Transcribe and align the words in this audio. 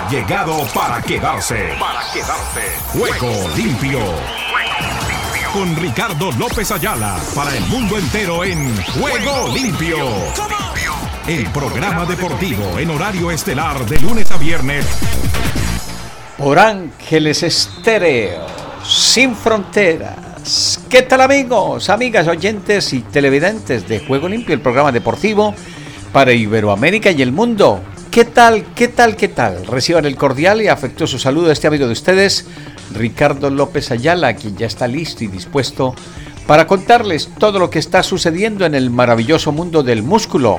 ha 0.00 0.10
llegado 0.10 0.66
para 0.74 1.02
quedarse. 1.02 1.74
Para 1.78 2.00
quedarse. 2.12 2.60
Juego 2.92 3.48
limpio. 3.56 4.00
Con 5.52 5.76
Ricardo 5.76 6.32
López 6.32 6.70
Ayala 6.70 7.18
para 7.34 7.54
el 7.54 7.64
mundo 7.66 7.98
entero 7.98 8.44
en 8.44 8.76
Juego 8.84 9.48
limpio. 9.52 9.98
El 11.26 11.46
programa 11.50 12.06
deportivo 12.06 12.78
en 12.78 12.90
horario 12.90 13.30
estelar 13.30 13.84
de 13.86 14.00
lunes 14.00 14.30
a 14.30 14.36
viernes. 14.38 14.86
Por 16.38 16.58
Ángeles 16.58 17.42
Estéreo, 17.42 18.46
sin 18.82 19.34
fronteras. 19.34 20.80
¿Qué 20.88 21.02
tal 21.02 21.20
amigos, 21.20 21.90
amigas, 21.90 22.26
oyentes 22.26 22.92
y 22.94 23.00
televidentes 23.00 23.86
de 23.86 24.00
Juego 24.00 24.28
Limpio, 24.28 24.54
el 24.54 24.62
programa 24.62 24.90
deportivo 24.92 25.54
para 26.12 26.32
Iberoamérica 26.32 27.10
y 27.10 27.20
el 27.20 27.32
mundo? 27.32 27.82
¿Qué 28.10 28.24
tal, 28.24 28.64
qué 28.74 28.88
tal, 28.88 29.14
qué 29.14 29.28
tal? 29.28 29.64
Reciban 29.68 30.04
el 30.04 30.16
cordial 30.16 30.60
y 30.60 30.66
afectuoso 30.66 31.16
saludo 31.16 31.50
a 31.50 31.52
este 31.52 31.68
amigo 31.68 31.86
de 31.86 31.92
ustedes, 31.92 32.44
Ricardo 32.92 33.50
López 33.50 33.92
Ayala, 33.92 34.34
quien 34.34 34.56
ya 34.56 34.66
está 34.66 34.88
listo 34.88 35.22
y 35.22 35.28
dispuesto 35.28 35.94
para 36.48 36.66
contarles 36.66 37.30
todo 37.38 37.60
lo 37.60 37.70
que 37.70 37.78
está 37.78 38.02
sucediendo 38.02 38.66
en 38.66 38.74
el 38.74 38.90
maravilloso 38.90 39.52
mundo 39.52 39.84
del 39.84 40.02
músculo. 40.02 40.58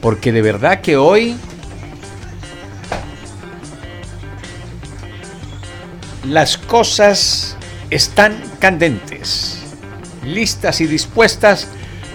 Porque 0.00 0.32
de 0.32 0.40
verdad 0.40 0.80
que 0.80 0.96
hoy 0.96 1.36
las 6.24 6.56
cosas 6.56 7.58
están 7.90 8.42
candentes, 8.58 9.58
listas 10.24 10.80
y 10.80 10.86
dispuestas 10.86 11.68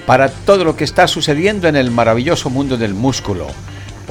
para 0.07 0.29
todo 0.29 0.63
lo 0.63 0.75
que 0.75 0.85
está 0.85 1.07
sucediendo 1.07 1.67
en 1.67 1.75
el 1.75 1.91
maravilloso 1.91 2.49
mundo 2.49 2.77
del 2.77 2.95
músculo. 2.95 3.45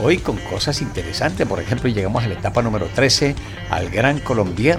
Hoy 0.02 0.16
con 0.16 0.38
cosas 0.38 0.80
interesantes, 0.80 1.46
por 1.46 1.60
ejemplo, 1.60 1.90
llegamos 1.90 2.24
a 2.24 2.28
la 2.28 2.34
etapa 2.34 2.62
número 2.62 2.86
13, 2.86 3.34
al 3.68 3.90
Gran 3.90 4.18
Colombier, 4.20 4.78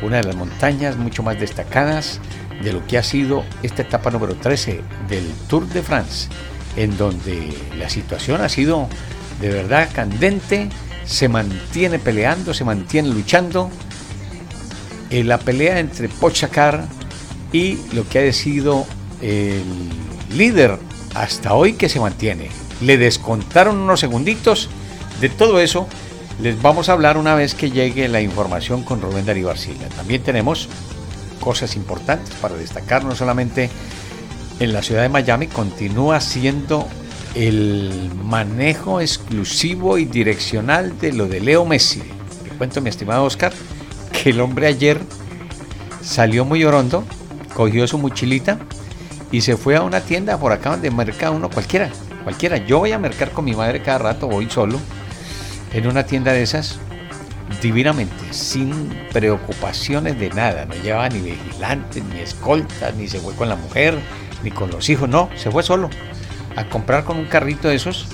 una 0.00 0.18
de 0.18 0.22
las 0.22 0.36
montañas 0.36 0.96
mucho 0.96 1.24
más 1.24 1.40
destacadas 1.40 2.20
de 2.62 2.72
lo 2.72 2.86
que 2.86 2.96
ha 2.96 3.02
sido 3.02 3.44
esta 3.64 3.82
etapa 3.82 4.12
número 4.12 4.36
13 4.36 4.80
del 5.08 5.28
Tour 5.48 5.66
de 5.66 5.82
France, 5.82 6.28
en 6.76 6.96
donde 6.96 7.52
la 7.76 7.88
situación 7.88 8.42
ha 8.42 8.48
sido 8.48 8.88
de 9.40 9.48
verdad 9.48 9.88
candente, 9.92 10.68
se 11.04 11.28
mantiene 11.28 11.98
peleando, 11.98 12.54
se 12.54 12.62
mantiene 12.62 13.08
luchando 13.08 13.70
en 15.10 15.26
la 15.26 15.38
pelea 15.38 15.80
entre 15.80 16.08
Pochacar 16.08 16.84
y 17.52 17.78
lo 17.92 18.08
que 18.08 18.28
ha 18.28 18.32
sido 18.32 18.86
el 19.20 19.64
líder 20.30 20.78
hasta 21.14 21.54
hoy 21.54 21.72
que 21.72 21.88
se 21.88 21.98
mantiene. 21.98 22.50
Le 22.80 22.98
descontaron 22.98 23.78
unos 23.78 24.00
segunditos 24.00 24.68
de 25.20 25.28
todo 25.28 25.60
eso. 25.60 25.86
Les 26.40 26.60
vamos 26.60 26.88
a 26.88 26.92
hablar 26.92 27.16
una 27.16 27.34
vez 27.34 27.54
que 27.54 27.70
llegue 27.70 28.08
la 28.08 28.20
información 28.20 28.82
con 28.82 29.00
Rubén 29.00 29.26
Darío 29.26 29.50
Arcila. 29.50 29.88
También 29.96 30.22
tenemos 30.22 30.68
cosas 31.40 31.76
importantes 31.76 32.34
para 32.40 32.56
destacar, 32.56 33.04
no 33.04 33.14
solamente 33.14 33.70
en 34.60 34.72
la 34.72 34.82
ciudad 34.82 35.02
de 35.02 35.08
Miami, 35.08 35.46
continúa 35.46 36.20
siendo 36.20 36.88
el 37.34 38.10
manejo 38.24 39.00
exclusivo 39.00 39.98
y 39.98 40.04
direccional 40.04 40.98
de 40.98 41.12
lo 41.12 41.26
de 41.26 41.40
Leo 41.40 41.64
Messi. 41.64 42.02
Te 42.42 42.50
cuento, 42.56 42.80
mi 42.80 42.90
estimado 42.90 43.24
Oscar, 43.24 43.52
que 44.12 44.30
el 44.30 44.40
hombre 44.40 44.66
ayer 44.66 45.00
salió 46.00 46.44
muy 46.44 46.64
orondo, 46.64 47.04
cogió 47.54 47.86
su 47.86 47.98
mochilita 47.98 48.58
y 49.32 49.40
se 49.40 49.56
fue 49.56 49.76
a 49.76 49.82
una 49.82 50.00
tienda 50.00 50.38
por 50.38 50.52
acá 50.52 50.70
donde 50.70 50.90
merca 50.90 51.30
uno 51.30 51.50
cualquiera, 51.50 51.90
cualquiera. 52.24 52.56
Yo 52.56 52.80
voy 52.80 52.92
a 52.92 52.98
mercar 52.98 53.30
con 53.30 53.44
mi 53.44 53.54
madre 53.54 53.82
cada 53.82 53.98
rato, 53.98 54.26
voy 54.26 54.50
solo, 54.50 54.80
en 55.72 55.86
una 55.86 56.04
tienda 56.04 56.32
de 56.32 56.42
esas, 56.42 56.78
divinamente, 57.62 58.32
sin 58.32 58.92
preocupaciones 59.12 60.18
de 60.18 60.30
nada. 60.30 60.64
No 60.64 60.74
llevaba 60.74 61.08
ni 61.08 61.20
vigilantes, 61.20 62.02
ni 62.02 62.20
escoltas, 62.20 62.94
ni 62.94 63.06
se 63.06 63.20
fue 63.20 63.34
con 63.34 63.48
la 63.48 63.56
mujer, 63.56 63.98
ni 64.42 64.50
con 64.50 64.70
los 64.70 64.88
hijos, 64.88 65.08
no, 65.08 65.28
se 65.36 65.50
fue 65.50 65.62
solo 65.62 65.90
a 66.56 66.64
comprar 66.68 67.04
con 67.04 67.18
un 67.18 67.26
carrito 67.26 67.68
de 67.68 67.76
esos, 67.76 68.06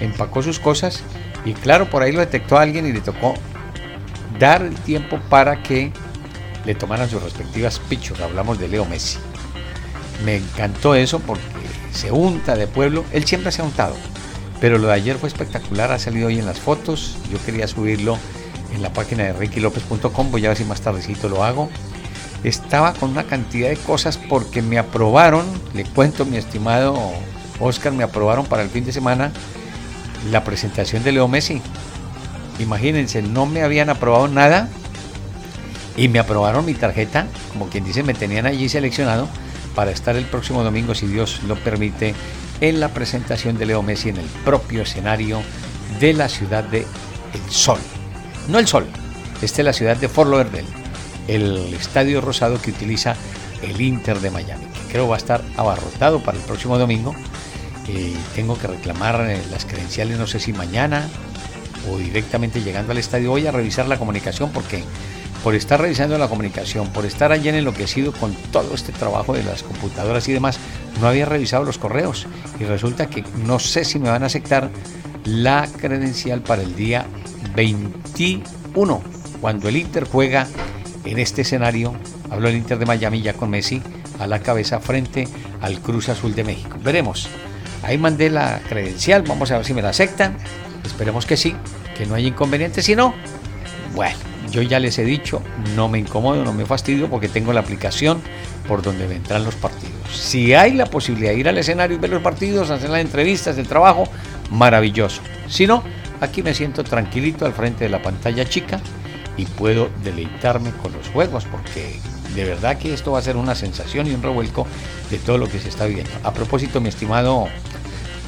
empacó 0.00 0.42
sus 0.42 0.58
cosas 0.58 1.02
y 1.44 1.52
claro, 1.52 1.90
por 1.90 2.02
ahí 2.02 2.12
lo 2.12 2.20
detectó 2.20 2.58
alguien 2.58 2.86
y 2.86 2.92
le 2.92 3.00
tocó 3.00 3.34
dar 4.38 4.62
el 4.62 4.74
tiempo 4.74 5.18
para 5.28 5.62
que 5.62 5.92
le 6.64 6.74
tomaran 6.74 7.08
sus 7.08 7.22
respectivas 7.22 7.80
pichos. 7.88 8.20
Hablamos 8.20 8.58
de 8.58 8.68
Leo 8.68 8.84
Messi. 8.84 9.18
Me 10.24 10.36
encantó 10.36 10.94
eso 10.94 11.20
porque 11.20 11.42
se 11.92 12.12
unta 12.12 12.56
de 12.56 12.66
pueblo. 12.66 13.04
Él 13.12 13.24
siempre 13.24 13.52
se 13.52 13.62
ha 13.62 13.64
untado. 13.64 13.94
Pero 14.60 14.78
lo 14.78 14.88
de 14.88 14.94
ayer 14.94 15.16
fue 15.16 15.28
espectacular. 15.28 15.92
Ha 15.92 15.98
salido 15.98 16.28
hoy 16.28 16.38
en 16.38 16.46
las 16.46 16.58
fotos. 16.58 17.16
Yo 17.30 17.38
quería 17.44 17.68
subirlo 17.68 18.18
en 18.74 18.82
la 18.82 18.92
página 18.92 19.24
de 19.24 19.32
rickyLopez.com. 19.32 20.30
Voy 20.30 20.44
a 20.46 20.48
ver 20.48 20.58
si 20.58 20.64
más 20.64 20.80
tardecito 20.80 21.28
lo 21.28 21.44
hago. 21.44 21.68
Estaba 22.44 22.92
con 22.94 23.10
una 23.10 23.24
cantidad 23.24 23.68
de 23.68 23.76
cosas 23.76 24.16
porque 24.16 24.62
me 24.62 24.78
aprobaron. 24.78 25.46
Le 25.74 25.84
cuento, 25.84 26.24
mi 26.24 26.36
estimado 26.36 26.96
Oscar, 27.60 27.92
me 27.92 28.04
aprobaron 28.04 28.46
para 28.46 28.62
el 28.62 28.70
fin 28.70 28.84
de 28.84 28.92
semana 28.92 29.32
la 30.30 30.44
presentación 30.44 31.02
de 31.02 31.12
Leo 31.12 31.28
Messi. 31.28 31.60
Imagínense, 32.58 33.22
no 33.22 33.46
me 33.46 33.62
habían 33.62 33.90
aprobado 33.90 34.28
nada 34.28 34.68
y 35.96 36.08
me 36.08 36.18
aprobaron 36.18 36.64
mi 36.64 36.74
tarjeta, 36.74 37.26
como 37.52 37.68
quien 37.68 37.84
dice, 37.84 38.02
me 38.02 38.14
tenían 38.14 38.46
allí 38.46 38.68
seleccionado 38.68 39.28
para 39.78 39.92
estar 39.92 40.16
el 40.16 40.24
próximo 40.24 40.64
domingo, 40.64 40.92
si 40.92 41.06
Dios 41.06 41.40
lo 41.44 41.54
permite, 41.54 42.12
en 42.60 42.80
la 42.80 42.88
presentación 42.88 43.56
de 43.58 43.66
Leo 43.66 43.80
Messi 43.80 44.08
en 44.08 44.16
el 44.16 44.26
propio 44.44 44.82
escenario 44.82 45.40
de 46.00 46.14
la 46.14 46.28
ciudad 46.28 46.64
de 46.64 46.78
El 47.32 47.48
Sol. 47.52 47.78
No 48.48 48.58
El 48.58 48.66
Sol, 48.66 48.88
esta 49.40 49.62
es 49.62 49.64
la 49.64 49.72
ciudad 49.72 49.96
de 49.96 50.08
Fort 50.08 50.30
Lauderdale, 50.30 50.66
el 51.28 51.72
estadio 51.74 52.20
rosado 52.20 52.60
que 52.60 52.72
utiliza 52.72 53.14
el 53.62 53.80
Inter 53.80 54.18
de 54.18 54.32
Miami, 54.32 54.64
que 54.64 54.94
creo 54.94 55.06
va 55.06 55.14
a 55.14 55.18
estar 55.18 55.44
abarrotado 55.56 56.18
para 56.24 56.36
el 56.36 56.42
próximo 56.42 56.76
domingo. 56.76 57.14
Eh, 57.86 58.16
tengo 58.34 58.58
que 58.58 58.66
reclamar 58.66 59.30
eh, 59.30 59.40
las 59.52 59.64
credenciales, 59.64 60.18
no 60.18 60.26
sé 60.26 60.40
si 60.40 60.52
mañana 60.52 61.08
o 61.88 61.98
directamente 61.98 62.62
llegando 62.62 62.90
al 62.90 62.98
estadio. 62.98 63.30
Voy 63.30 63.46
a 63.46 63.52
revisar 63.52 63.86
la 63.86 63.96
comunicación 63.96 64.50
porque 64.50 64.82
por 65.42 65.54
estar 65.54 65.80
revisando 65.80 66.18
la 66.18 66.28
comunicación, 66.28 66.88
por 66.88 67.04
estar 67.04 67.32
allí 67.32 67.48
en 67.48 67.56
enloquecido 67.56 68.12
con 68.12 68.34
todo 68.52 68.74
este 68.74 68.92
trabajo 68.92 69.34
de 69.34 69.44
las 69.44 69.62
computadoras 69.62 70.28
y 70.28 70.32
demás, 70.32 70.58
no 71.00 71.08
había 71.08 71.26
revisado 71.26 71.64
los 71.64 71.78
correos 71.78 72.26
y 72.58 72.64
resulta 72.64 73.08
que 73.08 73.24
no 73.44 73.58
sé 73.58 73.84
si 73.84 73.98
me 73.98 74.10
van 74.10 74.22
a 74.22 74.26
aceptar 74.26 74.70
la 75.24 75.68
credencial 75.80 76.40
para 76.40 76.62
el 76.62 76.74
día 76.74 77.06
21, 77.54 79.02
cuando 79.40 79.68
el 79.68 79.76
Inter 79.76 80.04
juega 80.04 80.46
en 81.04 81.18
este 81.18 81.42
escenario, 81.42 81.94
hablo 82.30 82.48
del 82.48 82.56
Inter 82.56 82.78
de 82.78 82.86
Miami 82.86 83.22
ya 83.22 83.34
con 83.34 83.50
Messi 83.50 83.82
a 84.18 84.26
la 84.26 84.40
cabeza 84.40 84.80
frente 84.80 85.28
al 85.60 85.80
Cruz 85.80 86.08
Azul 86.08 86.34
de 86.34 86.44
México. 86.44 86.76
Veremos. 86.82 87.28
Ahí 87.82 87.96
mandé 87.96 88.28
la 88.28 88.60
credencial, 88.68 89.22
vamos 89.22 89.50
a 89.50 89.56
ver 89.56 89.64
si 89.64 89.72
me 89.72 89.82
la 89.82 89.90
aceptan. 89.90 90.36
Esperemos 90.84 91.26
que 91.26 91.36
sí, 91.36 91.54
que 91.96 92.06
no 92.06 92.14
haya 92.14 92.28
inconveniente, 92.28 92.82
si 92.82 92.96
no, 92.96 93.14
bueno, 93.94 94.16
yo 94.50 94.62
ya 94.62 94.78
les 94.78 94.98
he 94.98 95.04
dicho, 95.04 95.42
no 95.74 95.88
me 95.88 95.98
incomodo, 95.98 96.44
no 96.44 96.52
me 96.52 96.66
fastidio 96.66 97.08
porque 97.08 97.28
tengo 97.28 97.52
la 97.52 97.60
aplicación 97.60 98.20
por 98.66 98.82
donde 98.82 99.06
vendrán 99.06 99.44
los 99.44 99.54
partidos. 99.54 99.94
Si 100.12 100.54
hay 100.54 100.72
la 100.72 100.86
posibilidad 100.86 101.32
de 101.32 101.38
ir 101.38 101.48
al 101.48 101.58
escenario 101.58 101.96
y 101.96 102.00
ver 102.00 102.10
los 102.10 102.22
partidos, 102.22 102.70
hacer 102.70 102.90
las 102.90 103.00
entrevistas, 103.00 103.58
el 103.58 103.66
trabajo, 103.66 104.04
maravilloso. 104.50 105.22
Si 105.48 105.66
no, 105.66 105.82
aquí 106.20 106.42
me 106.42 106.54
siento 106.54 106.84
tranquilito 106.84 107.46
al 107.46 107.52
frente 107.52 107.84
de 107.84 107.90
la 107.90 108.02
pantalla 108.02 108.48
chica 108.48 108.80
y 109.36 109.46
puedo 109.46 109.88
deleitarme 110.02 110.72
con 110.72 110.92
los 110.92 111.08
juegos 111.08 111.44
porque 111.44 111.98
de 112.34 112.44
verdad 112.44 112.78
que 112.78 112.92
esto 112.92 113.12
va 113.12 113.18
a 113.18 113.22
ser 113.22 113.36
una 113.36 113.54
sensación 113.54 114.06
y 114.06 114.10
un 114.10 114.22
revuelco 114.22 114.66
de 115.10 115.18
todo 115.18 115.38
lo 115.38 115.48
que 115.48 115.58
se 115.58 115.68
está 115.68 115.86
viendo. 115.86 116.10
A 116.24 116.32
propósito, 116.32 116.80
mi 116.80 116.88
estimado 116.88 117.46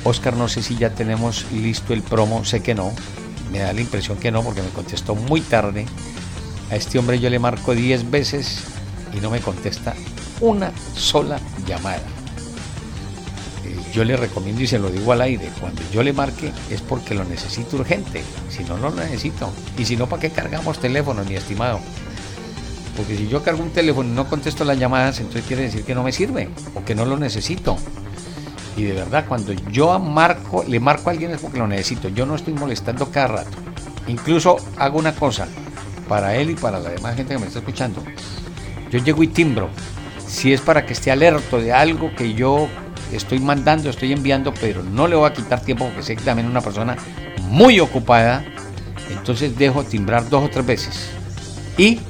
Oscar, 0.04 0.34
no 0.34 0.48
sé 0.48 0.62
si 0.62 0.76
ya 0.76 0.90
tenemos 0.90 1.46
listo 1.52 1.92
el 1.92 2.02
promo, 2.02 2.44
sé 2.44 2.62
que 2.62 2.74
no, 2.74 2.92
me 3.50 3.58
da 3.58 3.72
la 3.72 3.80
impresión 3.80 4.18
que 4.18 4.30
no 4.30 4.42
porque 4.42 4.62
me 4.62 4.70
contestó 4.70 5.14
muy 5.14 5.40
tarde. 5.40 5.86
A 6.70 6.76
este 6.76 6.98
hombre 6.98 7.18
yo 7.18 7.28
le 7.30 7.38
marco 7.38 7.74
10 7.74 8.10
veces 8.10 8.64
y 9.12 9.20
no 9.20 9.30
me 9.30 9.40
contesta 9.40 9.94
una 10.40 10.72
sola 10.94 11.40
llamada. 11.66 12.02
Eh, 13.64 13.76
yo 13.92 14.04
le 14.04 14.16
recomiendo 14.16 14.62
y 14.62 14.66
se 14.66 14.78
lo 14.78 14.88
digo 14.88 15.12
al 15.12 15.20
aire, 15.20 15.50
cuando 15.60 15.82
yo 15.92 16.02
le 16.02 16.12
marque 16.12 16.52
es 16.70 16.80
porque 16.80 17.14
lo 17.14 17.24
necesito 17.24 17.76
urgente, 17.76 18.22
si 18.48 18.62
no, 18.64 18.78
no 18.78 18.90
lo 18.90 18.96
necesito. 18.96 19.50
Y 19.76 19.84
si 19.84 19.96
no, 19.96 20.08
¿para 20.08 20.22
qué 20.22 20.30
cargamos 20.30 20.78
teléfono, 20.78 21.24
mi 21.24 21.34
estimado? 21.34 21.80
Porque 22.96 23.16
si 23.16 23.28
yo 23.28 23.42
cargo 23.42 23.62
un 23.62 23.70
teléfono 23.70 24.08
y 24.08 24.12
no 24.12 24.28
contesto 24.28 24.64
las 24.64 24.78
llamadas, 24.78 25.18
entonces 25.20 25.44
quiere 25.46 25.62
decir 25.62 25.84
que 25.84 25.94
no 25.94 26.02
me 26.02 26.12
sirve 26.12 26.48
o 26.74 26.84
que 26.84 26.94
no 26.94 27.04
lo 27.04 27.16
necesito. 27.16 27.76
Y 28.76 28.84
de 28.84 28.92
verdad, 28.92 29.24
cuando 29.28 29.52
yo 29.52 29.98
marco, 29.98 30.64
le 30.66 30.80
marco 30.80 31.10
a 31.10 31.12
alguien 31.12 31.32
es 31.32 31.40
porque 31.40 31.58
lo 31.58 31.66
necesito. 31.66 32.08
Yo 32.08 32.26
no 32.26 32.34
estoy 32.34 32.54
molestando 32.54 33.10
cada 33.10 33.26
rato. 33.28 33.58
Incluso 34.06 34.56
hago 34.78 34.98
una 34.98 35.14
cosa 35.14 35.46
para 36.08 36.34
él 36.36 36.50
y 36.50 36.54
para 36.54 36.78
la 36.78 36.90
demás 36.90 37.16
gente 37.16 37.34
que 37.34 37.40
me 37.40 37.46
está 37.46 37.60
escuchando. 37.60 38.02
Yo 38.90 38.98
llego 38.98 39.22
y 39.22 39.28
timbro. 39.28 39.68
Si 40.26 40.52
es 40.52 40.60
para 40.60 40.86
que 40.86 40.92
esté 40.92 41.10
alerto 41.10 41.60
de 41.60 41.72
algo 41.72 42.14
que 42.14 42.34
yo 42.34 42.68
estoy 43.12 43.40
mandando, 43.40 43.90
estoy 43.90 44.12
enviando, 44.12 44.52
pero 44.54 44.82
no 44.82 45.08
le 45.08 45.16
voy 45.16 45.28
a 45.28 45.32
quitar 45.32 45.60
tiempo 45.60 45.86
porque 45.86 46.02
sé 46.02 46.16
que 46.16 46.22
también 46.22 46.46
es 46.46 46.50
una 46.50 46.60
persona 46.60 46.96
muy 47.48 47.80
ocupada 47.80 48.44
Entonces 49.10 49.56
dejo 49.58 49.82
timbrar 49.82 50.28
dos 50.28 50.44
o 50.44 50.50
tres 50.50 50.64
veces. 50.64 51.10
Y 51.76 52.00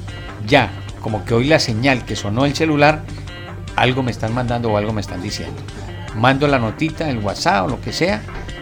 ya, 0.47 0.71
como 1.01 1.25
que 1.25 1.33
oí 1.33 1.47
la 1.47 1.59
señal 1.59 2.05
que 2.05 2.15
sonó 2.15 2.45
el 2.45 2.55
celular, 2.55 3.03
algo 3.75 4.03
me 4.03 4.11
están 4.11 4.33
mandando 4.33 4.71
o 4.71 4.77
algo 4.77 4.93
me 4.93 5.01
están 5.01 5.21
diciendo. 5.21 5.61
Mando 6.15 6.47
la 6.47 6.59
notita, 6.59 7.09
el 7.09 7.19
WhatsApp 7.19 7.65
o 7.65 7.67
lo 7.69 7.81
que 7.81 7.93
sea, 7.93 8.21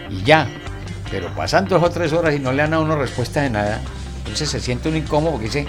y 0.10 0.24
ya. 0.24 0.48
Pero 1.12 1.34
pasan 1.36 1.66
dos 1.66 1.82
o 1.82 1.90
tres 1.90 2.14
horas 2.14 2.36
y 2.36 2.40
no 2.40 2.52
le 2.52 2.62
dan 2.62 2.74
a 2.74 2.80
uno 2.80 2.96
respuesta 2.96 3.42
de 3.42 3.50
nada. 3.50 3.82
Entonces 4.20 4.50
se 4.50 4.60
siente 4.60 4.90
un 4.90 4.96
incómodo 4.96 5.32
porque 5.34 5.48
dice, 5.48 5.66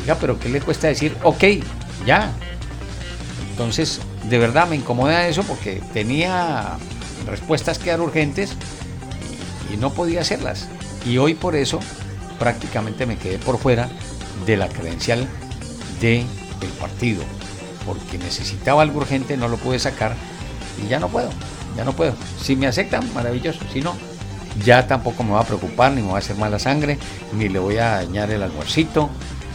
oiga, 0.00 0.16
pero 0.20 0.38
¿qué 0.38 0.48
le 0.48 0.60
cuesta 0.60 0.88
decir, 0.88 1.16
ok, 1.22 1.44
ya? 2.06 2.32
Entonces, 3.50 4.00
de 4.28 4.38
verdad 4.38 4.66
me 4.66 4.76
incomoda 4.76 5.28
eso 5.28 5.42
porque 5.42 5.82
tenía 5.92 6.78
respuestas 7.26 7.78
que 7.78 7.90
eran 7.90 8.00
urgentes 8.00 8.54
y, 9.72 9.76
no 9.76 9.92
podía 9.92 10.20
hacerlas. 10.20 10.68
Y 11.04 11.18
hoy 11.18 11.34
por 11.34 11.56
eso 11.56 11.80
prácticamente 12.38 13.06
me 13.06 13.18
quedé 13.18 13.38
por 13.38 13.58
fuera 13.58 13.88
de 14.46 14.56
la 14.56 14.68
credencial 14.68 15.26
del 16.00 16.26
partido. 16.80 17.22
Porque 17.84 18.18
necesitaba 18.18 18.82
algo 18.82 19.00
urgente, 19.00 19.36
no 19.36 19.48
lo 19.48 19.56
pude 19.56 19.78
sacar 19.78 20.14
y 20.82 20.88
ya 20.88 20.98
no 20.98 21.08
puedo, 21.08 21.30
ya 21.76 21.84
no 21.84 21.92
puedo. 21.92 22.14
Si 22.40 22.56
me 22.56 22.66
aceptan, 22.66 23.12
maravilloso. 23.14 23.60
Si 23.72 23.80
no, 23.80 23.94
ya 24.64 24.86
tampoco 24.86 25.22
me 25.22 25.32
va 25.32 25.40
a 25.40 25.44
preocupar, 25.44 25.92
ni 25.92 26.02
me 26.02 26.08
va 26.08 26.16
a 26.16 26.18
hacer 26.18 26.36
mala 26.36 26.58
sangre, 26.58 26.98
ni 27.32 27.48
le 27.48 27.58
voy 27.58 27.78
a 27.78 27.96
dañar 27.96 28.30
el 28.30 28.42
almuercito 28.42 29.10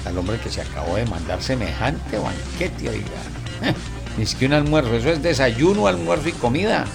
al 0.06 0.18
hombre 0.18 0.39
que 0.39 0.50
se 0.50 0.62
acabó 0.62 0.95
de 0.95 1.06
mandar 1.06 1.42
semejante 1.42 2.18
banquete, 2.18 2.89
oiga. 2.89 3.07
Ni 4.18 4.25
siquiera 4.25 4.57
un 4.57 4.66
almuerzo, 4.66 4.95
eso 4.95 5.12
es 5.12 5.21
desayuno, 5.21 5.88
almuerzo 5.88 6.30
y 6.30 6.33
comida. 6.33 6.86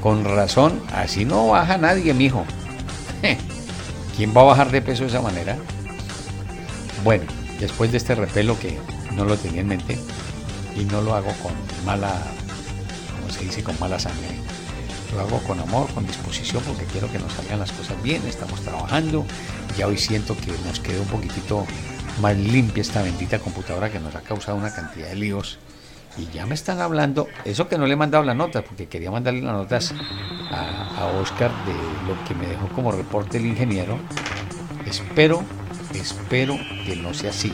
Con 0.00 0.24
razón, 0.24 0.82
así 0.92 1.24
no 1.24 1.48
baja 1.48 1.78
nadie, 1.78 2.12
mijo. 2.12 2.44
¿Quién 4.16 4.36
va 4.36 4.40
a 4.40 4.44
bajar 4.44 4.70
de 4.70 4.82
peso 4.82 5.02
de 5.02 5.10
esa 5.10 5.20
manera? 5.20 5.56
Bueno, 7.04 7.24
después 7.60 7.92
de 7.92 7.98
este 7.98 8.14
repelo 8.14 8.58
que 8.58 8.78
no 9.14 9.24
lo 9.24 9.36
tenía 9.36 9.60
en 9.60 9.68
mente 9.68 9.98
y 10.76 10.84
no 10.84 11.02
lo 11.02 11.14
hago 11.14 11.32
con 11.42 11.52
mala, 11.84 12.20
se 13.32 13.44
dice, 13.44 13.62
con 13.62 13.78
mala 13.80 13.98
sangre. 13.98 14.36
Lo 15.14 15.20
hago 15.20 15.42
con 15.42 15.60
amor, 15.60 15.92
con 15.92 16.06
disposición, 16.06 16.62
porque 16.66 16.84
quiero 16.84 17.10
que 17.10 17.18
nos 17.18 17.32
salgan 17.32 17.58
las 17.58 17.72
cosas 17.72 18.00
bien. 18.02 18.22
Estamos 18.26 18.60
trabajando. 18.60 19.24
Ya 19.76 19.86
hoy 19.86 19.98
siento 19.98 20.36
que 20.36 20.52
nos 20.66 20.80
quedó 20.80 21.02
un 21.02 21.08
poquitito 21.08 21.66
más 22.20 22.36
limpia 22.36 22.82
esta 22.82 23.02
bendita 23.02 23.38
computadora 23.38 23.90
que 23.90 23.98
nos 23.98 24.14
ha 24.14 24.20
causado 24.20 24.56
una 24.56 24.72
cantidad 24.72 25.08
de 25.08 25.16
líos 25.16 25.58
y 26.18 26.26
ya 26.32 26.44
me 26.44 26.54
están 26.54 26.80
hablando, 26.80 27.28
eso 27.44 27.68
que 27.68 27.78
no 27.78 27.86
le 27.86 27.94
he 27.94 27.96
mandado 27.96 28.22
las 28.24 28.36
notas, 28.36 28.62
porque 28.64 28.86
quería 28.86 29.10
mandarle 29.10 29.40
las 29.40 29.54
notas 29.54 29.94
a, 30.50 31.06
Oscar 31.20 31.50
de 31.64 31.72
lo 32.06 32.22
que 32.24 32.34
me 32.34 32.46
dejó 32.46 32.68
como 32.68 32.92
reporte 32.92 33.38
el 33.38 33.46
ingeniero. 33.46 33.98
Espero, 34.86 35.42
espero 35.94 36.58
que 36.86 36.96
no 36.96 37.14
sea 37.14 37.30
así. 37.30 37.52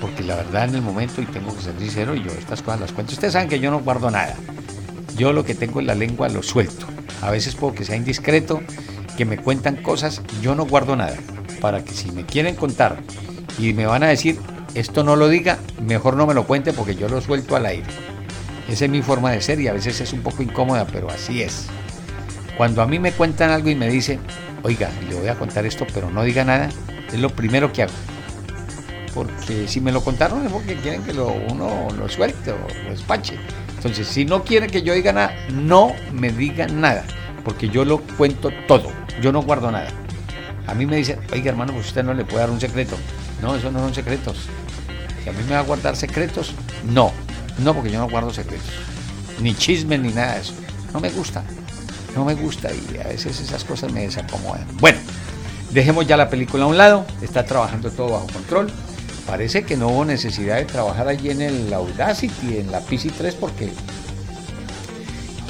Porque 0.00 0.22
la 0.22 0.36
verdad 0.36 0.68
en 0.68 0.76
el 0.76 0.82
momento, 0.82 1.20
y 1.20 1.26
tengo 1.26 1.54
que 1.54 1.62
ser 1.62 1.78
sincero, 1.78 2.14
yo 2.14 2.30
estas 2.30 2.62
cosas 2.62 2.80
las 2.80 2.92
cuento. 2.92 3.12
Ustedes 3.12 3.32
saben 3.32 3.48
que 3.48 3.60
yo 3.60 3.70
no 3.70 3.80
guardo 3.80 4.10
nada. 4.10 4.34
Yo 5.16 5.32
lo 5.32 5.44
que 5.44 5.54
tengo 5.54 5.80
en 5.80 5.86
la 5.86 5.94
lengua 5.94 6.28
lo 6.28 6.42
suelto. 6.42 6.86
A 7.22 7.30
veces 7.30 7.54
puedo 7.54 7.74
que 7.74 7.84
sea 7.84 7.96
indiscreto, 7.96 8.62
que 9.16 9.24
me 9.24 9.36
cuentan 9.36 9.76
cosas, 9.76 10.22
yo 10.40 10.54
no 10.54 10.66
guardo 10.66 10.96
nada. 10.96 11.16
Para 11.60 11.84
que 11.84 11.92
si 11.92 12.10
me 12.12 12.24
quieren 12.24 12.56
contar 12.56 12.98
y 13.58 13.72
me 13.74 13.86
van 13.86 14.02
a 14.02 14.08
decir, 14.08 14.38
esto 14.74 15.04
no 15.04 15.16
lo 15.16 15.28
diga, 15.28 15.58
mejor 15.82 16.16
no 16.16 16.26
me 16.26 16.34
lo 16.34 16.46
cuente 16.46 16.72
porque 16.72 16.94
yo 16.94 17.08
lo 17.08 17.20
suelto 17.20 17.56
al 17.56 17.66
aire. 17.66 17.86
Esa 18.68 18.84
es 18.84 18.90
mi 18.90 19.02
forma 19.02 19.32
de 19.32 19.42
ser 19.42 19.60
y 19.60 19.68
a 19.68 19.72
veces 19.72 20.00
es 20.00 20.12
un 20.12 20.20
poco 20.20 20.42
incómoda, 20.42 20.86
pero 20.86 21.10
así 21.10 21.42
es. 21.42 21.66
Cuando 22.56 22.82
a 22.82 22.86
mí 22.86 22.98
me 22.98 23.12
cuentan 23.12 23.50
algo 23.50 23.68
y 23.68 23.74
me 23.74 23.88
dicen, 23.88 24.20
oiga, 24.62 24.90
le 25.08 25.14
voy 25.16 25.28
a 25.28 25.34
contar 25.34 25.66
esto, 25.66 25.86
pero 25.92 26.10
no 26.10 26.22
diga 26.22 26.44
nada, 26.44 26.68
es 27.12 27.18
lo 27.18 27.30
primero 27.30 27.72
que 27.72 27.82
hago. 27.82 27.92
Porque 29.14 29.66
si 29.66 29.80
me 29.80 29.90
lo 29.90 30.02
contaron 30.02 30.46
es 30.46 30.52
porque 30.52 30.76
quieren 30.76 31.02
que 31.02 31.12
lo, 31.12 31.32
uno 31.50 31.88
lo 31.98 32.08
suelte 32.08 32.52
o 32.52 32.58
lo 32.84 32.90
despache. 32.90 33.34
Entonces, 33.80 34.08
si 34.08 34.26
no 34.26 34.44
quieren 34.44 34.68
que 34.68 34.82
yo 34.82 34.92
diga 34.92 35.10
nada, 35.14 35.34
no 35.54 35.94
me 36.12 36.30
digan 36.30 36.82
nada, 36.82 37.02
porque 37.42 37.70
yo 37.70 37.86
lo 37.86 38.02
cuento 38.02 38.50
todo, 38.68 38.92
yo 39.22 39.32
no 39.32 39.40
guardo 39.40 39.70
nada. 39.70 39.88
A 40.66 40.74
mí 40.74 40.84
me 40.84 40.96
dicen, 40.96 41.18
oiga 41.32 41.48
hermano, 41.48 41.72
pues 41.72 41.86
usted 41.86 42.04
no 42.04 42.12
le 42.12 42.26
puede 42.26 42.40
dar 42.40 42.50
un 42.50 42.60
secreto. 42.60 42.94
No, 43.40 43.56
eso 43.56 43.72
no 43.72 43.78
son 43.78 43.94
secretos. 43.94 44.48
Si 45.24 45.30
a 45.30 45.32
mí 45.32 45.38
me 45.44 45.54
va 45.54 45.60
a 45.60 45.62
guardar 45.62 45.96
secretos, 45.96 46.52
no. 46.92 47.10
No, 47.56 47.72
porque 47.72 47.90
yo 47.90 47.98
no 47.98 48.10
guardo 48.10 48.30
secretos. 48.34 48.68
Ni 49.40 49.54
chismes 49.54 49.98
ni 49.98 50.10
nada 50.10 50.34
de 50.34 50.42
eso. 50.42 50.52
No 50.92 51.00
me 51.00 51.08
gusta. 51.08 51.42
No 52.14 52.26
me 52.26 52.34
gusta 52.34 52.68
y 52.70 52.98
a 52.98 53.08
veces 53.08 53.40
esas 53.40 53.64
cosas 53.64 53.90
me 53.92 54.02
desacomodan. 54.02 54.66
Bueno, 54.78 54.98
dejemos 55.70 56.06
ya 56.06 56.18
la 56.18 56.28
película 56.28 56.64
a 56.64 56.66
un 56.66 56.76
lado. 56.76 57.06
Está 57.22 57.46
trabajando 57.46 57.90
todo 57.90 58.10
bajo 58.10 58.26
control. 58.26 58.70
Parece 59.30 59.62
que 59.62 59.76
no 59.76 59.88
hubo 59.88 60.04
necesidad 60.04 60.56
de 60.56 60.64
trabajar 60.64 61.08
allí 61.08 61.30
en 61.30 61.40
el 61.40 61.72
Audacity, 61.72 62.58
en 62.58 62.72
la 62.72 62.84
PC3, 62.84 63.34
porque 63.34 63.70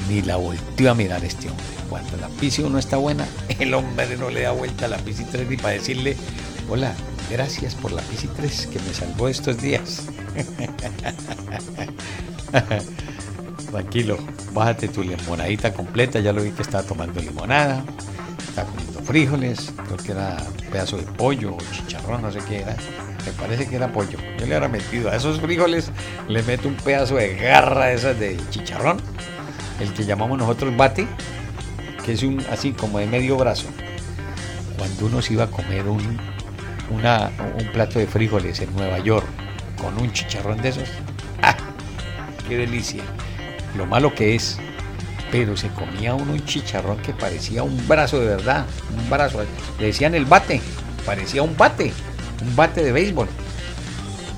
ni 0.08 0.22
la 0.22 0.36
volteó 0.36 0.90
a 0.90 0.94
mirar 0.94 1.24
este 1.24 1.48
hombre. 1.48 1.64
Cuando 1.88 2.16
la 2.18 2.28
PC 2.28 2.62
1 2.62 2.78
está 2.78 2.98
buena, 2.98 3.26
el 3.58 3.74
hombre 3.74 4.16
no 4.16 4.30
le 4.30 4.42
da 4.42 4.52
vuelta 4.52 4.84
a 4.84 4.88
la 4.88 4.98
PC 4.98 5.26
3 5.32 5.48
ni 5.48 5.56
para 5.56 5.74
decirle, 5.74 6.16
hola, 6.68 6.94
Gracias 7.30 7.76
por 7.76 7.92
la 7.92 8.02
PC 8.02 8.28
3 8.36 8.66
que 8.66 8.80
me 8.80 8.92
salvó 8.92 9.28
estos 9.28 9.62
días. 9.62 10.02
Tranquilo, 13.70 14.18
bájate 14.52 14.88
tu 14.88 15.04
limonadita 15.04 15.72
completa. 15.72 16.18
Ya 16.18 16.32
lo 16.32 16.42
vi 16.42 16.50
que 16.50 16.62
estaba 16.62 16.82
tomando 16.82 17.20
limonada, 17.20 17.84
estaba 18.48 18.68
comiendo 18.68 19.00
frijoles, 19.02 19.72
creo 19.86 19.96
que 19.98 20.10
era 20.10 20.44
un 20.44 20.70
pedazo 20.72 20.96
de 20.96 21.04
pollo 21.04 21.54
o 21.54 21.58
chicharrón, 21.72 22.22
no 22.22 22.32
sé 22.32 22.40
qué 22.48 22.62
era. 22.62 22.74
Me 23.24 23.32
parece 23.32 23.68
que 23.68 23.76
era 23.76 23.92
pollo. 23.92 24.18
Yo 24.38 24.46
le 24.46 24.56
había 24.56 24.68
metido 24.68 25.10
a 25.10 25.16
esos 25.16 25.40
frijoles, 25.40 25.90
le 26.28 26.42
meto 26.42 26.68
un 26.68 26.74
pedazo 26.76 27.16
de 27.16 27.36
garra 27.36 27.92
esas 27.92 28.18
de 28.18 28.38
chicharrón, 28.50 28.98
el 29.80 29.92
que 29.92 30.04
llamamos 30.04 30.38
nosotros 30.38 30.76
bate, 30.76 31.06
que 32.04 32.12
es 32.12 32.22
un 32.22 32.44
así 32.50 32.72
como 32.72 32.98
de 32.98 33.06
medio 33.06 33.36
brazo. 33.36 33.66
Cuando 34.78 35.06
uno 35.06 35.20
se 35.20 35.34
iba 35.34 35.44
a 35.44 35.50
comer 35.50 35.86
un 35.86 36.18
un 36.90 37.72
plato 37.72 37.98
de 37.98 38.06
frijoles 38.06 38.60
en 38.60 38.74
Nueva 38.74 38.98
York 38.98 39.26
con 39.80 39.96
un 39.98 40.12
chicharrón 40.12 40.60
de 40.60 40.70
esos. 40.70 40.88
¡Ah! 41.42 41.56
¡Qué 42.48 42.56
delicia! 42.56 43.02
Lo 43.76 43.86
malo 43.86 44.14
que 44.14 44.34
es, 44.34 44.58
pero 45.30 45.56
se 45.56 45.68
comía 45.68 46.14
uno 46.14 46.32
un 46.32 46.44
chicharrón 46.44 46.98
que 46.98 47.12
parecía 47.12 47.62
un 47.62 47.86
brazo 47.86 48.18
de 48.18 48.26
verdad, 48.26 48.66
un 48.96 49.08
brazo. 49.08 49.40
Le 49.78 49.86
decían 49.86 50.14
el 50.14 50.24
bate, 50.24 50.60
parecía 51.06 51.42
un 51.42 51.56
bate, 51.56 51.92
un 52.42 52.56
bate 52.56 52.82
de 52.82 52.92
béisbol. 52.92 53.28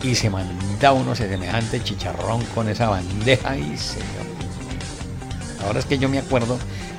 Y 0.02 0.14
se 0.14 0.30
manda 0.30 0.92
uno 0.92 1.12
ese 1.12 1.28
semejante 1.28 1.82
chicharrón 1.82 2.44
con 2.54 2.68
esa 2.68 2.88
bandeja 2.88 3.56
y 3.56 3.76
se... 3.76 4.00
Ahora 5.64 5.78
es 5.78 5.86
que 5.86 5.98
yo 5.98 6.08
me 6.08 6.18
acuerdo 6.18 6.58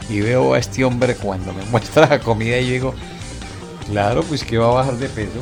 y 0.09 0.21
veo 0.21 0.53
a 0.53 0.59
este 0.59 0.85
hombre 0.85 1.15
cuando 1.15 1.53
me 1.53 1.63
muestra 1.71 2.07
la 2.07 2.19
comida 2.19 2.57
y 2.57 2.71
digo, 2.71 2.95
Claro, 3.85 4.23
pues 4.23 4.43
que 4.43 4.57
va 4.57 4.67
a 4.67 4.73
bajar 4.73 4.97
de 4.97 5.09
peso. 5.09 5.39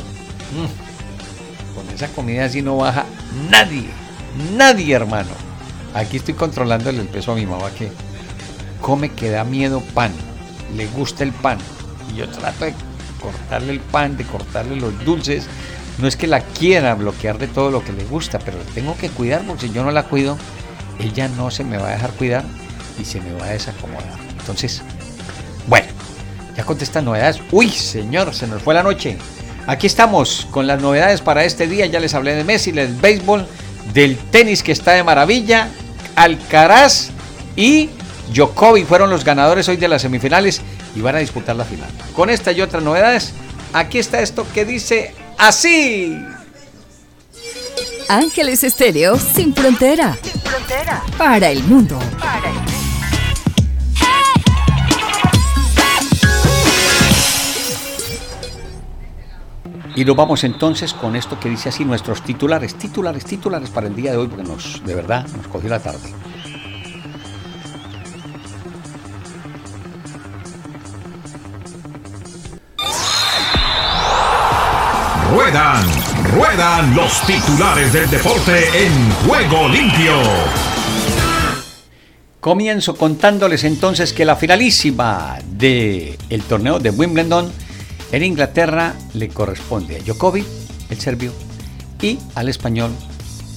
Mm. 0.56 1.76
Con 1.76 1.90
esa 1.94 2.08
comida 2.08 2.46
así 2.46 2.62
no 2.62 2.78
baja 2.78 3.06
nadie. 3.50 3.90
Nadie, 4.56 4.96
hermano. 4.96 5.30
Aquí 5.94 6.18
estoy 6.18 6.34
controlándole 6.34 7.02
el 7.02 7.08
peso 7.08 7.34
a 7.34 7.36
mi 7.36 7.46
mamá 7.46 7.70
que 7.72 7.92
come 8.82 9.10
que 9.12 9.30
da 9.30 9.44
miedo 9.44 9.82
pan. 9.94 10.12
Le 10.76 10.88
gusta 10.88 11.24
el 11.24 11.34
pan. 11.34 11.60
Y 12.12 12.18
yo 12.18 12.30
trato 12.30 12.66
de 12.66 12.74
cortarle 13.22 13.72
el 13.72 13.80
pan, 13.80 14.18
de 14.18 14.26
cortarle 14.26 14.76
los 14.76 15.06
dulces. 15.06 15.46
No 15.98 16.08
es 16.08 16.16
que 16.16 16.28
la 16.28 16.42
quiera 16.42 16.96
bloquear 16.96 17.38
de 17.38 17.48
todo 17.48 17.72
lo 17.72 17.84
que 17.84 17.94
le 17.94 18.04
gusta, 18.06 18.40
pero 18.40 18.58
tengo 18.74 18.98
que 18.98 19.10
cuidar 19.10 19.44
porque 19.46 19.68
si 19.68 19.74
yo 19.74 19.84
no 19.84 19.92
la 19.92 20.04
cuido, 20.04 20.38
ella 21.00 21.30
no 21.30 21.52
se 21.52 21.64
me 21.64 21.78
va 21.78 21.90
a 21.90 21.92
dejar 21.92 22.12
cuidar 22.12 22.44
y 23.00 23.06
se 23.06 23.22
me 23.22 23.34
va 23.34 23.46
a 23.46 23.50
desacomodar. 23.50 24.20
Entonces, 24.40 24.82
bueno, 25.68 25.88
ya 26.56 26.64
contestan 26.64 27.06
novedades. 27.06 27.40
Uy, 27.52 27.70
señor, 27.70 28.34
se 28.34 28.48
nos 28.48 28.62
fue 28.62 28.74
la 28.74 28.84
noche. 28.84 29.18
Aquí 29.68 29.88
estamos 29.88 30.48
con 30.52 30.68
las 30.68 30.82
novedades 30.82 31.22
para 31.22 31.46
este 31.46 31.68
día. 31.68 31.86
Ya 31.86 32.00
les 32.00 32.14
hablé 32.14 32.36
de 32.36 32.44
Messi, 32.44 32.72
del 32.72 32.96
béisbol, 32.96 33.46
del 33.94 34.18
tenis 34.18 34.64
que 34.64 34.72
está 34.72 34.94
de 34.94 35.04
maravilla. 35.04 35.70
Alcaraz 36.16 37.10
y 37.56 37.90
Djokovic 38.34 38.86
fueron 38.86 39.10
los 39.10 39.24
ganadores 39.24 39.68
hoy 39.70 39.78
de 39.78 39.88
las 39.88 40.02
semifinales 40.02 40.62
y 40.96 41.02
van 41.02 41.16
a 41.16 41.20
disputar 41.20 41.56
la 41.56 41.66
final. 41.66 41.90
Con 42.16 42.30
esta 42.30 42.52
y 42.52 42.62
otras 42.62 42.84
novedades, 42.84 43.34
aquí 43.74 44.00
está 44.00 44.22
esto 44.22 44.46
que 44.54 44.66
dice 44.66 45.14
así. 45.38 46.18
Ángeles 48.10 48.64
Estéreo 48.64 49.18
sin 49.18 49.54
frontera. 49.54 50.18
Sin 50.22 50.42
frontera. 50.42 51.02
Para 51.18 51.50
el 51.50 51.64
mundo. 51.64 51.98
Para 52.20 52.50
el 52.50 52.56
mundo. 52.56 52.72
Y 59.94 60.06
nos 60.06 60.16
vamos 60.16 60.44
entonces 60.46 60.94
con 60.94 61.18
esto 61.18 61.38
que 61.40 61.50
dice 61.50 61.68
así 61.68 61.84
nuestros 61.84 62.22
titulares, 62.24 62.76
titulares, 62.76 63.26
titulares 63.26 63.70
para 63.70 63.88
el 63.88 63.96
día 63.96 64.12
de 64.12 64.18
hoy, 64.18 64.28
porque 64.28 64.44
nos, 64.44 64.82
de 64.86 64.96
verdad, 64.96 65.28
nos 65.36 65.48
cogió 65.48 65.70
la 65.70 65.80
tarde. 65.80 66.14
Ruedan, 75.32 75.86
ruedan 76.36 76.94
los 76.94 77.22
titulares 77.26 77.94
del 77.94 78.10
deporte 78.10 78.66
en 78.84 79.12
juego 79.26 79.70
limpio. 79.70 80.12
Comienzo 82.42 82.98
contándoles 82.98 83.64
entonces 83.64 84.12
que 84.12 84.26
la 84.26 84.36
finalísima 84.36 85.38
del 85.46 86.18
el 86.30 86.42
torneo 86.44 86.80
de 86.80 86.90
Wimbledon 86.90 87.50
en 88.12 88.24
Inglaterra 88.24 88.94
le 89.14 89.30
corresponde 89.30 89.96
a 89.96 90.00
Djokovic, 90.00 90.46
el 90.90 91.00
serbio, 91.00 91.32
y 92.02 92.20
al 92.36 92.50
español 92.50 92.92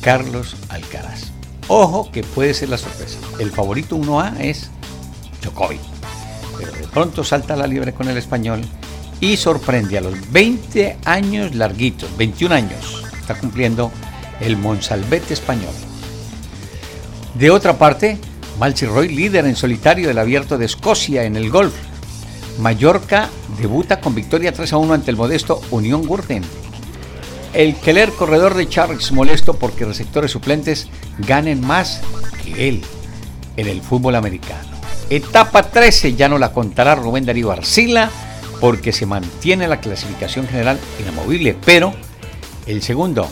Carlos 0.00 0.54
Alcaraz. 0.68 1.32
Ojo 1.66 2.08
que 2.12 2.22
puede 2.22 2.54
ser 2.54 2.68
la 2.68 2.78
sorpresa. 2.78 3.18
El 3.40 3.50
favorito 3.50 3.96
1A 3.96 4.38
es 4.38 4.70
Djokovic. 5.42 5.80
Pero 6.56 6.70
de 6.70 6.86
pronto 6.86 7.24
salta 7.24 7.56
la 7.56 7.66
liebre 7.66 7.92
con 7.92 8.08
el 8.08 8.16
español 8.16 8.62
y 9.20 9.36
sorprende 9.36 9.98
a 9.98 10.00
los 10.00 10.32
20 10.32 10.98
años 11.04 11.54
larguitos, 11.54 12.16
21 12.16 12.54
años, 12.54 13.04
está 13.18 13.34
cumpliendo 13.34 13.90
el 14.40 14.56
Monsalvete 14.56 15.34
español. 15.34 15.74
De 17.34 17.50
otra 17.50 17.78
parte, 17.78 18.18
Roy, 18.58 19.08
líder 19.08 19.46
en 19.46 19.56
solitario 19.56 20.08
del 20.08 20.18
abierto 20.18 20.58
de 20.58 20.66
Escocia 20.66 21.24
en 21.24 21.36
el 21.36 21.50
golf. 21.50 21.74
Mallorca 22.60 23.28
debuta 23.60 24.00
con 24.00 24.14
victoria 24.14 24.52
3 24.52 24.72
a 24.72 24.76
1 24.76 24.94
ante 24.94 25.10
el 25.10 25.16
modesto 25.16 25.60
Unión 25.70 26.06
Gurden. 26.06 26.44
El 27.52 27.76
Keller 27.76 28.10
corredor 28.10 28.54
de 28.54 28.68
Charles 28.68 29.10
molesto 29.12 29.54
porque 29.54 29.84
receptores 29.84 30.30
suplentes 30.30 30.88
ganen 31.18 31.60
más 31.60 32.00
que 32.42 32.68
él 32.68 32.82
en 33.56 33.66
el 33.66 33.80
fútbol 33.80 34.14
americano. 34.14 34.68
Etapa 35.10 35.62
13 35.64 36.14
ya 36.14 36.28
no 36.28 36.38
la 36.38 36.52
contará 36.52 36.94
Rubén 36.94 37.26
Darío 37.26 37.50
Arcila 37.50 38.10
porque 38.60 38.92
se 38.92 39.06
mantiene 39.06 39.68
la 39.68 39.80
clasificación 39.80 40.46
general 40.46 40.78
inamovible, 41.00 41.56
pero 41.64 41.94
el 42.66 42.82
segundo, 42.82 43.28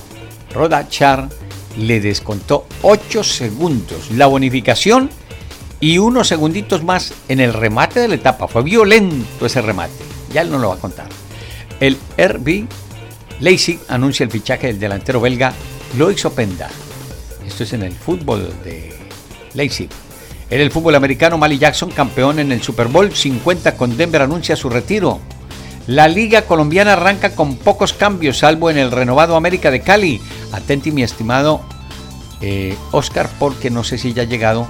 Roda 0.52 0.88
Char, 0.88 1.28
le 1.76 2.00
descontó 2.00 2.66
8 2.82 3.24
segundos 3.24 4.10
la 4.10 4.26
bonificación 4.26 5.10
y 5.80 5.98
unos 5.98 6.28
segunditos 6.28 6.84
más 6.84 7.14
en 7.28 7.40
el 7.40 7.52
remate 7.52 8.00
de 8.00 8.08
la 8.08 8.14
etapa. 8.14 8.46
Fue 8.46 8.62
violento 8.62 9.46
ese 9.46 9.62
remate, 9.62 9.92
ya 10.32 10.42
él 10.42 10.50
no 10.50 10.58
lo 10.58 10.68
va 10.68 10.74
a 10.74 10.78
contar. 10.78 11.06
El 11.80 11.96
RB 12.16 12.66
Leipzig 13.40 13.80
anuncia 13.88 14.22
el 14.22 14.30
fichaje 14.30 14.68
del 14.68 14.78
delantero 14.78 15.20
belga 15.20 15.52
Loïc 15.98 16.24
Openda. 16.24 16.70
Esto 17.44 17.64
es 17.64 17.72
en 17.72 17.82
el 17.82 17.92
fútbol 17.92 18.52
de 18.62 18.94
Leipzig. 19.54 19.88
En 20.52 20.60
el 20.60 20.70
fútbol 20.70 20.94
americano, 20.96 21.38
Mali 21.38 21.56
Jackson, 21.56 21.90
campeón 21.90 22.38
en 22.38 22.52
el 22.52 22.62
Super 22.62 22.88
Bowl 22.88 23.10
50 23.10 23.74
con 23.74 23.96
Denver, 23.96 24.20
anuncia 24.20 24.54
su 24.54 24.68
retiro. 24.68 25.18
La 25.86 26.08
Liga 26.08 26.42
Colombiana 26.42 26.92
arranca 26.92 27.34
con 27.34 27.56
pocos 27.56 27.94
cambios, 27.94 28.40
salvo 28.40 28.68
en 28.68 28.76
el 28.76 28.90
renovado 28.90 29.34
América 29.34 29.70
de 29.70 29.80
Cali. 29.80 30.20
Atenti, 30.52 30.92
mi 30.92 31.02
estimado 31.02 31.62
eh, 32.42 32.76
Oscar, 32.90 33.30
porque 33.38 33.70
no 33.70 33.82
sé 33.82 33.96
si 33.96 34.12
ya 34.12 34.24
ha 34.24 34.26
llegado 34.26 34.66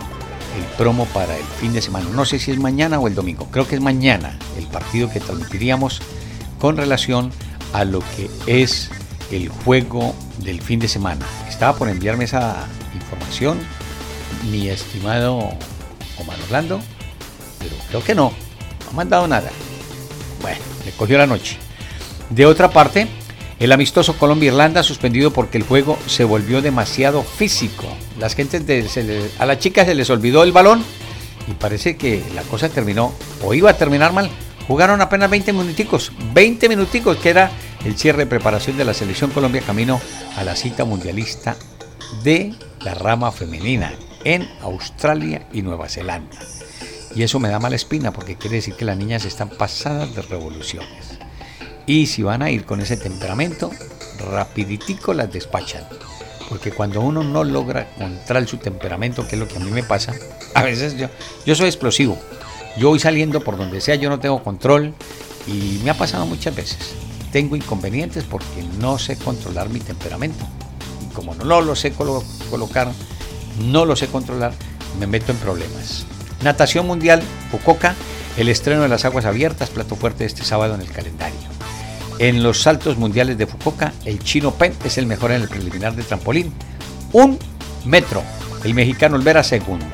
el 0.56 0.64
promo 0.76 1.04
para 1.06 1.36
el 1.36 1.42
fin 1.42 1.72
de 1.72 1.82
semana. 1.82 2.06
No 2.14 2.26
sé 2.26 2.38
si 2.38 2.52
es 2.52 2.60
mañana 2.60 3.00
o 3.00 3.08
el 3.08 3.16
domingo. 3.16 3.48
Creo 3.50 3.66
que 3.66 3.74
es 3.74 3.80
mañana 3.80 4.38
el 4.56 4.68
partido 4.68 5.10
que 5.10 5.18
transmitiríamos 5.18 6.00
con 6.60 6.76
relación 6.76 7.32
a 7.72 7.84
lo 7.84 8.04
que 8.14 8.30
es 8.46 8.88
el 9.32 9.48
juego 9.48 10.14
del 10.44 10.62
fin 10.62 10.78
de 10.78 10.86
semana. 10.86 11.26
Estaba 11.48 11.76
por 11.76 11.88
enviarme 11.88 12.22
esa 12.22 12.68
información 12.94 13.58
mi 14.50 14.68
estimado 14.68 15.50
Omar 16.22 16.38
Orlando, 16.44 16.80
pero 17.58 17.76
creo 17.88 18.04
que 18.04 18.14
no, 18.14 18.32
no 18.84 18.90
ha 18.90 18.92
mandado 18.94 19.28
nada. 19.28 19.50
Bueno, 20.40 20.58
le 20.84 20.92
cogió 20.92 21.18
la 21.18 21.26
noche. 21.26 21.58
De 22.30 22.46
otra 22.46 22.70
parte, 22.70 23.06
el 23.58 23.70
amistoso 23.70 24.14
Colombia-Irlanda 24.14 24.82
suspendido 24.82 25.32
porque 25.32 25.58
el 25.58 25.64
juego 25.64 25.98
se 26.06 26.24
volvió 26.24 26.62
demasiado 26.62 27.22
físico. 27.22 27.84
Las 28.18 28.34
gentes 28.34 28.98
a 29.38 29.46
las 29.46 29.58
chicas 29.58 29.86
se 29.86 29.94
les 29.94 30.10
olvidó 30.10 30.42
el 30.42 30.52
balón 30.52 30.82
y 31.46 31.52
parece 31.52 31.96
que 31.96 32.22
la 32.34 32.42
cosa 32.42 32.68
terminó 32.68 33.12
o 33.44 33.54
iba 33.54 33.70
a 33.70 33.76
terminar 33.76 34.12
mal. 34.12 34.30
Jugaron 34.66 35.00
apenas 35.00 35.28
20 35.28 35.52
minuticos, 35.52 36.12
20 36.32 36.68
minuticos 36.68 37.16
que 37.18 37.30
era 37.30 37.50
el 37.84 37.96
cierre 37.96 38.24
de 38.24 38.26
preparación 38.26 38.76
de 38.76 38.84
la 38.84 38.94
selección 38.94 39.30
Colombia 39.30 39.62
camino 39.64 40.00
a 40.36 40.44
la 40.44 40.56
cita 40.56 40.84
mundialista 40.84 41.56
de 42.22 42.54
la 42.80 42.94
rama 42.94 43.32
femenina 43.32 43.92
en 44.24 44.48
Australia 44.60 45.46
y 45.52 45.62
Nueva 45.62 45.88
Zelanda. 45.88 46.38
Y 47.14 47.22
eso 47.22 47.38
me 47.38 47.48
da 47.48 47.58
mala 47.58 47.76
espina 47.76 48.12
porque 48.12 48.36
quiere 48.36 48.56
decir 48.56 48.74
que 48.74 48.84
las 48.84 48.96
niñas 48.96 49.24
están 49.24 49.50
pasadas 49.50 50.14
de 50.14 50.22
revoluciones. 50.22 51.18
Y 51.86 52.06
si 52.06 52.22
van 52.22 52.42
a 52.42 52.50
ir 52.50 52.64
con 52.64 52.80
ese 52.80 52.96
temperamento, 52.96 53.70
rapiditico 54.30 55.12
las 55.12 55.32
despachan. 55.32 55.84
Porque 56.48 56.70
cuando 56.70 57.00
uno 57.00 57.22
no 57.22 57.44
logra 57.44 57.88
controlar 57.94 58.46
su 58.46 58.58
temperamento, 58.58 59.26
que 59.26 59.36
es 59.36 59.40
lo 59.40 59.48
que 59.48 59.56
a 59.56 59.60
mí 59.60 59.70
me 59.70 59.82
pasa, 59.82 60.14
a 60.54 60.62
veces 60.62 60.96
yo, 60.96 61.08
yo 61.44 61.54
soy 61.54 61.66
explosivo. 61.66 62.18
Yo 62.78 62.88
voy 62.88 62.98
saliendo 62.98 63.40
por 63.40 63.56
donde 63.56 63.80
sea, 63.80 63.96
yo 63.96 64.08
no 64.08 64.20
tengo 64.20 64.42
control 64.42 64.94
y 65.46 65.80
me 65.84 65.90
ha 65.90 65.94
pasado 65.94 66.24
muchas 66.24 66.54
veces. 66.54 66.94
Tengo 67.30 67.56
inconvenientes 67.56 68.24
porque 68.24 68.62
no 68.78 68.98
sé 68.98 69.16
controlar 69.16 69.68
mi 69.68 69.80
temperamento. 69.80 70.44
Y 71.02 71.12
como 71.14 71.34
no 71.34 71.60
lo 71.60 71.76
sé 71.76 71.92
colocar 71.92 72.92
no 73.58 73.84
lo 73.84 73.96
sé 73.96 74.08
controlar, 74.08 74.52
me 74.98 75.06
meto 75.06 75.32
en 75.32 75.38
problemas. 75.38 76.04
Natación 76.42 76.86
Mundial, 76.86 77.22
Fukuoka, 77.50 77.94
el 78.36 78.48
estreno 78.48 78.82
de 78.82 78.88
las 78.88 79.04
aguas 79.04 79.24
abiertas, 79.24 79.70
plato 79.70 79.96
fuerte 79.96 80.24
este 80.24 80.44
sábado 80.44 80.74
en 80.74 80.80
el 80.80 80.90
calendario. 80.90 81.38
En 82.18 82.42
los 82.42 82.62
saltos 82.62 82.98
mundiales 82.98 83.38
de 83.38 83.46
Fukuoka, 83.46 83.92
el 84.04 84.18
chino 84.22 84.52
Pen 84.52 84.74
es 84.84 84.98
el 84.98 85.06
mejor 85.06 85.32
en 85.32 85.42
el 85.42 85.48
preliminar 85.48 85.94
de 85.94 86.02
trampolín. 86.02 86.52
Un 87.12 87.38
metro, 87.84 88.22
el 88.64 88.74
mexicano 88.74 89.16
Olvera 89.16 89.42
segundo. 89.42 89.86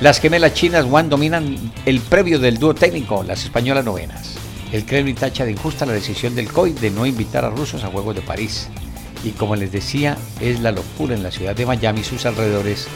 Las 0.00 0.20
gemelas 0.20 0.54
chinas 0.54 0.84
Wan 0.84 1.08
dominan 1.08 1.72
el 1.84 2.00
previo 2.00 2.38
del 2.38 2.58
dúo 2.58 2.74
técnico, 2.74 3.24
las 3.24 3.44
españolas 3.44 3.84
novenas. 3.84 4.34
El 4.72 4.84
Kremlin 4.84 5.16
tacha 5.16 5.44
de 5.44 5.52
injusta 5.52 5.86
la 5.86 5.92
decisión 5.92 6.34
del 6.34 6.52
COI 6.52 6.72
de 6.74 6.90
no 6.90 7.06
invitar 7.06 7.44
a 7.44 7.50
rusos 7.50 7.82
a 7.84 7.88
Juegos 7.88 8.14
de 8.14 8.22
París 8.22 8.68
y 9.24 9.30
como 9.30 9.56
les 9.56 9.72
decía, 9.72 10.16
es 10.40 10.60
la 10.60 10.72
locura 10.72 11.14
en 11.14 11.22
la 11.22 11.30
ciudad 11.30 11.56
de 11.56 11.66
Miami 11.66 12.00
y 12.00 12.04
sus 12.04 12.26
alrededores, 12.26 12.86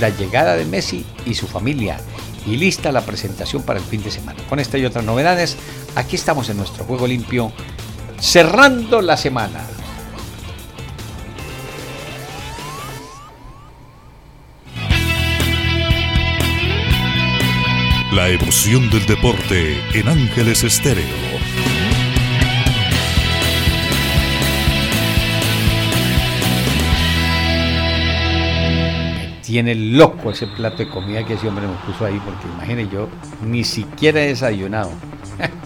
la 0.00 0.10
llegada 0.10 0.56
de 0.56 0.64
Messi 0.64 1.04
y 1.26 1.34
su 1.34 1.46
familia 1.46 1.98
y 2.46 2.56
lista 2.56 2.92
la 2.92 3.02
presentación 3.02 3.62
para 3.62 3.78
el 3.78 3.84
fin 3.84 4.02
de 4.02 4.10
semana. 4.10 4.42
Con 4.48 4.60
esta 4.60 4.78
y 4.78 4.84
otras 4.84 5.04
novedades, 5.04 5.56
aquí 5.94 6.16
estamos 6.16 6.48
en 6.48 6.56
nuestro 6.56 6.84
juego 6.84 7.06
limpio, 7.06 7.52
cerrando 8.18 9.00
la 9.00 9.16
semana. 9.16 9.60
La 18.12 18.28
emoción 18.28 18.90
del 18.90 19.06
deporte 19.06 19.80
en 19.94 20.08
Ángeles 20.08 20.64
Estéreo. 20.64 21.79
Tiene 29.50 29.74
loco 29.74 30.30
ese 30.30 30.46
plato 30.46 30.76
de 30.76 30.88
comida 30.88 31.26
que 31.26 31.34
ese 31.34 31.48
hombre 31.48 31.66
me 31.66 31.74
puso 31.84 32.04
ahí, 32.04 32.20
porque 32.24 32.46
imagine 32.54 32.88
yo, 32.88 33.08
ni 33.44 33.64
siquiera 33.64 34.22
he 34.22 34.28
desayunado. 34.28 34.92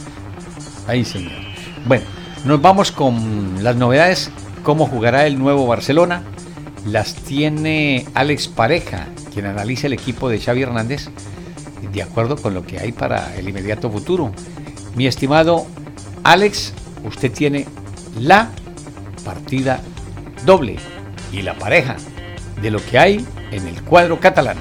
Ay, 0.89 1.05
señor. 1.05 1.33
Bueno, 1.85 2.07
nos 2.47 2.63
vamos 2.63 2.91
con 2.91 3.63
las 3.63 3.77
novedades, 3.77 4.31
cómo 4.63 4.87
jugará 4.87 5.27
el 5.27 5.39
nuevo 5.39 5.67
Barcelona. 5.67 6.23
Las 6.87 7.15
tiene 7.15 8.07
Alex 8.15 8.49
Pareja, 8.49 9.07
quien 9.35 9.45
analiza 9.45 9.87
el 9.87 9.93
equipo 9.93 10.31
de 10.31 10.41
Xavi 10.41 10.63
Hernández, 10.63 11.11
de 11.93 12.03
acuerdo 12.03 12.37
con 12.37 12.55
lo 12.55 12.65
que 12.65 12.79
hay 12.79 12.93
para 12.93 13.37
el 13.37 13.51
inmediato 13.51 13.91
futuro. 13.91 14.33
Mi 14.97 15.07
estimado 15.07 15.67
Alex, 16.23 16.73
usted 17.05 17.31
tiene 17.31 17.67
la 18.19 18.49
partida 19.27 19.83
doble 20.47 20.77
y 21.33 21.43
la 21.43 21.53
pareja 21.59 21.97
de 22.61 22.71
lo 22.71 22.85
que 22.85 22.99
hay 22.99 23.27
en 23.51 23.67
el 23.67 23.83
cuadro 23.83 24.19
catalán. 24.21 24.57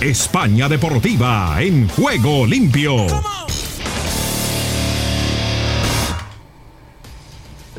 España 0.00 0.68
Deportiva 0.68 1.56
en 1.60 1.88
juego 1.88 2.44
limpio. 2.44 3.06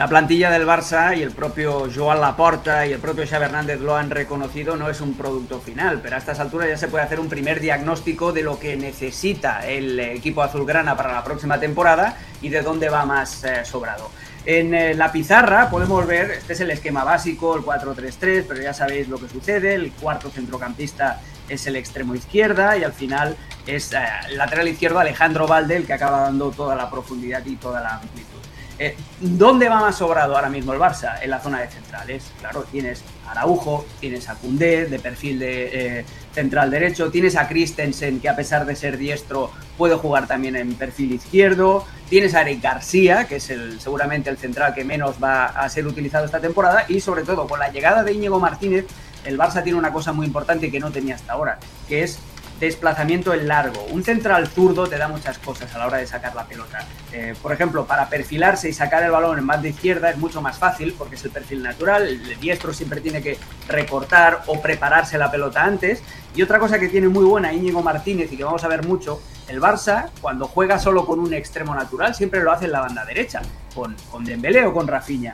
La 0.04 0.10
plantilla 0.10 0.52
del 0.52 0.68
Barça 0.68 1.18
y 1.18 1.22
el 1.22 1.32
propio 1.32 1.88
Joan 1.90 2.20
Laporta 2.20 2.86
y 2.86 2.92
el 2.92 3.00
propio 3.00 3.26
Xavi 3.26 3.46
Hernández 3.46 3.80
lo 3.80 3.96
han 3.96 4.10
reconocido, 4.10 4.76
no 4.76 4.90
es 4.90 5.00
un 5.00 5.14
producto 5.14 5.62
final, 5.62 6.02
pero 6.04 6.18
a 6.18 6.20
estas 6.20 6.42
alturas 6.42 6.68
ya 6.68 6.76
se 6.76 6.90
puede 6.90 7.06
hacer 7.06 7.22
un 7.22 7.30
primer 7.30 7.62
diagnóstico 7.62 8.34
de 8.34 8.44
lo 8.44 8.60
que 8.60 8.76
necesita 8.76 9.66
el 9.66 9.98
equipo 10.02 10.44
azulgrana 10.44 10.98
para 10.98 11.14
la 11.14 11.24
próxima 11.24 11.58
temporada 11.58 12.18
y 12.42 12.50
de 12.50 12.62
dónde 12.64 12.90
va 12.90 13.06
más 13.06 13.46
eh, 13.46 13.64
sobrado. 13.64 14.12
En 14.46 14.74
eh, 14.74 14.94
la 14.94 15.10
pizarra 15.10 15.70
podemos 15.70 16.06
ver, 16.06 16.32
este 16.32 16.52
es 16.52 16.60
el 16.60 16.72
esquema 16.72 17.06
básico, 17.06 17.56
el 17.56 17.62
4-3-3, 17.62 18.44
pero 18.46 18.62
ya 18.62 18.74
sabéis 18.74 19.08
lo 19.08 19.18
que 19.18 19.30
sucede, 19.30 19.74
el 19.74 19.94
cuarto 19.94 20.30
centrocampista 20.30 21.22
es 21.48 21.66
el 21.66 21.78
extremo 21.78 22.14
izquierda 22.14 22.76
y 22.76 22.84
al 22.84 22.92
final 22.92 23.38
es 23.66 23.96
lateral 24.32 24.68
izquierdo 24.68 25.00
Alejandro 25.00 25.48
Valde, 25.48 25.78
el 25.78 25.86
que 25.86 25.94
acaba 25.94 26.24
dando 26.24 26.52
toda 26.52 26.76
la 26.76 26.92
profundidad 26.92 27.46
y 27.46 27.56
toda 27.56 27.80
la 27.80 27.96
amplitud. 27.96 28.33
Eh, 28.80 28.96
¿Dónde 29.20 29.70
va 29.70 29.80
más 29.80 29.98
sobrado 29.98 30.36
ahora 30.36 30.50
mismo 30.50 30.74
el 30.74 30.80
Barça? 30.80 31.22
En 31.22 31.30
la 31.30 31.40
zona 31.40 31.62
de 31.62 31.68
centrales. 31.68 32.32
Claro, 32.40 32.64
tienes 32.72 33.04
a 33.28 33.32
Araujo, 33.32 33.86
tienes 34.00 34.28
a 34.30 34.36
Cundé 34.36 34.86
de 34.88 35.00
perfil 35.00 35.40
de 35.40 36.00
eh, 36.00 36.06
central 36.34 36.72
derecho, 36.72 37.12
tienes 37.12 37.36
a 37.36 37.48
Christensen 37.48 38.20
que 38.20 38.30
a 38.30 38.36
pesar 38.36 38.66
de 38.66 38.76
ser 38.76 38.98
diestro 38.98 39.52
puede 39.78 39.96
jugar 39.96 40.28
también 40.28 40.56
en 40.56 40.74
perfil 40.74 41.14
izquierdo, 41.14 41.86
tienes 42.10 42.34
a 42.34 42.42
Eric 42.42 42.62
García, 42.62 43.28
que 43.28 43.38
es 43.38 43.52
seguramente 43.80 44.30
el 44.30 44.38
central 44.38 44.74
que 44.74 44.84
menos 44.84 45.16
va 45.24 45.46
a 45.46 45.70
ser 45.70 45.86
utilizado 45.88 46.26
esta 46.26 46.40
temporada 46.40 46.86
y 46.90 47.00
sobre 47.00 47.24
todo 47.24 47.48
con 47.48 47.60
la 47.60 47.72
llegada 47.72 48.04
de 48.04 48.14
Íñigo 48.14 48.40
Martínez, 48.40 48.86
el 49.24 49.38
Barça 49.38 49.64
tiene 49.64 49.78
una 49.78 49.94
cosa 49.94 50.12
muy 50.14 50.26
importante 50.26 50.70
que 50.70 50.80
no 50.80 50.92
tenía 50.92 51.16
hasta 51.16 51.34
ahora, 51.34 51.60
que 51.88 52.04
es 52.04 52.20
desplazamiento 52.66 53.34
en 53.34 53.48
largo. 53.48 53.86
Un 53.92 54.04
central 54.04 54.48
zurdo 54.48 54.88
te 54.88 54.98
da 54.98 55.08
muchas 55.08 55.38
cosas 55.40 55.74
a 55.74 55.78
la 55.78 55.88
hora 55.88 55.98
de 55.98 56.08
sacar 56.08 56.36
la 56.36 56.46
pelota. 56.46 56.80
Eh, 57.12 57.34
por 57.42 57.52
ejemplo, 57.52 57.86
para 57.86 58.10
perfilarse 58.10 58.70
y 58.70 58.74
sacar 58.74 59.04
el 59.04 59.12
balón 59.12 59.40
en 59.40 59.48
banda 59.48 59.68
izquierda 59.68 60.10
es 60.10 60.18
mucho 60.18 60.42
más 60.42 60.58
fácil 60.58 60.94
porque 60.98 61.16
es 61.16 61.24
el 61.26 61.32
perfil 61.32 61.64
natural. 61.64 62.08
El 62.08 62.40
diestro 62.40 62.74
siempre 62.74 63.02
tiene 63.02 63.22
que 63.22 63.38
recortar 63.68 64.44
o 64.48 64.62
prepararse 64.62 65.18
la 65.18 65.32
pelota 65.32 65.64
antes. 65.64 66.02
Y 66.36 66.42
otra 66.42 66.60
cosa 66.60 66.80
que 66.80 66.90
tiene 66.90 67.08
muy 67.08 67.26
buena 67.26 67.54
Íñigo 67.54 67.82
Martínez 67.82 68.32
y 68.32 68.38
que 68.38 68.44
vamos 68.44 68.64
a 68.64 68.68
ver 68.68 68.86
mucho, 68.86 69.22
el 69.48 69.62
Barça 69.62 70.10
cuando 70.22 70.48
juega 70.48 70.80
solo 70.80 71.06
con 71.06 71.20
un 71.20 71.34
extremo 71.34 71.76
natural 71.76 72.16
siempre 72.16 72.42
lo 72.42 72.52
hace 72.52 72.66
en 72.66 72.72
la 72.72 72.82
banda 72.82 73.06
derecha, 73.06 73.42
con, 73.76 73.96
con 74.10 74.24
Dembélé 74.24 74.66
o 74.66 74.74
con 74.74 74.88
Rafinha 74.88 75.34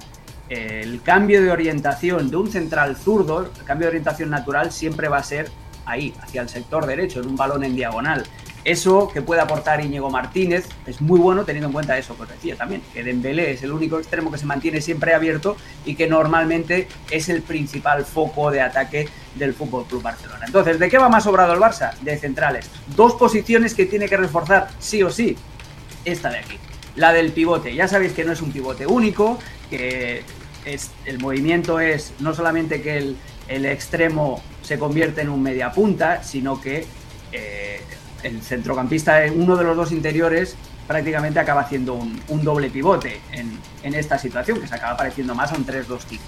el 0.50 1.02
cambio 1.04 1.42
de 1.42 1.52
orientación 1.52 2.32
de 2.32 2.38
un 2.38 2.52
central 2.52 2.96
zurdo, 2.98 3.42
el 3.42 3.64
cambio 3.66 3.86
de 3.86 3.90
orientación 3.90 4.32
natural 4.32 4.72
siempre 4.72 5.08
va 5.08 5.18
a 5.18 5.24
ser 5.24 5.50
ahí, 5.90 6.14
hacia 6.22 6.42
el 6.42 6.50
sector 6.50 6.86
derecho, 6.86 7.22
en 7.22 7.28
un 7.28 7.36
balón 7.36 7.64
en 7.64 7.76
diagonal. 7.76 8.26
Eso 8.66 9.10
que 9.14 9.22
puede 9.22 9.42
aportar 9.42 9.84
Íñigo 9.84 10.10
Martínez 10.10 10.68
es 10.86 11.00
muy 11.00 11.20
bueno 11.20 11.46
teniendo 11.46 11.68
en 11.68 11.74
cuenta 11.74 11.98
eso 11.98 12.16
que 12.18 12.24
os 12.24 12.30
decía 12.30 12.58
también, 12.58 12.82
que 12.94 13.04
Dembélé 13.04 13.52
es 13.52 13.64
el 13.64 13.72
único 13.72 13.98
extremo 13.98 14.32
que 14.32 14.38
se 14.38 14.46
mantiene 14.46 14.82
siempre 14.82 15.14
abierto 15.14 15.56
y 15.86 15.96
que 15.96 16.08
normalmente 16.08 16.88
es 17.10 17.30
el 17.30 17.42
principal 17.42 18.06
foco 18.06 18.52
de 18.52 18.62
ataque 18.62 19.08
del 19.36 19.54
Fútbol 19.54 19.86
Club 19.86 20.04
Barcelona. 20.04 20.46
Entonces, 20.46 20.78
¿de 20.78 20.90
qué 20.90 20.98
va 20.98 21.08
más 21.08 21.24
sobrado 21.24 21.54
el 21.54 21.60
Barça? 21.60 21.98
De 22.02 22.18
centrales. 22.18 22.70
Dos 22.96 23.14
posiciones 23.14 23.74
que 23.74 23.86
tiene 23.86 24.10
que 24.10 24.18
reforzar 24.18 24.68
sí 24.78 25.04
o 25.04 25.10
sí. 25.10 25.38
Esta 26.04 26.30
de 26.30 26.40
aquí, 26.40 26.58
la 26.96 27.14
del 27.14 27.32
pivote. 27.32 27.74
Ya 27.74 27.88
sabéis 27.88 28.12
que 28.12 28.26
no 28.26 28.34
es 28.34 28.42
un 28.42 28.52
pivote 28.52 28.86
único, 28.86 29.40
que 29.70 30.24
es, 30.66 30.92
el 31.06 31.20
movimiento 31.20 31.80
es 31.80 32.14
no 32.20 32.34
solamente 32.34 32.82
que 32.82 32.98
el, 32.98 33.18
el 33.50 33.66
extremo 33.66 34.42
se 34.62 34.80
convierte 34.80 35.22
en 35.22 35.30
un 35.30 35.42
media 35.42 35.72
punta, 35.72 36.24
sino 36.24 36.62
que 36.62 36.86
eh, 37.32 37.82
el 38.24 38.42
centrocampista, 38.42 39.22
uno 39.34 39.58
de 39.58 39.64
los 39.64 39.76
dos 39.76 39.92
interiores, 39.92 40.56
prácticamente 40.88 41.40
acaba 41.40 41.62
haciendo 41.62 41.96
un, 41.96 42.44
doble 42.44 42.70
pivote 42.70 43.22
en, 43.32 43.94
esta 43.94 44.18
situación, 44.18 44.62
que 44.62 44.68
se 44.68 44.76
acaba 44.76 44.96
pareciendo 44.96 45.36
más 45.36 45.52
a 45.52 45.56
un 45.56 45.66
3-2-5. 45.66 46.20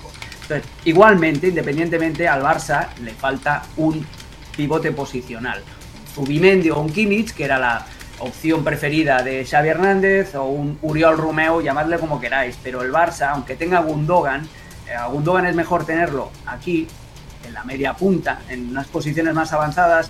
Entonces, 0.42 0.64
igualmente, 0.86 1.48
independientemente, 1.48 2.28
al 2.28 2.42
Barça 2.42 2.90
le 3.04 3.12
falta 3.12 3.64
un 3.78 4.06
pivote 4.56 4.92
posicional. 4.92 5.64
Zubimendi 6.14 6.70
o 6.70 6.80
un 6.80 6.92
Kimmich, 6.92 7.34
que 7.34 7.46
era 7.46 7.58
la 7.58 7.86
opción 8.20 8.64
preferida 8.64 9.24
de 9.24 9.46
Xavi 9.46 9.70
Hernández, 9.70 10.36
o 10.36 10.46
un 10.46 10.78
Uriol 10.82 11.18
Romeo, 11.18 11.62
llamadle 11.62 11.98
como 11.98 12.20
queráis, 12.20 12.58
pero 12.62 12.82
el 12.82 12.92
Barça, 12.92 13.30
aunque 13.30 13.56
tenga 13.56 13.80
Gundogan, 13.80 14.48
eh, 14.88 14.94
a 14.94 15.08
Gundogan 15.08 15.46
es 15.46 15.56
mejor 15.56 15.86
tenerlo 15.86 16.32
aquí 16.46 16.88
en 17.52 17.56
la 17.56 17.64
media 17.66 17.94
punta, 17.94 18.40
en 18.50 18.70
unas 18.70 18.88
posiciones 18.88 19.34
más 19.34 19.52
avanzadas, 19.52 20.10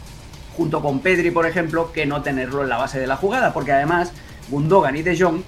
junto 0.56 0.82
con 0.82 1.00
Pedri, 1.00 1.32
por 1.32 1.48
ejemplo, 1.48 1.92
que 1.92 2.06
no 2.06 2.22
tenerlo 2.22 2.62
en 2.62 2.70
la 2.70 2.78
base 2.78 3.00
de 3.00 3.08
la 3.08 3.18
jugada, 3.18 3.52
porque 3.52 3.72
además 3.72 4.12
Gundogan 4.50 4.96
y 4.96 5.02
De 5.02 5.20
Jong 5.20 5.42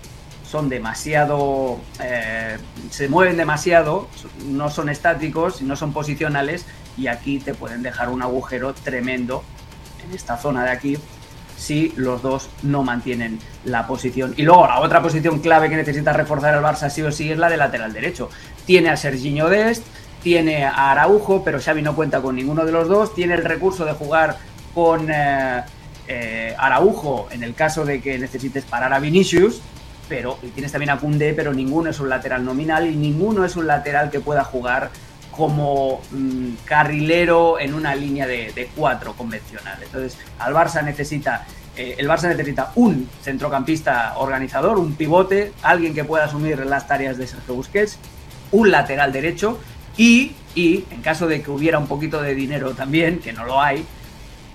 son 0.50 0.70
demasiado. 0.70 1.80
Eh, 2.02 2.58
se 2.90 3.10
mueven 3.10 3.38
demasiado, 3.38 4.08
no 4.48 4.70
son 4.70 4.90
estáticos, 4.90 5.62
no 5.62 5.76
son 5.76 5.94
posicionales, 5.94 6.66
y 6.98 7.08
aquí 7.08 7.40
te 7.40 7.54
pueden 7.54 7.84
dejar 7.84 8.10
un 8.10 8.22
agujero 8.24 8.74
tremendo 8.74 9.44
en 10.04 10.16
esta 10.16 10.38
zona 10.38 10.64
de 10.64 10.72
aquí 10.72 10.98
si 11.58 11.94
los 11.96 12.22
dos 12.22 12.50
no 12.64 12.84
mantienen 12.84 13.40
la 13.66 13.86
posición. 13.86 14.34
Y 14.36 14.42
luego 14.42 14.66
la 14.68 14.80
otra 14.80 15.02
posición 15.02 15.40
clave 15.40 15.70
que 15.70 15.76
necesita 15.76 16.12
reforzar 16.12 16.56
el 16.56 16.62
Barça 16.62 16.90
sí 16.90 17.04
o 17.04 17.12
sí 17.12 17.32
es 17.32 17.38
la 17.38 17.50
de 17.50 17.58
lateral 17.58 17.94
derecho. 17.94 18.30
Tiene 18.66 18.90
a 18.90 18.98
Serginho 18.98 19.48
Dest, 19.48 19.84
tiene 20.24 20.66
a 20.66 20.92
Araujo, 20.92 21.44
pero 21.44 21.60
Xavi 21.60 21.82
no 21.82 21.96
cuenta 21.96 22.22
con 22.22 22.36
ninguno 22.36 22.66
de 22.66 22.72
los 22.72 22.88
dos, 22.88 23.14
tiene 23.14 23.36
el 23.36 23.44
recurso 23.44 23.86
de 23.86 23.92
jugar 23.94 24.38
con 24.74 25.10
eh, 25.12 25.64
eh, 26.08 26.56
Araujo 26.58 27.28
en 27.32 27.44
el 27.44 27.54
caso 27.54 27.86
de 27.86 28.02
que 28.02 28.18
necesites 28.18 28.64
parar 28.64 28.94
a 28.94 29.00
Vinicius, 29.00 29.62
pero 30.08 30.40
tienes 30.56 30.72
también 30.72 30.92
a 30.92 30.98
Kunde, 30.98 31.34
pero 31.34 31.54
ninguno 31.54 31.90
es 31.90 32.00
un 32.00 32.10
lateral 32.10 32.44
nominal 32.44 32.88
y 32.88 32.96
ninguno 32.96 33.46
es 33.46 33.56
un 33.56 33.68
lateral 33.68 34.10
que 34.10 34.20
pueda 34.20 34.44
jugar 34.44 34.90
como 35.32 36.02
mm, 36.12 36.54
carrilero 36.66 37.60
en 37.60 37.74
una 37.74 37.96
línea 37.96 38.28
de, 38.28 38.70
cuatro 38.76 39.14
convencional. 39.14 39.78
Entonces, 39.82 40.18
al 40.40 40.54
Barça 40.54 40.84
necesita, 40.84 41.46
eh, 41.76 41.96
el 41.98 42.08
Barça 42.08 42.28
necesita 42.28 42.72
un 42.76 43.10
centrocampista 43.22 44.14
organizador, 44.18 44.78
un 44.78 44.94
pivote, 44.94 45.52
alguien 45.64 45.94
que 45.94 46.04
pueda 46.04 46.26
asumir 46.26 46.60
las 46.66 46.88
tareas 46.88 47.18
de 47.18 47.28
Sergio 47.28 47.56
Busquets, 47.56 47.98
un 48.52 48.70
lateral 48.70 49.12
derecho 49.12 49.60
y, 49.98 50.34
en 50.56 51.02
caso 51.02 51.28
de 51.28 51.42
que 51.42 51.52
hubiera 51.52 51.78
un 51.78 51.88
poquito 51.88 52.22
de 52.22 52.36
dinero 52.36 52.74
también, 52.74 53.20
que 53.20 53.34
no 53.34 53.46
lo 53.46 53.62
hay, 53.62 53.86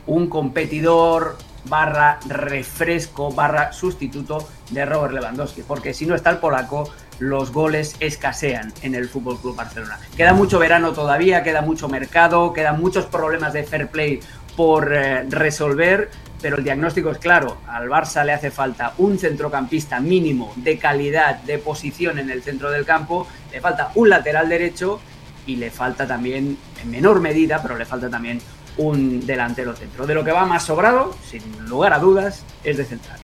un 0.07 0.29
competidor 0.29 1.37
barra 1.65 2.19
refresco 2.27 3.31
barra 3.31 3.73
sustituto 3.73 4.49
de 4.71 4.85
Robert 4.87 5.13
Lewandowski, 5.15 5.63
porque 5.63 5.93
si 5.93 6.07
no 6.07 6.15
está 6.15 6.31
el 6.31 6.39
polaco, 6.39 6.91
los 7.19 7.53
goles 7.53 7.97
escasean 8.01 8.73
en 8.83 8.95
el 8.95 9.09
Fútbol 9.09 9.41
Club 9.41 9.57
Barcelona. 9.57 9.99
Queda 10.17 10.33
mucho 10.33 10.59
verano 10.59 10.93
todavía, 10.93 11.43
queda 11.43 11.63
mucho 11.63 11.89
mercado, 11.89 12.53
quedan 12.53 12.81
muchos 12.81 13.07
problemas 13.07 13.53
de 13.53 13.65
fair 13.65 13.89
play 13.89 14.21
por 14.57 14.93
eh, 14.93 15.25
resolver, 15.29 16.11
pero 16.41 16.57
el 16.57 16.65
diagnóstico 16.65 17.11
es 17.11 17.19
claro, 17.19 17.59
al 17.67 17.89
Barça 17.89 18.25
le 18.25 18.33
hace 18.33 18.51
falta 18.51 18.95
un 18.99 19.19
centrocampista 19.19 19.99
mínimo 20.01 20.53
de 20.57 20.79
calidad, 20.79 21.37
de 21.43 21.59
posición 21.59 22.19
en 22.19 22.31
el 22.31 22.43
centro 22.43 22.71
del 22.71 22.85
campo, 22.85 23.27
le 23.53 23.61
falta 23.61 23.91
un 23.97 24.09
lateral 24.09 24.49
derecho 24.49 25.01
y 25.49 25.57
le 25.57 25.71
falta 25.71 26.07
también, 26.07 26.59
en 26.81 26.91
menor 26.91 27.21
medida, 27.21 27.61
pero 27.63 27.77
le 27.77 27.87
falta 27.87 28.11
también 28.11 28.39
un 28.77 29.27
delantero 29.27 29.75
centro. 29.75 30.07
De 30.07 30.15
lo 30.15 30.23
que 30.23 30.31
va 30.31 30.45
más 30.45 30.63
sobrado, 30.63 31.17
sin 31.29 31.43
lugar 31.67 31.95
a 31.95 31.99
dudas, 31.99 32.45
es 32.63 32.77
de 32.77 32.85
central. 32.85 33.19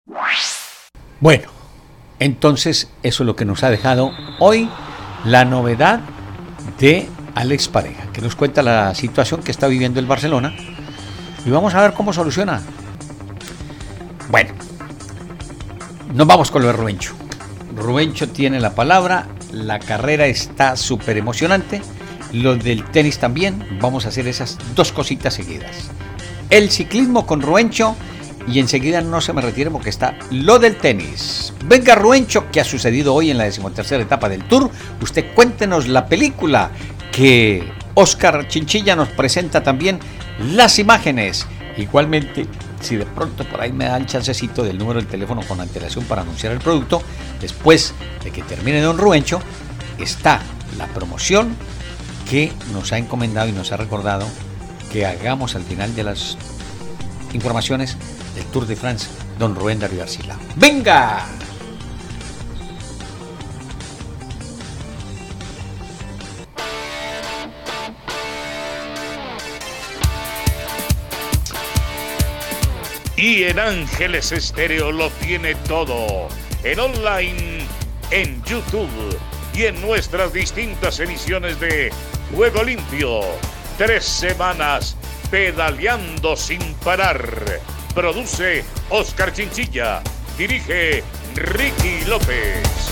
Bueno, 1.19 1.47
entonces 2.19 2.89
eso 3.03 3.23
es 3.23 3.27
lo 3.27 3.35
que 3.35 3.45
nos 3.45 3.63
ha 3.63 3.69
dejado 3.69 4.11
hoy 4.39 4.69
la 5.23 5.45
novedad 5.45 5.99
de 6.79 7.07
Alex 7.35 7.67
Pareja, 7.67 8.11
que 8.11 8.21
nos 8.21 8.35
cuenta 8.35 8.63
la 8.63 8.95
situación 8.95 9.43
que 9.43 9.51
está 9.51 9.67
viviendo 9.67 9.99
el 9.99 10.07
Barcelona 10.07 10.55
y 11.45 11.51
vamos 11.51 11.75
a 11.75 11.81
ver 11.81 11.93
cómo 11.93 12.11
soluciona. 12.11 12.61
Bueno, 14.29 14.51
nos 16.13 16.25
vamos 16.25 16.49
con 16.49 16.63
lo 16.63 16.69
de 16.69 16.73
Rubencho. 16.73 17.13
Rubencho 17.75 18.29
tiene 18.29 18.59
la 18.59 18.73
palabra, 18.73 19.27
la 19.51 19.77
carrera 19.77 20.25
está 20.25 20.75
súper 20.75 21.17
emocionante 21.17 21.81
lo 22.35 22.55
del 22.55 22.83
tenis 22.85 23.17
también, 23.17 23.63
vamos 23.81 24.05
a 24.05 24.09
hacer 24.09 24.27
esas 24.27 24.57
dos 24.75 24.91
cositas 24.91 25.33
seguidas. 25.33 25.89
El 26.49 26.69
ciclismo 26.69 27.25
con 27.25 27.41
Ruencho 27.41 27.95
y 28.47 28.59
enseguida 28.59 29.01
no 29.01 29.21
se 29.21 29.33
me 29.33 29.41
retire 29.41 29.71
porque 29.71 29.89
está 29.89 30.17
lo 30.31 30.59
del 30.59 30.75
tenis. 30.75 31.53
Venga 31.65 31.95
Ruencho, 31.95 32.51
¿qué 32.51 32.61
ha 32.61 32.65
sucedido 32.65 33.13
hoy 33.13 33.31
en 33.31 33.37
la 33.37 33.45
decimotercera 33.45 34.03
etapa 34.03 34.29
del 34.29 34.43
Tour? 34.43 34.69
Usted 35.01 35.33
cuéntenos 35.33 35.87
la 35.87 36.05
película 36.05 36.71
que 37.11 37.67
Oscar 37.95 38.47
Chinchilla 38.47 38.95
nos 38.95 39.09
presenta 39.09 39.63
también 39.63 39.99
las 40.53 40.77
imágenes. 40.77 41.47
Igualmente, 41.77 42.45
si 42.81 42.97
de 42.97 43.05
pronto 43.05 43.43
por 43.45 43.61
ahí 43.61 43.71
me 43.71 43.85
da 43.85 43.97
el 43.97 44.05
chancecito 44.05 44.63
del 44.63 44.77
número 44.77 44.99
del 44.99 45.07
teléfono 45.07 45.41
con 45.47 45.59
antelación 45.59 46.05
para 46.05 46.21
anunciar 46.21 46.53
el 46.53 46.59
producto, 46.59 47.01
después 47.41 47.93
de 48.23 48.31
que 48.31 48.43
termine 48.43 48.81
Don 48.81 48.97
Ruencho, 48.97 49.39
está 49.97 50.41
la 50.77 50.87
promoción 50.87 51.55
que 52.29 52.51
nos 52.73 52.91
ha 52.91 52.97
encomendado 52.97 53.47
y 53.47 53.51
nos 53.51 53.71
ha 53.71 53.77
recordado 53.77 54.27
que 54.91 55.05
hagamos 55.05 55.55
al 55.55 55.63
final 55.63 55.95
de 55.95 56.03
las 56.03 56.37
informaciones 57.33 57.97
del 58.35 58.45
Tour 58.45 58.65
de 58.65 58.75
France, 58.75 59.07
don 59.37 59.55
Rubén 59.55 59.79
Darío 59.79 60.03
Arcila. 60.03 60.37
¡Venga! 60.55 61.25
Y 73.17 73.43
en 73.43 73.59
Ángeles 73.59 74.31
Estéreo 74.33 74.91
lo 74.91 75.09
tiene 75.09 75.55
todo. 75.55 76.27
En 76.63 76.79
online, 76.79 77.65
en 78.11 78.43
YouTube 78.43 79.17
y 79.53 79.63
en 79.63 79.79
nuestras 79.81 80.33
distintas 80.33 80.99
emisiones 80.99 81.59
de 81.59 81.91
Juego 82.35 82.63
Limpio. 82.63 83.21
Tres 83.77 84.03
semanas 84.03 84.97
pedaleando 85.31 86.35
sin 86.35 86.59
parar. 86.83 87.17
Produce 87.93 88.65
Oscar 88.89 89.31
Chinchilla. 89.31 90.01
Dirige 90.37 91.01
Ricky 91.33 92.03
López. 92.09 92.91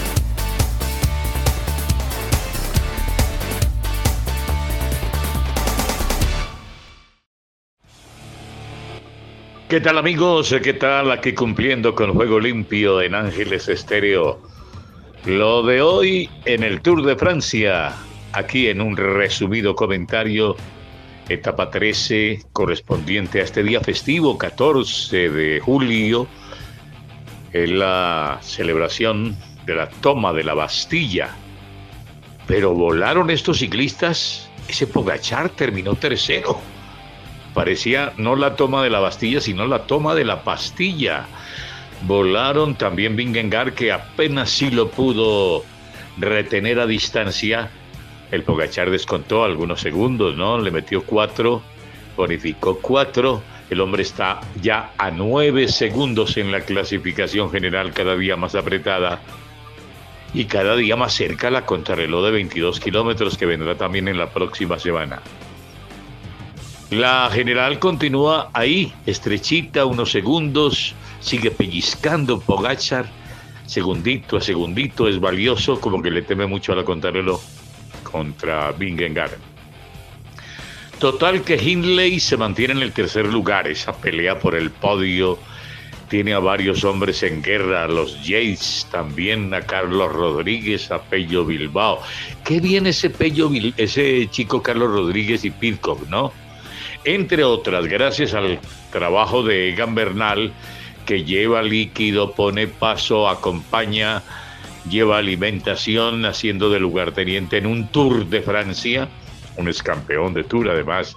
¿Qué 9.68 9.82
tal 9.82 9.98
amigos? 9.98 10.56
¿Qué 10.64 10.74
tal? 10.74 11.12
Aquí 11.12 11.34
cumpliendo 11.34 11.94
con 11.94 12.14
Juego 12.14 12.40
Limpio 12.40 13.02
en 13.02 13.14
Ángeles 13.14 13.68
Estéreo. 13.68 14.42
Lo 15.26 15.64
de 15.64 15.82
hoy 15.82 16.30
en 16.46 16.64
el 16.64 16.82
Tour 16.82 17.04
de 17.04 17.18
Francia, 17.18 17.94
aquí 18.34 18.68
en 18.68 18.82
un 18.82 18.98
resumido 18.98 19.76
comentario, 19.76 20.56
etapa 21.30 21.70
13 21.70 22.42
correspondiente 22.52 23.40
a 23.40 23.44
este 23.44 23.64
día 23.64 23.80
festivo, 23.80 24.38
14 24.38 25.30
de 25.30 25.60
julio, 25.60 26.28
en 27.54 27.80
la 27.80 28.40
celebración 28.42 29.38
de 29.66 29.76
la 29.76 29.90
toma 29.90 30.34
de 30.34 30.44
la 30.44 30.56
Bastilla. 30.56 31.30
Pero 32.48 32.74
volaron 32.74 33.30
estos 33.30 33.60
ciclistas, 33.60 34.50
ese 34.68 34.88
Pogachar 34.88 35.50
terminó 35.50 35.96
tercero. 35.96 36.60
Parecía 37.54 38.14
no 38.18 38.36
la 38.36 38.56
toma 38.56 38.84
de 38.84 38.90
la 38.90 39.00
Bastilla, 39.00 39.40
sino 39.40 39.68
la 39.68 39.86
toma 39.86 40.16
de 40.16 40.26
la 40.26 40.44
pastilla. 40.44 41.28
Volaron 42.02 42.76
también 42.76 43.16
Vingegaard, 43.16 43.74
que 43.76 43.92
apenas 43.92 44.50
sí 44.50 44.72
lo 44.72 44.90
pudo 44.90 45.64
retener 46.18 46.80
a 46.80 46.88
distancia. 46.88 47.70
El 48.34 48.42
Pogachar 48.42 48.90
descontó 48.90 49.44
algunos 49.44 49.80
segundos, 49.80 50.36
¿no? 50.36 50.58
Le 50.58 50.72
metió 50.72 51.04
cuatro, 51.04 51.62
bonificó 52.18 52.80
cuatro. 52.80 53.44
El 53.70 53.80
hombre 53.80 54.02
está 54.02 54.42
ya 54.60 54.92
a 54.98 55.12
nueve 55.12 55.68
segundos 55.68 56.36
en 56.38 56.52
la 56.52 56.62
clasificación 56.62 57.52
general, 57.52 57.94
cada 57.94 58.16
día 58.16 58.36
más 58.36 58.56
apretada 58.56 59.22
y 60.34 60.46
cada 60.46 60.76
día 60.76 60.96
más 60.96 61.14
cerca 61.14 61.52
la 61.52 61.68
contrarreloj 61.68 62.26
de 62.26 62.32
22 62.32 62.80
kilómetros 62.80 63.38
que 63.38 63.46
vendrá 63.46 63.76
también 63.76 64.08
en 64.08 64.18
la 64.18 64.32
próxima 64.32 64.80
semana. 64.80 65.22
La 66.90 67.30
general 67.32 67.78
continúa 67.78 68.50
ahí, 68.54 68.92
estrechita, 69.06 69.86
unos 69.86 70.10
segundos, 70.10 70.96
sigue 71.20 71.52
pellizcando 71.52 72.40
Pogachar, 72.40 73.06
segundito 73.68 74.38
a 74.38 74.42
segundito, 74.42 75.08
es 75.08 75.20
valioso, 75.20 75.80
como 75.80 76.02
que 76.02 76.10
le 76.10 76.24
teme 76.24 76.48
mucho 76.48 76.74
a 76.74 76.78
la 76.78 76.84
contrarreloj 76.84 77.40
contra 78.14 78.72
Vingegaard. 78.72 79.40
Total 81.00 81.42
que 81.42 81.56
Hindley 81.56 82.20
se 82.20 82.38
mantiene 82.38 82.76
en 82.76 82.82
el 82.84 82.94
tercer 82.94 83.26
lugar, 83.26 83.68
esa 83.68 83.92
pelea 83.92 84.40
por 84.40 84.56
el 84.56 84.70
podio 84.70 85.40
tiene 86.10 86.34
a 86.36 86.40
varios 86.40 86.84
hombres 86.84 87.24
en 87.24 87.42
guerra, 87.42 87.86
a 87.86 87.88
los 87.88 88.24
Yates, 88.24 88.88
también 88.92 89.52
a 89.52 89.62
Carlos 89.62 90.14
Rodríguez, 90.14 90.92
a 90.92 91.02
Pello 91.02 91.44
Bilbao. 91.44 92.02
Qué 92.46 92.60
bien 92.60 92.86
ese 92.86 93.10
Pello, 93.10 93.50
ese 93.78 94.28
chico 94.30 94.62
Carlos 94.62 94.92
Rodríguez 94.92 95.44
y 95.44 95.50
Pitcock, 95.50 96.08
¿no? 96.10 96.32
Entre 97.04 97.44
otras, 97.44 97.88
gracias 97.88 98.36
al 98.36 98.60
trabajo 98.92 99.42
de 99.42 99.70
Egan 99.70 99.96
Bernal, 99.96 100.54
que 101.08 101.24
lleva 101.24 101.64
líquido, 101.64 102.34
pone 102.34 102.68
paso, 102.68 103.28
acompaña, 103.28 104.22
lleva 104.90 105.18
alimentación, 105.18 106.26
haciendo 106.26 106.70
de 106.70 106.80
lugarteniente 106.80 107.58
en 107.58 107.66
un 107.66 107.88
Tour 107.88 108.26
de 108.28 108.42
Francia, 108.42 109.10
un 109.58 109.68
ex 109.68 109.82
campeón 109.82 110.34
de 110.34 110.44
Tour 110.44 110.70
además, 110.70 111.16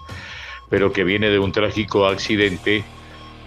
pero 0.69 0.93
que 0.93 1.05
viene 1.05 1.31
de 1.31 1.39
un 1.39 1.53
trágico 1.53 2.07
accidente 2.07 2.85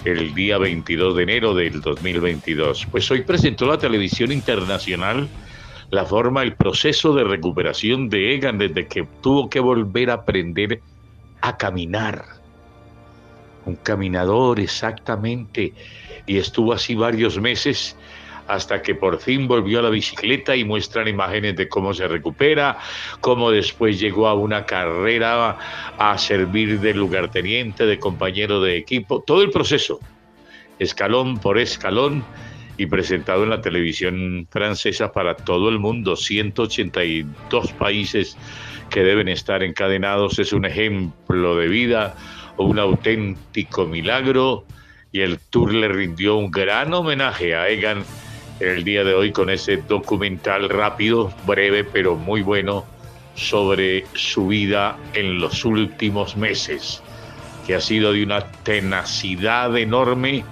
el 0.05 0.33
día 0.33 0.57
22 0.57 1.15
de 1.15 1.23
enero 1.23 1.53
del 1.53 1.81
2022. 1.81 2.87
Pues 2.91 3.09
hoy 3.11 3.21
presentó 3.23 3.65
la 3.65 3.77
televisión 3.77 4.31
internacional 4.31 5.27
la 5.91 6.05
forma, 6.05 6.43
el 6.43 6.55
proceso 6.55 7.13
de 7.13 7.23
recuperación 7.23 8.09
de 8.09 8.35
Egan 8.35 8.57
desde 8.57 8.87
que 8.87 9.07
tuvo 9.21 9.49
que 9.49 9.59
volver 9.59 10.11
a 10.11 10.15
aprender 10.15 10.81
a 11.41 11.57
caminar. 11.57 12.25
Un 13.65 13.75
caminador 13.75 14.59
exactamente. 14.59 15.73
Y 16.27 16.37
estuvo 16.37 16.73
así 16.73 16.93
varios 16.93 17.39
meses 17.39 17.95
hasta 18.49 18.81
que 18.81 18.95
por 18.95 19.19
fin 19.19 19.47
volvió 19.47 19.79
a 19.79 19.83
la 19.83 19.89
bicicleta 19.91 20.55
y 20.55 20.63
muestran 20.63 21.07
imágenes 21.07 21.55
de 21.55 21.69
cómo 21.69 21.93
se 21.93 22.07
recupera, 22.07 22.79
cómo 23.21 23.51
después 23.51 23.99
llegó 23.99 24.27
a 24.27 24.33
una 24.33 24.65
carrera 24.65 25.57
a 25.99 26.17
servir 26.17 26.79
de 26.79 26.95
lugarteniente, 26.95 27.85
de 27.85 27.99
compañero 27.99 28.59
de 28.59 28.75
equipo, 28.75 29.21
todo 29.21 29.43
el 29.43 29.51
proceso, 29.51 29.99
escalón 30.79 31.37
por 31.37 31.59
escalón 31.59 32.25
y 32.75 32.87
presentado 32.87 33.43
en 33.43 33.51
la 33.51 33.61
televisión 33.61 34.47
francesa 34.49 35.11
para 35.11 35.35
todo 35.35 35.69
el 35.69 35.77
mundo, 35.77 36.15
182 36.15 37.71
países 37.73 38.35
que 38.89 39.03
deben 39.03 39.27
estar 39.27 39.61
encadenados, 39.61 40.39
es 40.39 40.53
un 40.53 40.65
ejemplo 40.65 41.55
de 41.55 41.67
vida, 41.67 42.15
un 42.57 42.79
auténtico 42.79 43.85
milagro 43.85 44.65
y 45.11 45.21
el 45.21 45.37
Tour 45.37 45.71
le 45.71 45.87
rindió 45.87 46.35
un 46.37 46.49
gran 46.49 46.91
homenaje 46.95 47.55
a 47.55 47.69
Egan 47.69 48.03
el 48.59 48.83
día 48.83 49.03
de 49.03 49.13
hoy 49.13 49.31
con 49.31 49.49
ese 49.49 49.77
documental 49.77 50.69
rápido, 50.69 51.33
breve, 51.45 51.83
pero 51.83 52.15
muy 52.15 52.41
bueno 52.41 52.85
sobre 53.35 54.05
su 54.13 54.47
vida 54.47 54.97
en 55.13 55.39
los 55.39 55.63
últimos 55.63 56.35
meses, 56.35 57.01
que 57.65 57.75
ha 57.75 57.81
sido 57.81 58.11
de 58.11 58.23
una 58.23 58.51
tenacidad 58.63 59.75
enorme 59.77 60.43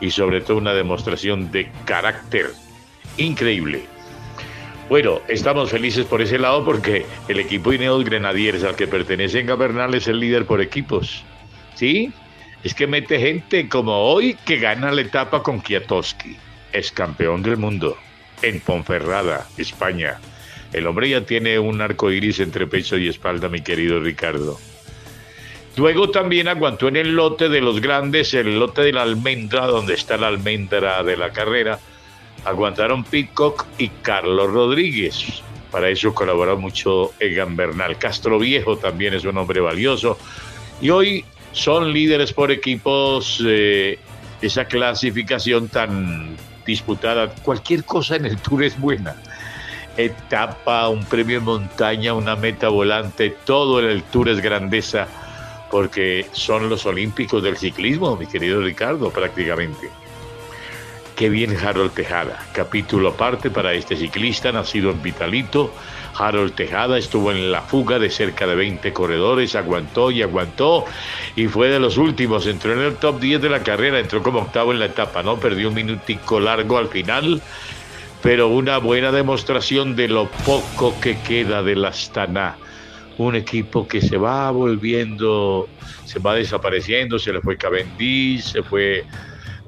y 0.00 0.10
sobre 0.10 0.40
todo 0.40 0.56
una 0.56 0.74
demostración 0.74 1.52
de 1.52 1.70
carácter 1.84 2.50
increíble. 3.16 3.84
Bueno, 4.88 5.20
estamos 5.28 5.70
felices 5.70 6.04
por 6.04 6.20
ese 6.20 6.38
lado 6.38 6.64
porque 6.64 7.06
el 7.28 7.38
equipo 7.38 7.72
Ineos 7.72 8.04
Grenadiers 8.04 8.64
al 8.64 8.74
que 8.74 8.88
pertenece 8.88 9.42
Gabernal 9.42 9.94
es 9.94 10.08
el 10.08 10.18
líder 10.18 10.44
por 10.44 10.60
equipos. 10.60 11.22
¿Sí? 11.74 12.12
Es 12.64 12.74
que 12.74 12.86
mete 12.86 13.18
gente 13.18 13.68
como 13.68 13.92
hoy 13.92 14.36
que 14.44 14.58
gana 14.58 14.90
la 14.90 15.00
etapa 15.00 15.42
con 15.42 15.60
Kwiatkowski 15.60 16.36
es 16.72 16.92
campeón 16.92 17.42
del 17.42 17.56
mundo 17.56 17.96
en 18.42 18.60
Ponferrada, 18.60 19.46
España. 19.56 20.20
El 20.72 20.86
hombre 20.86 21.08
ya 21.08 21.24
tiene 21.24 21.58
un 21.58 21.80
arco 21.80 22.10
iris 22.10 22.40
entre 22.40 22.66
pecho 22.66 22.96
y 22.96 23.08
espalda, 23.08 23.48
mi 23.48 23.60
querido 23.60 24.00
Ricardo. 24.00 24.58
Luego 25.76 26.10
también 26.10 26.48
aguantó 26.48 26.88
en 26.88 26.96
el 26.96 27.14
lote 27.14 27.48
de 27.48 27.60
los 27.60 27.80
grandes, 27.80 28.34
el 28.34 28.58
lote 28.58 28.82
de 28.82 28.92
la 28.92 29.02
almendra, 29.02 29.66
donde 29.66 29.94
está 29.94 30.16
la 30.16 30.28
almendra 30.28 31.02
de 31.02 31.16
la 31.16 31.30
carrera. 31.32 31.78
Aguantaron 32.44 33.04
Pitcock 33.04 33.66
y 33.78 33.88
Carlos 33.88 34.50
Rodríguez. 34.50 35.42
Para 35.70 35.88
eso 35.88 36.14
colaboró 36.14 36.58
mucho 36.58 37.12
Egan 37.18 37.56
Bernal. 37.56 37.96
Castro 37.96 38.38
Viejo 38.38 38.76
también 38.76 39.14
es 39.14 39.24
un 39.24 39.38
hombre 39.38 39.60
valioso. 39.60 40.18
Y 40.82 40.90
hoy 40.90 41.24
son 41.52 41.92
líderes 41.92 42.34
por 42.34 42.50
equipos. 42.50 43.42
Eh, 43.46 43.98
esa 44.42 44.64
clasificación 44.66 45.68
tan 45.68 46.36
disputada. 46.66 47.32
Cualquier 47.42 47.84
cosa 47.84 48.16
en 48.16 48.26
el 48.26 48.36
Tour 48.36 48.64
es 48.64 48.78
buena. 48.78 49.14
Etapa, 49.96 50.88
un 50.88 51.04
premio 51.04 51.38
en 51.38 51.44
montaña, 51.44 52.14
una 52.14 52.36
meta 52.36 52.68
volante, 52.68 53.36
todo 53.44 53.80
en 53.80 53.86
el 53.86 54.02
Tour 54.02 54.28
es 54.28 54.40
grandeza, 54.40 55.06
porque 55.70 56.26
son 56.32 56.68
los 56.68 56.84
olímpicos 56.86 57.42
del 57.42 57.56
ciclismo, 57.56 58.16
mi 58.16 58.26
querido 58.26 58.62
Ricardo, 58.62 59.10
prácticamente. 59.10 59.90
Qué 61.16 61.28
bien 61.28 61.54
Harold 61.56 61.92
Tejada, 61.92 62.38
capítulo 62.54 63.10
aparte 63.10 63.50
para 63.50 63.74
este 63.74 63.96
ciclista 63.96 64.50
nacido 64.50 64.90
en 64.90 65.02
Vitalito. 65.02 65.72
Harold 66.16 66.54
Tejada 66.54 66.96
estuvo 66.96 67.30
en 67.30 67.52
la 67.52 67.60
fuga 67.60 67.98
de 67.98 68.08
cerca 68.08 68.46
de 68.46 68.54
20 68.54 68.92
corredores, 68.94 69.54
aguantó 69.54 70.10
y 70.10 70.22
aguantó 70.22 70.86
y 71.36 71.48
fue 71.48 71.68
de 71.68 71.78
los 71.80 71.98
últimos. 71.98 72.46
Entró 72.46 72.72
en 72.72 72.80
el 72.80 72.96
top 72.96 73.20
10 73.20 73.42
de 73.42 73.50
la 73.50 73.62
carrera, 73.62 73.98
entró 73.98 74.22
como 74.22 74.40
octavo 74.40 74.72
en 74.72 74.78
la 74.78 74.86
etapa, 74.86 75.22
¿no? 75.22 75.38
Perdió 75.38 75.68
un 75.68 75.74
minutico 75.74 76.40
largo 76.40 76.78
al 76.78 76.88
final, 76.88 77.42
pero 78.22 78.48
una 78.48 78.78
buena 78.78 79.12
demostración 79.12 79.94
de 79.94 80.08
lo 80.08 80.30
poco 80.46 80.98
que 80.98 81.18
queda 81.20 81.62
del 81.62 81.84
Astana. 81.84 82.56
Un 83.18 83.36
equipo 83.36 83.86
que 83.86 84.00
se 84.00 84.16
va 84.16 84.50
volviendo, 84.50 85.68
se 86.06 86.18
va 86.18 86.34
desapareciendo, 86.34 87.18
se 87.18 87.34
le 87.34 87.42
fue 87.42 87.58
Cavendish, 87.58 88.52
se 88.52 88.62
fue 88.62 89.04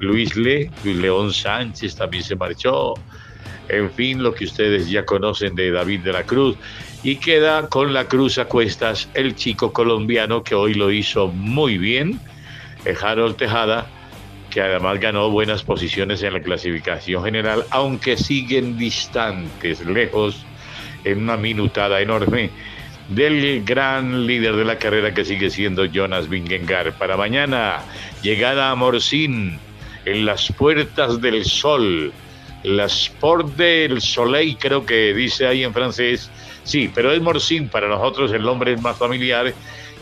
Luis 0.01 0.37
Le, 0.37 0.71
León 0.85 1.33
Sánchez 1.33 1.97
también 1.97 2.23
se 2.23 2.37
marchó. 2.37 2.95
En 3.69 3.91
fin, 3.91 4.23
lo 4.23 4.35
que 4.35 4.45
ustedes 4.45 4.91
ya 4.91 5.05
conocen 5.05 5.55
de 5.55 5.71
David 5.71 6.01
de 6.01 6.13
la 6.13 6.25
Cruz. 6.25 6.57
Y 7.03 7.17
queda 7.17 7.69
con 7.69 7.93
la 7.93 8.07
cruz 8.07 8.39
a 8.39 8.47
cuestas 8.47 9.09
el 9.15 9.35
chico 9.35 9.73
colombiano 9.73 10.43
que 10.43 10.55
hoy 10.55 10.75
lo 10.75 10.91
hizo 10.91 11.29
muy 11.29 11.77
bien, 11.77 12.19
Harold 13.03 13.37
Tejada, 13.37 13.87
que 14.51 14.61
además 14.61 15.01
ganó 15.01 15.31
buenas 15.31 15.63
posiciones 15.63 16.23
en 16.23 16.33
la 16.33 16.41
clasificación 16.41 17.25
general, 17.25 17.65
aunque 17.71 18.17
siguen 18.17 18.79
distantes, 18.79 19.85
lejos, 19.85 20.45
en 21.05 21.19
una 21.19 21.37
minutada 21.37 22.01
enorme 22.01 22.51
del 23.09 23.65
gran 23.65 24.27
líder 24.27 24.57
de 24.57 24.65
la 24.65 24.79
carrera 24.79 25.13
que 25.13 25.25
sigue 25.25 25.51
siendo 25.51 25.85
Jonas 25.85 26.29
Vingegaard. 26.29 26.95
Para 26.95 27.17
mañana, 27.17 27.81
llegada 28.23 28.71
a 28.71 28.75
Morcín 28.75 29.59
en 30.05 30.27
las 30.27 30.53
puertas 30.53 31.21
del 31.21 31.45
sol. 31.45 32.13
Las 32.63 33.11
Portes 33.21 33.57
del 33.57 34.01
Soleil, 34.01 34.57
creo 34.59 34.87
que 34.87 35.13
dice 35.13 35.47
ahí 35.47 35.65
en 35.65 35.75
francés. 35.75 36.31
Sí, 36.63 36.91
pero 36.95 37.13
es 37.13 37.21
Morcín, 37.21 37.69
para 37.69 37.89
nosotros 37.89 38.33
el 38.33 38.43
nombre 38.43 38.73
es 38.73 38.81
más 38.81 38.97
familiar. 38.97 39.53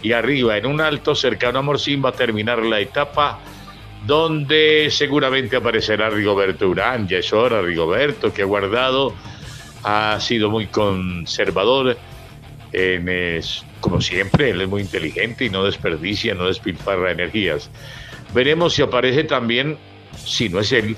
Y 0.03 0.13
arriba, 0.13 0.57
en 0.57 0.67
un 0.67 0.81
alto 0.81 1.15
cercano 1.15 1.59
a 1.59 1.63
Morcín, 1.63 2.05
va 2.05 2.11
a 2.11 2.13
terminar 2.13 2.65
la 2.65 2.81
etapa 2.81 3.41
donde 4.07 4.89
seguramente 4.91 5.57
aparecerá 5.57 6.11
Rigoberto 6.11 6.69
Urán. 6.69 7.09
Ya 7.09 7.19
es 7.19 7.33
hora, 7.33 7.63
Rigoberto, 7.63 8.33
que 8.33 8.43
ha 8.43 8.47
guardado, 8.47 9.15
ha 9.83 10.19
sido 10.21 10.51
muy 10.51 10.67
conservador 10.67 11.97
como 13.81 14.01
siempre, 14.01 14.51
él 14.51 14.63
es 14.63 14.69
muy 14.69 14.83
inteligente 14.83 15.45
y 15.45 15.51
no 15.51 15.65
desperdicia, 15.65 16.35
no 16.35 16.47
despilfarra 16.47 17.13
energías. 17.13 17.71
Veremos 18.35 18.75
si 18.75 18.83
aparece 18.83 19.25
también, 19.25 19.77
si 20.25 20.49
no 20.49 20.61
es 20.61 20.73
él, 20.73 20.97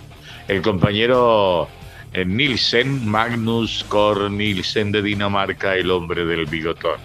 el 0.49 0.63
compañero 0.63 1.69
eh, 2.13 2.25
Nielsen, 2.25 3.09
Magnus 3.09 3.85
Cor 3.89 4.31
Nielsen 4.31 4.93
de 4.93 5.03
Dinamarca, 5.03 5.75
el 5.77 5.91
hombre 5.91 6.25
del 6.25 6.47
bigotón. 6.47 7.01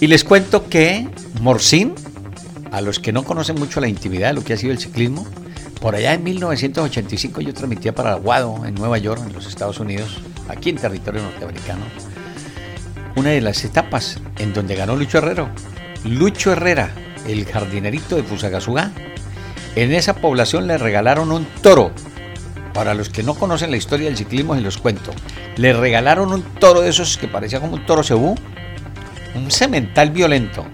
Y 0.01 0.07
les 0.07 0.23
cuento 0.23 0.67
que 0.67 1.07
Morcín, 1.41 1.93
a 2.71 2.81
los 2.81 2.97
que 2.97 3.13
no 3.13 3.23
conocen 3.23 3.59
mucho 3.59 3.79
la 3.79 3.87
intimidad 3.87 4.29
de 4.29 4.33
lo 4.33 4.43
que 4.43 4.53
ha 4.53 4.57
sido 4.57 4.73
el 4.73 4.79
ciclismo, 4.79 5.27
por 5.79 5.93
allá 5.93 6.15
en 6.15 6.23
1985 6.23 7.39
yo 7.41 7.53
transmitía 7.53 7.93
para 7.93 8.13
Aguado, 8.13 8.65
en 8.65 8.73
Nueva 8.73 8.97
York, 8.97 9.21
en 9.23 9.31
los 9.31 9.45
Estados 9.45 9.79
Unidos, 9.79 10.19
aquí 10.49 10.71
en 10.71 10.77
territorio 10.77 11.21
norteamericano, 11.21 11.85
una 13.15 13.29
de 13.29 13.41
las 13.41 13.63
etapas 13.63 14.19
en 14.39 14.53
donde 14.53 14.75
ganó 14.75 14.95
Lucho 14.95 15.19
Herrero. 15.19 15.49
Lucho 16.03 16.51
Herrera, 16.51 16.89
el 17.27 17.45
jardinerito 17.45 18.15
de 18.15 18.23
Fusagasugá, 18.23 18.91
en 19.75 19.93
esa 19.93 20.15
población 20.15 20.65
le 20.65 20.79
regalaron 20.79 21.31
un 21.31 21.45
toro. 21.61 21.91
Para 22.73 22.95
los 22.95 23.09
que 23.09 23.21
no 23.21 23.35
conocen 23.35 23.69
la 23.69 23.77
historia 23.77 24.07
del 24.07 24.17
ciclismo, 24.17 24.55
se 24.55 24.61
los 24.61 24.79
cuento. 24.79 25.11
Le 25.57 25.73
regalaron 25.73 26.33
un 26.33 26.41
toro 26.41 26.81
de 26.81 26.89
esos 26.89 27.17
que 27.19 27.27
parecía 27.27 27.59
como 27.59 27.75
un 27.75 27.85
toro 27.85 28.01
cebú. 28.01 28.33
Un 29.35 29.51
semental 29.51 30.11
violento. 30.11 30.65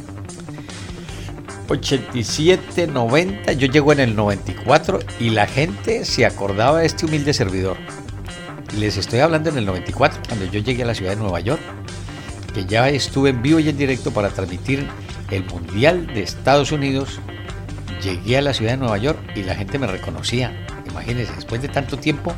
87, 1.70 2.88
90, 2.88 3.54
yo 3.54 3.68
llego 3.68 3.94
en 3.94 4.02
el 4.02 4.18
94 4.18 5.00
y 5.22 5.30
la 5.30 5.48
gente 5.48 6.04
se 6.04 6.26
acordaba 6.26 6.80
de 6.80 6.88
este 6.88 7.06
humilde 7.06 7.34
servidor. 7.34 7.78
Les 8.78 8.98
estoy 8.98 9.20
hablando 9.20 9.50
en 9.50 9.58
el 9.58 9.66
94, 9.66 10.22
cuando 10.28 10.46
yo 10.46 10.60
llegué 10.60 10.84
a 10.84 10.88
la 10.88 10.96
ciudad 10.96 11.12
de 11.12 11.18
Nueva 11.18 11.40
York, 11.40 11.62
que 12.54 12.66
ya 12.66 12.90
estuve 12.90 13.30
en 13.30 13.42
vivo 13.42 13.60
y 13.60 13.70
en 13.70 13.78
directo 13.78 14.12
para 14.12 14.30
transmitir 14.30 14.88
el 15.30 15.46
Mundial 15.46 16.08
de 16.08 16.24
Estados 16.24 16.72
Unidos. 16.72 17.20
Llegué 18.04 18.38
a 18.38 18.42
la 18.42 18.54
ciudad 18.54 18.72
de 18.72 18.78
Nueva 18.78 18.98
York 18.98 19.20
y 19.36 19.44
la 19.44 19.56
gente 19.56 19.80
me 19.80 19.88
reconocía 19.88 20.52
Imagínense, 20.94 21.34
después 21.34 21.62
de 21.62 21.70
tanto 21.70 21.98
tiempo. 21.98 22.34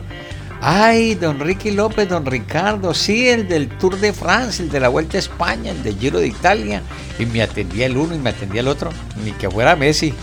Ay, 0.62 1.16
don 1.16 1.40
Ricky 1.40 1.72
López, 1.72 2.08
don 2.08 2.26
Ricardo, 2.26 2.94
sí, 2.94 3.28
el 3.28 3.48
del 3.48 3.68
Tour 3.68 4.00
de 4.00 4.14
France, 4.14 4.64
el 4.64 4.70
de 4.70 4.80
la 4.80 4.88
Vuelta 4.88 5.18
a 5.18 5.20
España, 5.20 5.72
el 5.72 5.84
de 5.84 5.94
Giro 5.94 6.20
de 6.20 6.28
Italia. 6.28 6.82
Y 7.20 7.26
me 7.26 7.42
atendía 7.42 7.86
el 7.86 7.98
uno 7.98 8.16
y 8.16 8.20
me 8.20 8.30
atendía 8.30 8.62
el 8.62 8.70
otro, 8.70 8.92
ni 9.24 9.32
que 9.34 9.50
fuera 9.50 9.76
Messi. 9.76 10.14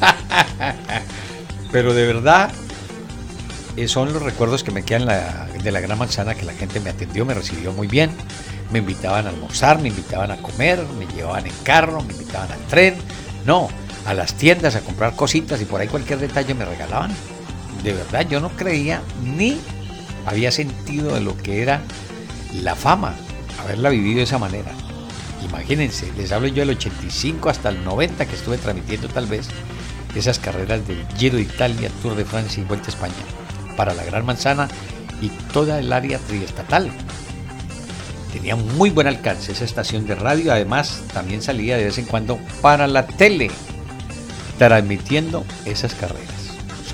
Pero 1.72 1.92
de 1.92 2.06
verdad, 2.06 2.52
son 3.86 4.12
los 4.12 4.22
recuerdos 4.22 4.64
que 4.64 4.70
me 4.70 4.82
quedan 4.82 5.06
de 5.62 5.72
la 5.72 5.80
Gran 5.80 5.98
Manzana, 5.98 6.34
que 6.34 6.44
la 6.44 6.52
gente 6.52 6.80
me 6.80 6.90
atendió, 6.90 7.24
me 7.24 7.34
recibió 7.34 7.72
muy 7.72 7.86
bien. 7.86 8.10
Me 8.70 8.78
invitaban 8.78 9.26
a 9.26 9.30
almorzar, 9.30 9.80
me 9.80 9.88
invitaban 9.88 10.30
a 10.30 10.36
comer, 10.36 10.84
me 10.98 11.06
llevaban 11.06 11.46
en 11.46 11.52
carro, 11.62 12.02
me 12.02 12.12
invitaban 12.12 12.52
al 12.52 12.60
tren. 12.66 12.94
No, 13.44 13.68
a 14.06 14.14
las 14.14 14.34
tiendas 14.34 14.74
a 14.74 14.80
comprar 14.80 15.14
cositas 15.16 15.60
y 15.60 15.64
por 15.64 15.80
ahí 15.80 15.88
cualquier 15.88 16.18
detalle 16.18 16.54
me 16.54 16.64
regalaban 16.64 17.12
de 17.84 17.92
verdad 17.92 18.26
yo 18.28 18.40
no 18.40 18.48
creía 18.48 19.02
ni 19.22 19.60
había 20.26 20.50
sentido 20.50 21.14
de 21.14 21.20
lo 21.20 21.36
que 21.36 21.62
era 21.62 21.82
la 22.62 22.74
fama, 22.74 23.14
haberla 23.60 23.90
vivido 23.90 24.18
de 24.18 24.24
esa 24.24 24.38
manera. 24.38 24.72
Imagínense, 25.44 26.10
les 26.16 26.32
hablo 26.32 26.48
yo 26.48 26.64
del 26.64 26.70
85 26.70 27.50
hasta 27.50 27.68
el 27.68 27.84
90 27.84 28.24
que 28.24 28.34
estuve 28.34 28.56
transmitiendo 28.56 29.08
tal 29.08 29.26
vez 29.26 29.48
esas 30.14 30.38
carreras 30.38 30.88
del 30.88 31.06
Giro 31.18 31.36
de 31.36 31.42
Italia, 31.42 31.90
Tour 32.02 32.14
de 32.14 32.24
Francia 32.24 32.62
y 32.62 32.66
Vuelta 32.66 32.86
a 32.86 32.90
España 32.90 33.43
para 33.76 33.94
la 33.94 34.04
Gran 34.04 34.24
Manzana 34.24 34.68
y 35.20 35.28
toda 35.52 35.78
el 35.78 35.92
área 35.92 36.18
triestatal. 36.18 36.90
Tenía 38.32 38.56
muy 38.56 38.90
buen 38.90 39.06
alcance 39.06 39.52
esa 39.52 39.64
estación 39.64 40.06
de 40.06 40.14
radio, 40.14 40.52
además 40.52 41.02
también 41.12 41.40
salía 41.40 41.76
de 41.76 41.84
vez 41.84 41.98
en 41.98 42.06
cuando 42.06 42.38
para 42.60 42.86
la 42.86 43.06
tele, 43.06 43.50
transmitiendo 44.58 45.44
esas 45.64 45.94
carreras 45.94 46.34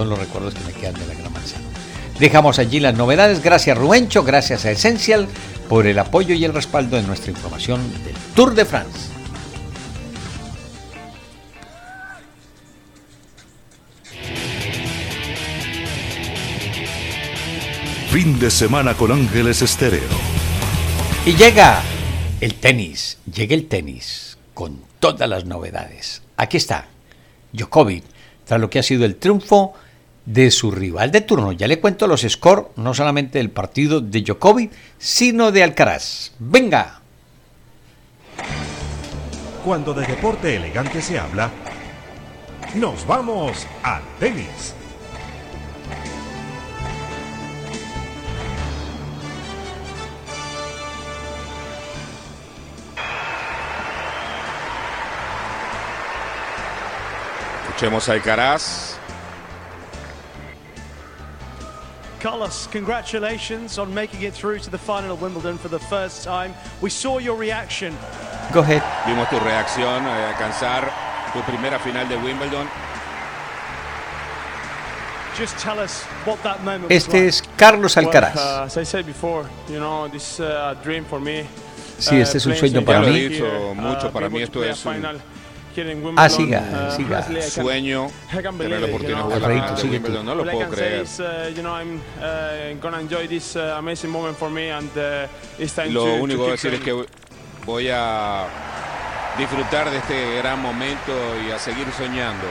son 0.00 0.08
los 0.08 0.18
recuerdos 0.18 0.54
que 0.54 0.64
me 0.64 0.72
quedan 0.72 0.94
de 0.94 1.06
la 1.06 1.12
Gran 1.12 1.30
Manzana. 1.30 1.62
Dejamos 2.18 2.58
allí 2.58 2.80
las 2.80 2.94
novedades. 2.94 3.42
Gracias 3.42 3.76
Rubencho, 3.76 4.24
gracias 4.24 4.64
a 4.64 4.70
Essential 4.70 5.28
por 5.68 5.86
el 5.86 5.98
apoyo 5.98 6.34
y 6.34 6.42
el 6.42 6.54
respaldo 6.54 6.96
de 6.96 7.02
nuestra 7.02 7.30
información 7.30 7.82
del 8.02 8.14
Tour 8.34 8.54
de 8.54 8.64
France. 8.64 9.09
Fin 18.22 18.38
de 18.38 18.50
semana 18.50 18.92
con 18.92 19.12
Ángeles 19.12 19.62
Estéreo. 19.62 20.02
Y 21.24 21.34
llega 21.36 21.80
el 22.42 22.54
tenis, 22.56 23.16
llega 23.24 23.54
el 23.54 23.66
tenis 23.66 24.36
con 24.52 24.78
todas 24.98 25.26
las 25.26 25.46
novedades. 25.46 26.20
Aquí 26.36 26.58
está, 26.58 26.88
Djokovic, 27.54 28.04
tras 28.44 28.60
lo 28.60 28.68
que 28.68 28.78
ha 28.78 28.82
sido 28.82 29.06
el 29.06 29.16
triunfo 29.16 29.72
de 30.26 30.50
su 30.50 30.70
rival 30.70 31.10
de 31.10 31.22
turno. 31.22 31.52
Ya 31.52 31.66
le 31.66 31.80
cuento 31.80 32.06
los 32.06 32.20
scores, 32.20 32.66
no 32.76 32.92
solamente 32.92 33.38
del 33.38 33.48
partido 33.48 34.02
de 34.02 34.20
Djokovic, 34.20 34.70
sino 34.98 35.50
de 35.50 35.62
Alcaraz. 35.62 36.32
¡Venga! 36.38 37.00
Cuando 39.64 39.94
de 39.94 40.06
deporte 40.06 40.56
elegante 40.56 41.00
se 41.00 41.18
habla, 41.18 41.50
nos 42.74 43.06
vamos 43.06 43.66
al 43.82 44.02
tenis. 44.18 44.74
Escuchemos 57.80 58.10
a 58.10 58.12
Alcaraz. 58.12 58.98
Carlos, 62.20 62.68
congratulations 62.70 63.78
on 63.78 63.94
making 63.94 64.20
it 64.20 64.34
through 64.34 64.58
to 64.58 64.68
the 64.68 64.76
final 64.76 65.12
of 65.12 65.22
Wimbledon 65.22 65.56
for 65.56 65.68
the 65.68 65.78
first 65.78 66.22
time. 66.22 66.52
We 66.82 66.90
saw 66.90 67.18
your 67.18 67.38
reaction. 67.38 67.96
Go 68.52 68.60
ahead. 68.60 68.82
Vimos 69.06 69.30
tu 69.30 69.38
reacción 69.40 70.04
a 70.04 70.28
alcanzar 70.28 70.92
tu 71.32 71.40
primera 71.50 71.78
final 71.78 72.06
de 72.06 72.18
Wimbledon. 72.18 72.68
Just 75.38 75.56
tell 75.56 75.78
us 75.78 76.02
what 76.26 76.42
that 76.42 76.62
moment 76.62 76.90
was 76.90 76.92
Este 76.92 77.28
es 77.28 77.42
Carlos 77.56 77.96
Alcaraz. 77.96 78.34
Well, 78.34 78.60
uh, 78.60 78.66
as 78.66 78.76
I 78.76 78.84
said 78.84 79.06
before, 79.06 79.48
you 79.70 79.78
know, 79.78 80.06
this 80.06 80.34
is 80.34 80.40
a 80.40 80.76
dream 80.84 81.06
for 81.06 81.18
me. 81.18 81.46
Sí, 81.98 82.20
este 82.20 82.36
es 82.36 82.44
un 82.44 82.54
sueño 82.56 82.84
para 82.84 83.00
mí. 83.00 83.40
mucho, 83.74 84.12
para 84.12 84.28
mí 84.28 84.42
esto 84.42 84.62
es 84.62 84.84
un 84.84 85.22
Ah, 86.16 86.28
siga, 86.28 86.90
siga. 86.96 87.42
sueño 87.42 88.10
tener 88.58 88.80
la 88.80 88.86
oportunidad 88.86 89.16
de 89.18 89.22
jugar 89.22 89.40
la 89.40 89.76
sigue 89.76 90.00
tú. 90.00 90.22
No 90.22 90.34
lo 90.34 90.44
puedo 90.44 90.68
creer. 90.68 91.06
Lo 95.90 96.14
único 96.14 96.44
que 96.46 96.50
decir 96.52 96.74
es 96.74 96.80
que 96.80 97.06
voy 97.64 97.88
a 97.92 98.46
disfrutar 99.38 99.90
de 99.90 99.98
este 99.98 100.36
gran 100.38 100.60
momento 100.60 101.12
y 101.46 101.50
a 101.50 101.58
seguir 101.58 101.86
soñando. 101.96 102.46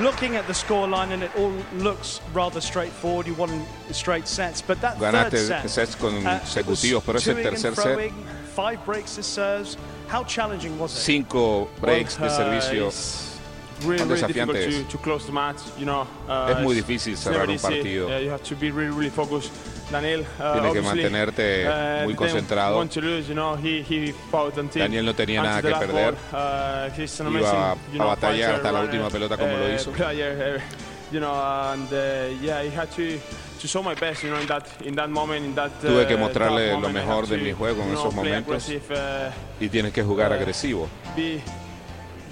Looking 0.00 0.36
at 0.36 0.46
the 0.46 0.52
scoreline 0.52 1.12
and 1.12 1.22
it 1.22 1.30
all 1.38 1.52
looks 1.78 2.20
rather 2.34 2.60
straightforward. 2.60 3.26
You 3.26 3.34
won 3.34 3.64
straight 3.92 4.28
sets, 4.28 4.60
but 4.60 4.78
that 4.82 4.98
Ganaste 4.98 5.30
third 5.30 5.46
set, 5.46 5.70
sets 5.70 5.94
uh, 5.94 5.98
consecutivos, 5.98 7.02
pero 7.02 7.16
ese 7.16 7.34
tercer 7.34 7.74
set, 7.74 8.12
froing, 8.56 8.76
five 8.76 8.84
breaks 8.84 9.14
to 9.16 9.22
serves. 9.22 9.76
How 10.08 10.24
challenging 10.24 10.78
was 10.78 10.92
it? 10.92 11.00
cinco 11.00 11.68
breaks 11.80 12.16
de 12.16 12.28
servicio. 12.30 12.90
Really, 13.82 13.98
Cuán 13.98 14.08
really 14.08 14.22
desafiante 14.22 14.52
difficult 14.54 14.56
es. 14.56 14.86
to, 14.86 14.96
to 14.96 14.98
close 15.02 15.26
the 15.26 15.32
match, 15.32 15.58
you 15.78 15.84
know. 15.84 16.06
Uh, 16.26 16.50
Es 16.56 16.62
muy 16.62 16.74
difícil 16.74 17.14
cerrar 17.16 17.46
un 17.48 17.58
partido. 17.58 18.06
Uh, 18.08 18.18
you 18.20 18.30
have 18.30 18.42
to 18.42 18.54
be 18.56 18.70
really, 18.70 18.90
really 18.90 19.10
focused. 19.10 19.52
Daniel, 19.90 20.22
uh, 20.40 20.54
Tienes 20.54 20.72
que 20.72 20.80
mantenerte 20.82 21.66
uh, 21.68 22.04
muy 22.04 22.14
concentrado. 22.14 22.76
want 22.76 22.90
to 22.90 23.00
lose, 23.02 23.28
you 23.28 23.34
know. 23.34 23.54
He, 23.54 23.82
he 23.82 24.12
fought 24.30 24.56
until, 24.56 24.80
Daniel 24.82 25.04
no 25.04 25.12
tenía 25.14 25.42
nada 25.42 25.60
que 25.60 25.70
perder. 25.74 26.14
ball. 26.14 26.40
Uh, 26.40 26.90
he's 26.96 27.20
an 27.20 27.26
Iba 27.26 27.38
amazing, 27.38 27.54
a- 27.58 27.76
you 27.92 28.00
a 28.00 28.04
know, 28.04 28.06
batallar 28.16 28.46
fighter, 28.46 28.54
hasta 28.54 28.72
la 28.72 28.80
última 28.80 29.10
pelota 29.10 29.36
como 29.36 29.52
lo 29.58 29.68
hizo. 29.68 29.92
player, 29.92 30.62
you 31.12 31.20
know, 31.20 31.34
and 31.34 31.90
yeah, 32.42 32.62
he 32.62 32.70
had 32.70 32.90
to 32.92 33.20
to 33.60 33.66
show 33.68 33.82
my 33.82 33.94
best, 33.94 34.22
you 34.22 34.30
know, 34.30 34.38
in 34.40 34.46
that 34.46 34.66
in 34.84 34.94
that 34.96 35.08
moment, 35.08 35.44
in 35.44 35.54
that. 35.54 35.70
Tuve 35.80 36.06
que 36.06 36.14
uh, 36.14 36.18
mostrarle 36.18 36.72
lo 36.80 36.88
mejor 36.90 37.26
de 37.26 37.38
mi 37.38 37.52
juego 37.52 37.82
en 37.82 37.92
esos 37.94 38.14
momentos. 38.14 38.68
uh, 38.68 39.30
Y 39.60 39.68
tienes 39.68 39.92
que 39.92 40.02
jugar 40.02 40.32
agresivo. 40.32 40.88
be, 41.16 41.40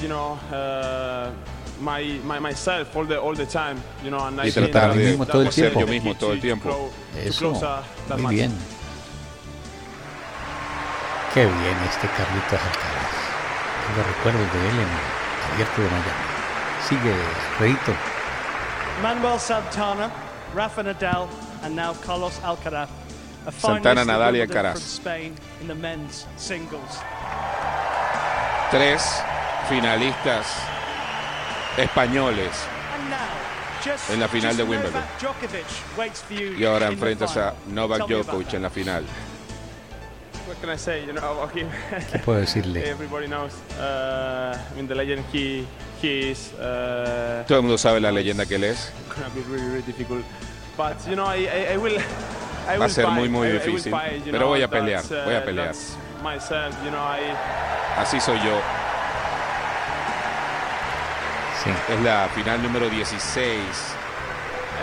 you 0.00 0.08
know, 0.08 0.38
my, 1.80 2.20
my 2.24 2.38
myself 2.38 2.94
all 2.96 3.06
the 3.06 3.16
all 3.18 3.34
the 3.34 3.46
time, 3.46 3.76
you 4.02 4.10
know, 4.10 4.20
and 4.26 4.38
Y 4.38 4.48
I 4.48 4.50
think 4.52 4.70
tratar 4.70 4.94
de 4.94 5.04
mismo 5.10 5.26
todo 5.26 5.42
el 5.42 5.50
tiempo. 5.50 5.80
yo 5.80 5.87
mismo 5.87 6.14
todo 6.14 6.32
el 6.32 6.40
tiempo. 6.40 6.90
Eso, 7.24 7.50
uh, 7.50 8.12
muy 8.14 8.22
match. 8.22 8.32
bien. 8.32 8.52
Qué 11.32 11.44
bien 11.44 11.76
este 11.90 12.06
Carlitos 12.08 12.52
Alcaraz. 12.52 13.10
Tengo 13.87 14.08
recuerdos 14.08 14.52
de 14.52 14.60
él 14.68 14.74
en 14.74 14.88
el 14.88 15.52
abierto 15.52 15.82
de 15.82 15.88
Miami. 15.88 16.10
Sigue, 16.88 17.14
Alfredito. 17.50 17.92
Manuel 19.02 19.40
Santana, 19.40 20.10
Rafa 20.54 20.82
Nadal, 20.82 21.28
and 21.62 21.74
now 21.74 21.94
Carlos 22.04 22.38
Alcaraz. 22.42 22.88
A 23.46 23.52
Santana, 23.52 24.04
Nadal 24.04 24.36
y 24.36 24.40
Alcaraz. 24.40 25.00
Tres 28.70 29.22
finalistas 29.68 30.46
españoles. 31.76 32.52
En 34.10 34.20
la 34.20 34.28
final 34.28 34.56
de 34.56 34.62
Wimbledon. 34.62 35.02
Y 36.58 36.64
ahora 36.64 36.86
enfrentas 36.88 37.36
a. 37.36 37.54
Novak 37.68 38.08
Djokovic 38.08 38.54
en 38.54 38.62
la 38.62 38.70
final. 38.70 39.04
¿Qué 42.12 42.18
puedo 42.24 42.38
decirle? 42.40 42.88
Everybody 42.90 43.26
knows. 43.26 43.52
Uh, 43.78 44.54
I 44.57 44.74
mean, 44.76 44.87
the 44.87 44.94
legend 44.94 45.24
he 45.33 45.64
he 46.02 46.30
is. 46.30 46.52
Uh, 46.54 47.44
Todo 47.46 47.59
el 47.59 47.62
mundo 47.62 47.78
sabe 47.78 48.00
la 48.00 48.11
leyenda 48.12 48.44
que 48.46 48.57
él 48.57 48.64
es. 48.64 48.92
gonna 49.09 49.28
be 49.35 49.40
really, 49.42 49.66
really 49.68 49.83
difficult. 49.83 50.24
But 50.76 50.96
you 51.09 51.14
know, 51.16 51.26
I, 51.26 51.46
I, 51.46 51.72
I 51.74 51.76
will. 51.78 51.98
I 52.66 52.76
Va 52.78 52.85
a 52.85 52.87
will 52.87 52.90
ser 52.90 53.04
fight. 53.04 53.14
muy, 53.18 53.28
muy 53.28 53.46
I- 53.46 53.50
I 53.50 53.52
will 53.54 53.61
difícil, 53.76 53.90
fight, 53.92 54.24
you 54.26 54.33
pero 54.33 54.38
know, 54.38 54.48
voy 54.48 54.62
a 54.62 54.68
pelear, 54.68 55.02
uh, 55.04 55.24
voy 55.24 55.35
a 55.35 55.44
pelear. 55.44 55.66
that's 55.68 55.96
Myself, 56.22 56.74
you 56.85 56.90
know, 56.90 57.02
I. 57.02 57.20
Así 57.98 58.18
soy 58.20 58.38
yo. 58.38 58.61
Sí. 61.62 61.70
Es 61.92 62.00
la 62.02 62.28
final 62.35 62.62
número 62.62 62.88
16. 62.90 63.59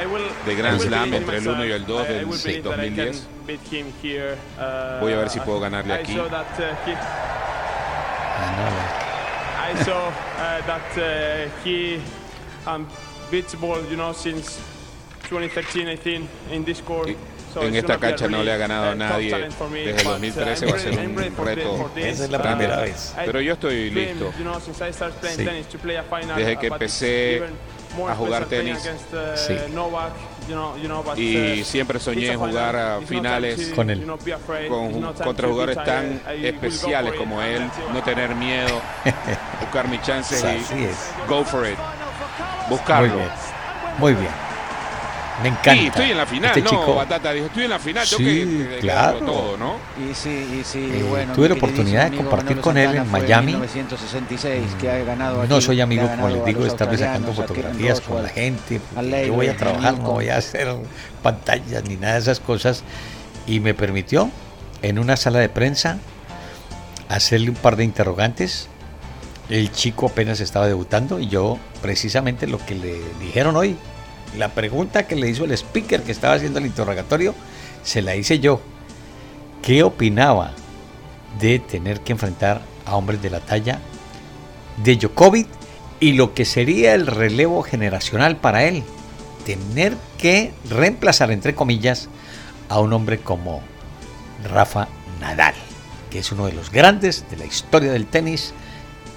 I 0.02 0.06
will, 0.06 0.24
de 0.46 0.56
Grand 0.56 0.80
Slam 0.80 1.14
entre 1.14 1.38
el 1.38 1.42
myself. 1.42 1.56
1 1.58 1.66
y 1.66 1.72
el 1.72 1.86
2 1.86 2.02
I- 2.02 2.12
I 2.12 2.14
del 2.16 2.26
will 2.26 2.38
sí, 2.38 2.44
believe 2.48 2.64
that 2.70 2.80
I 2.80 2.90
can 2.90 2.96
2010. 2.96 3.28
beat 3.48 3.62
him 3.72 3.94
here. 4.02 4.38
Uh, 4.58 5.00
Voy 5.02 5.14
a 5.14 5.18
ver 5.18 5.30
si 5.30 5.40
puedo 5.40 5.60
ganarle 5.60 5.94
I 5.94 5.98
aquí. 6.00 6.16
saw 6.16 6.28
that, 6.30 6.60
uh, 6.60 6.90
he, 6.90 6.94
Ah, 8.44 9.72
I 9.72 9.84
saw 9.84 10.08
uh, 10.08 10.62
that 10.66 10.98
uh, 10.98 11.50
he 11.64 12.00
unbeatable, 12.66 13.82
you 13.90 13.96
know, 13.98 14.14
since 14.14 14.60
2013, 15.30 15.88
I 15.88 15.96
think, 15.96 16.30
in 16.52 16.64
this 16.66 16.82
court. 16.82 17.10
So 17.54 17.64
en 17.64 17.76
esta 17.76 17.98
cancha 17.98 18.30
no 18.30 18.44
le 18.44 18.52
ha 18.54 18.58
ganado 18.58 18.92
a 18.92 18.96
nadie 18.96 19.30
desde 19.30 19.46
el 19.46 19.52
but, 19.52 20.08
uh, 20.08 20.12
2013, 20.12 20.66
I'm 20.66 20.72
va 20.72 20.76
a 20.78 20.80
ser 20.80 21.00
un 21.00 21.46
reto. 21.46 21.92
Esa 21.98 22.24
es 22.24 22.30
la 22.30 22.42
primera 22.42 22.78
vez. 22.82 23.14
Pero 23.26 23.42
yo 23.42 23.54
estoy 23.54 23.90
listo. 23.90 24.32
Desde 26.38 26.58
que 26.58 26.68
empecé 26.68 27.44
a 28.10 28.16
jugar 28.16 28.46
tenis. 28.46 28.78
uh, 29.14 29.18
Sí. 29.36 29.56
Y 31.18 31.62
uh, 31.62 31.66
siempre 31.66 32.00
soñé 32.00 32.32
en 32.32 32.40
jugar 32.40 32.76
a 32.76 33.02
finales 33.02 33.72
Con 33.76 33.90
él. 33.90 34.06
con, 34.70 35.02
contra 35.14 35.48
jugadores 35.48 35.78
tan 35.84 36.22
go 36.26 36.32
especiales 36.48 37.12
for 37.12 37.16
it 37.16 37.20
como 37.20 37.42
él, 37.42 37.70
no 37.94 38.02
tener 38.04 38.36
miedo, 38.36 38.82
buscar 39.62 39.88
mis 39.88 40.02
chances 40.02 40.44
y 40.72 40.88
go 41.28 41.44
for 41.44 41.66
it, 41.68 41.78
Muy 41.78 42.78
buscarlo. 42.78 43.16
bien. 43.16 43.30
Muy 44.00 44.14
bien. 44.14 44.51
Me 45.42 45.50
encanta. 45.50 45.74
Sí, 45.74 45.88
estoy 45.88 46.12
en 46.12 46.18
la 46.18 46.26
final, 46.26 46.50
este 46.50 46.62
no, 46.62 46.70
chico. 46.70 46.96
Batata, 46.96 47.32
dijo, 47.34 47.46
estoy 47.48 47.64
en 47.64 47.70
la 47.70 47.80
final, 47.80 48.06
Sí, 48.06 48.16
tengo 48.18 48.30
que, 48.30 48.70
que 48.76 48.80
claro. 48.80 49.18
todo, 49.20 49.58
¿no? 49.58 49.76
Y 49.98 50.14
sí, 50.14 50.60
y 50.60 50.64
sí, 50.64 50.92
Eh, 50.94 51.06
bueno, 51.10 51.34
tuve 51.34 51.50
la 51.50 51.56
oportunidad 51.56 52.12
de 52.12 52.18
compartir 52.18 52.58
con 52.60 52.78
él 52.78 52.96
en 52.96 53.10
Miami. 53.10 53.54
1966, 53.54 54.64
que 54.80 54.90
ha 54.92 55.04
ganado 55.04 55.44
No 55.48 55.56
aquí, 55.56 55.66
soy 55.66 55.82
amigo, 55.82 56.08
como 56.08 56.30
les 56.30 56.46
digo, 56.46 56.66
estarle 56.66 56.98
sacando 56.98 57.34
fotografías 57.34 58.02
con 58.02 58.22
la 58.22 58.30
gente. 58.30 58.80
Yo 59.26 59.34
voy 59.34 59.48
a 59.48 59.58
trabajar, 59.58 59.98
no 59.98 60.12
voy 60.12 60.30
a 60.30 60.38
hacer 60.38 60.68
pantallas 61.24 61.84
ni 61.88 61.96
nada 61.96 62.14
de 62.14 62.20
esas 62.20 62.40
cosas. 62.40 62.84
Y 63.48 63.60
me 63.60 63.74
permitió, 63.74 64.30
en 64.82 65.00
una 65.00 65.18
sala 65.18 65.40
de 65.40 65.50
prensa, 65.50 65.98
hacerle 67.10 67.50
un 67.50 67.56
par 67.56 67.76
de 67.76 67.84
interrogantes. 67.84 68.68
El 69.50 69.72
chico 69.72 70.08
apenas 70.08 70.40
estaba 70.40 70.68
debutando 70.68 71.20
y 71.20 71.28
yo, 71.28 71.58
precisamente 71.82 72.48
lo 72.48 72.58
que 72.66 72.76
le 72.76 73.02
dijeron 73.20 73.56
hoy, 73.58 73.76
la 74.38 74.50
pregunta 74.50 75.08
que 75.08 75.16
le 75.16 75.30
hizo 75.30 75.46
el 75.46 75.52
speaker 75.52 76.04
que 76.04 76.12
estaba 76.12 76.36
haciendo 76.36 76.60
el 76.60 76.66
interrogatorio, 76.66 77.36
se 77.84 78.02
la 78.02 78.16
hice 78.16 78.40
yo. 78.40 78.62
¿Qué 79.62 79.84
opinaba 79.84 80.54
de 81.40 81.60
tener 81.60 82.02
que 82.02 82.14
enfrentar 82.14 82.62
a 82.86 82.96
hombres 82.96 83.22
de 83.22 83.30
la 83.30 83.40
talla 83.40 83.80
de 84.84 84.96
Djokovic 84.96 85.48
y 86.00 86.14
lo 86.14 86.34
que 86.34 86.46
sería 86.46 86.94
el 86.96 87.08
relevo 87.08 87.62
generacional 87.62 88.38
para 88.38 88.64
él? 88.64 88.84
Tener 89.46 89.96
que 90.18 90.54
reemplazar, 90.70 91.32
entre 91.32 91.56
comillas, 91.56 92.10
a 92.70 92.80
un 92.80 92.94
hombre 92.94 93.20
como 93.20 93.62
Rafa 94.50 94.88
Nadal, 95.20 95.56
que 96.10 96.20
es 96.20 96.32
uno 96.32 96.46
de 96.46 96.54
los 96.54 96.72
grandes 96.72 97.26
de 97.30 97.38
la 97.38 97.46
historia 97.46 97.92
del 97.92 98.08
tenis 98.08 98.54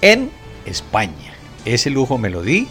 en 0.01 0.29
España. 0.65 1.33
Ese 1.63 1.89
lujo 1.89 2.17
me 2.17 2.29
lo 2.29 2.43
di 2.43 2.67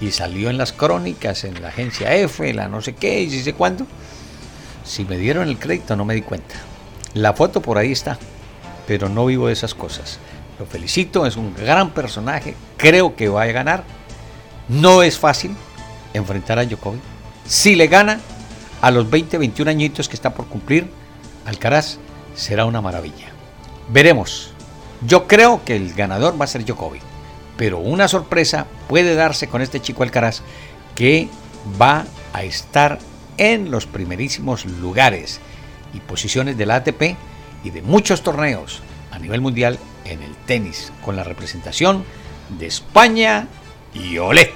y 0.00 0.10
salió 0.10 0.50
en 0.50 0.58
las 0.58 0.72
crónicas, 0.72 1.44
en 1.44 1.60
la 1.62 1.68
agencia 1.68 2.14
F, 2.14 2.52
la 2.52 2.68
no 2.68 2.80
sé 2.80 2.94
qué 2.94 3.22
y 3.22 3.30
si 3.30 3.42
sé 3.42 3.54
cuándo. 3.54 3.86
Si 4.84 5.04
me 5.04 5.16
dieron 5.16 5.48
el 5.48 5.58
crédito 5.58 5.96
no 5.96 6.04
me 6.04 6.14
di 6.14 6.22
cuenta. 6.22 6.54
La 7.14 7.32
foto 7.32 7.62
por 7.62 7.78
ahí 7.78 7.92
está, 7.92 8.18
pero 8.86 9.08
no 9.08 9.26
vivo 9.26 9.46
de 9.46 9.52
esas 9.52 9.74
cosas. 9.74 10.18
Lo 10.58 10.66
felicito, 10.66 11.26
es 11.26 11.36
un 11.36 11.54
gran 11.54 11.90
personaje, 11.90 12.54
creo 12.76 13.16
que 13.16 13.28
va 13.28 13.42
a 13.42 13.46
ganar. 13.46 13.84
No 14.68 15.02
es 15.02 15.18
fácil 15.18 15.56
enfrentar 16.12 16.58
a 16.58 16.64
Djokovic. 16.64 17.00
Si 17.46 17.74
le 17.74 17.86
gana 17.86 18.20
a 18.80 18.90
los 18.90 19.08
20, 19.10 19.38
21 19.38 19.70
añitos 19.70 20.08
que 20.08 20.16
está 20.16 20.34
por 20.34 20.46
cumplir, 20.46 20.88
Alcaraz 21.46 21.98
será 22.34 22.64
una 22.64 22.80
maravilla. 22.80 23.28
Veremos, 23.88 24.50
Yo 25.06 25.26
creo 25.26 25.62
que 25.64 25.76
el 25.76 25.92
ganador 25.92 26.40
va 26.40 26.44
a 26.44 26.48
ser 26.48 26.64
Djokovic, 26.64 27.02
pero 27.56 27.78
una 27.78 28.08
sorpresa 28.08 28.66
puede 28.88 29.14
darse 29.14 29.48
con 29.48 29.62
este 29.62 29.80
chico 29.80 30.02
Alcaraz 30.02 30.42
que 30.94 31.28
va 31.80 32.04
a 32.32 32.42
estar 32.42 32.98
en 33.36 33.70
los 33.70 33.86
primerísimos 33.86 34.64
lugares 34.64 35.40
y 35.92 36.00
posiciones 36.00 36.56
del 36.56 36.70
ATP 36.70 37.16
y 37.62 37.70
de 37.70 37.82
muchos 37.82 38.22
torneos 38.22 38.82
a 39.10 39.18
nivel 39.18 39.40
mundial 39.40 39.78
en 40.04 40.22
el 40.22 40.34
tenis, 40.46 40.92
con 41.04 41.16
la 41.16 41.24
representación 41.24 42.04
de 42.58 42.66
España 42.66 43.48
y 43.94 44.18
Olé. 44.18 44.52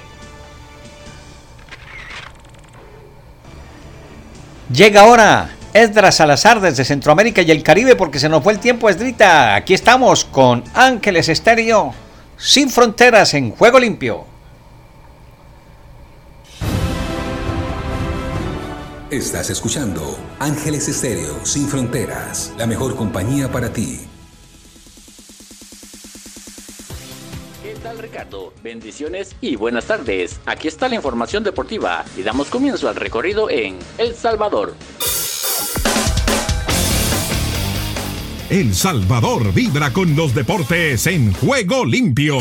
Llega 4.71 5.01
ahora 5.01 5.49
Esdras 5.73 6.17
Salazar 6.17 6.59
desde 6.61 6.85
Centroamérica 6.85 7.41
y 7.41 7.49
el 7.49 7.63
Caribe 7.63 7.95
porque 7.95 8.19
se 8.19 8.29
nos 8.29 8.43
fue 8.43 8.53
el 8.53 8.59
tiempo, 8.59 8.89
Esdrita. 8.89 9.55
Aquí 9.55 9.73
estamos 9.73 10.25
con 10.25 10.63
Ángeles 10.75 11.29
Estéreo, 11.29 11.93
sin 12.39 12.69
fronteras 12.69 13.33
en 13.33 13.51
Juego 13.51 13.79
Limpio. 13.79 14.25
Estás 19.11 19.49
escuchando 19.49 20.17
Ángeles 20.39 20.87
Estéreo 20.87 21.43
Sin 21.45 21.67
Fronteras, 21.67 22.53
la 22.57 22.65
mejor 22.65 22.95
compañía 22.95 23.51
para 23.51 23.73
ti. 23.73 23.99
¿Qué 27.63 27.75
tal 27.83 27.97
Ricardo? 27.97 28.53
Bendiciones 28.63 29.35
y 29.41 29.55
buenas 29.55 29.85
tardes. 29.85 30.39
Aquí 30.45 30.67
está 30.67 30.87
la 30.87 30.95
información 30.95 31.43
deportiva 31.43 32.05
y 32.15 32.21
damos 32.21 32.49
comienzo 32.49 32.87
al 32.87 32.95
recorrido 32.95 33.49
en 33.49 33.79
El 33.97 34.15
Salvador. 34.15 34.75
El 38.49 38.73
Salvador 38.73 39.53
vibra 39.53 39.93
con 39.93 40.15
los 40.15 40.33
deportes 40.33 41.05
en 41.05 41.31
Juego 41.33 41.85
Limpio. 41.85 42.39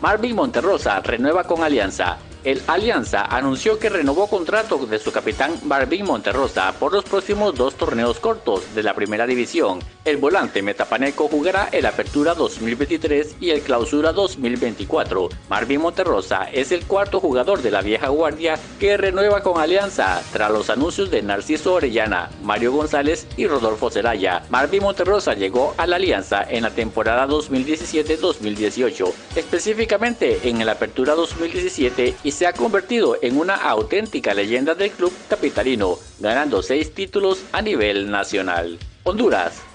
Marvin 0.00 0.34
Monterrosa 0.34 1.00
renueva 1.00 1.44
con 1.44 1.62
Alianza 1.62 2.16
el 2.44 2.60
Alianza 2.66 3.24
anunció 3.24 3.78
que 3.78 3.88
renovó 3.88 4.26
contrato 4.26 4.84
de 4.86 4.98
su 4.98 5.12
capitán 5.12 5.52
Barbín 5.62 6.04
Monterrosa 6.06 6.72
por 6.72 6.92
los 6.92 7.04
próximos 7.04 7.54
dos 7.54 7.76
torneos 7.76 8.18
cortos 8.18 8.74
de 8.74 8.82
la 8.82 8.94
primera 8.94 9.28
división. 9.28 9.78
El 10.04 10.16
volante 10.16 10.62
metapaneco 10.62 11.28
jugará 11.28 11.68
el 11.70 11.86
Apertura 11.86 12.34
2023 12.34 13.36
y 13.40 13.50
el 13.50 13.60
Clausura 13.60 14.12
2024. 14.12 15.28
Marvin 15.48 15.80
Monterrosa 15.80 16.48
es 16.52 16.72
el 16.72 16.84
cuarto 16.86 17.20
jugador 17.20 17.62
de 17.62 17.70
la 17.70 17.82
vieja 17.82 18.08
guardia 18.08 18.58
que 18.80 18.96
renueva 18.96 19.44
con 19.44 19.60
Alianza 19.60 20.20
tras 20.32 20.50
los 20.50 20.70
anuncios 20.70 21.08
de 21.12 21.22
Narciso 21.22 21.74
Orellana, 21.74 22.30
Mario 22.42 22.72
González 22.72 23.28
y 23.36 23.46
Rodolfo 23.46 23.90
Zelaya. 23.90 24.42
Marvin 24.50 24.82
Monterrosa 24.82 25.34
llegó 25.34 25.72
a 25.76 25.86
la 25.86 25.96
Alianza 25.96 26.44
en 26.50 26.64
la 26.64 26.70
temporada 26.70 27.28
2017-2018, 27.28 29.12
específicamente 29.36 30.48
en 30.48 30.60
el 30.60 30.68
Apertura 30.68 31.14
2017 31.14 32.16
y 32.24 32.30
se 32.32 32.48
ha 32.48 32.52
convertido 32.52 33.18
en 33.22 33.38
una 33.38 33.54
auténtica 33.54 34.34
leyenda 34.34 34.74
del 34.74 34.90
club 34.90 35.12
capitalino, 35.28 35.96
ganando 36.18 36.60
seis 36.60 36.92
títulos 36.92 37.44
a 37.52 37.62
nivel 37.62 38.10
nacional. 38.10 38.80
Honduras. 39.04 39.71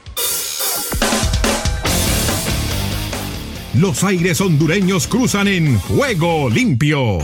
Los 3.79 4.03
aires 4.03 4.41
hondureños 4.41 5.05
cruzan 5.07 5.47
en 5.47 5.77
juego 5.77 6.49
limpio. 6.49 7.19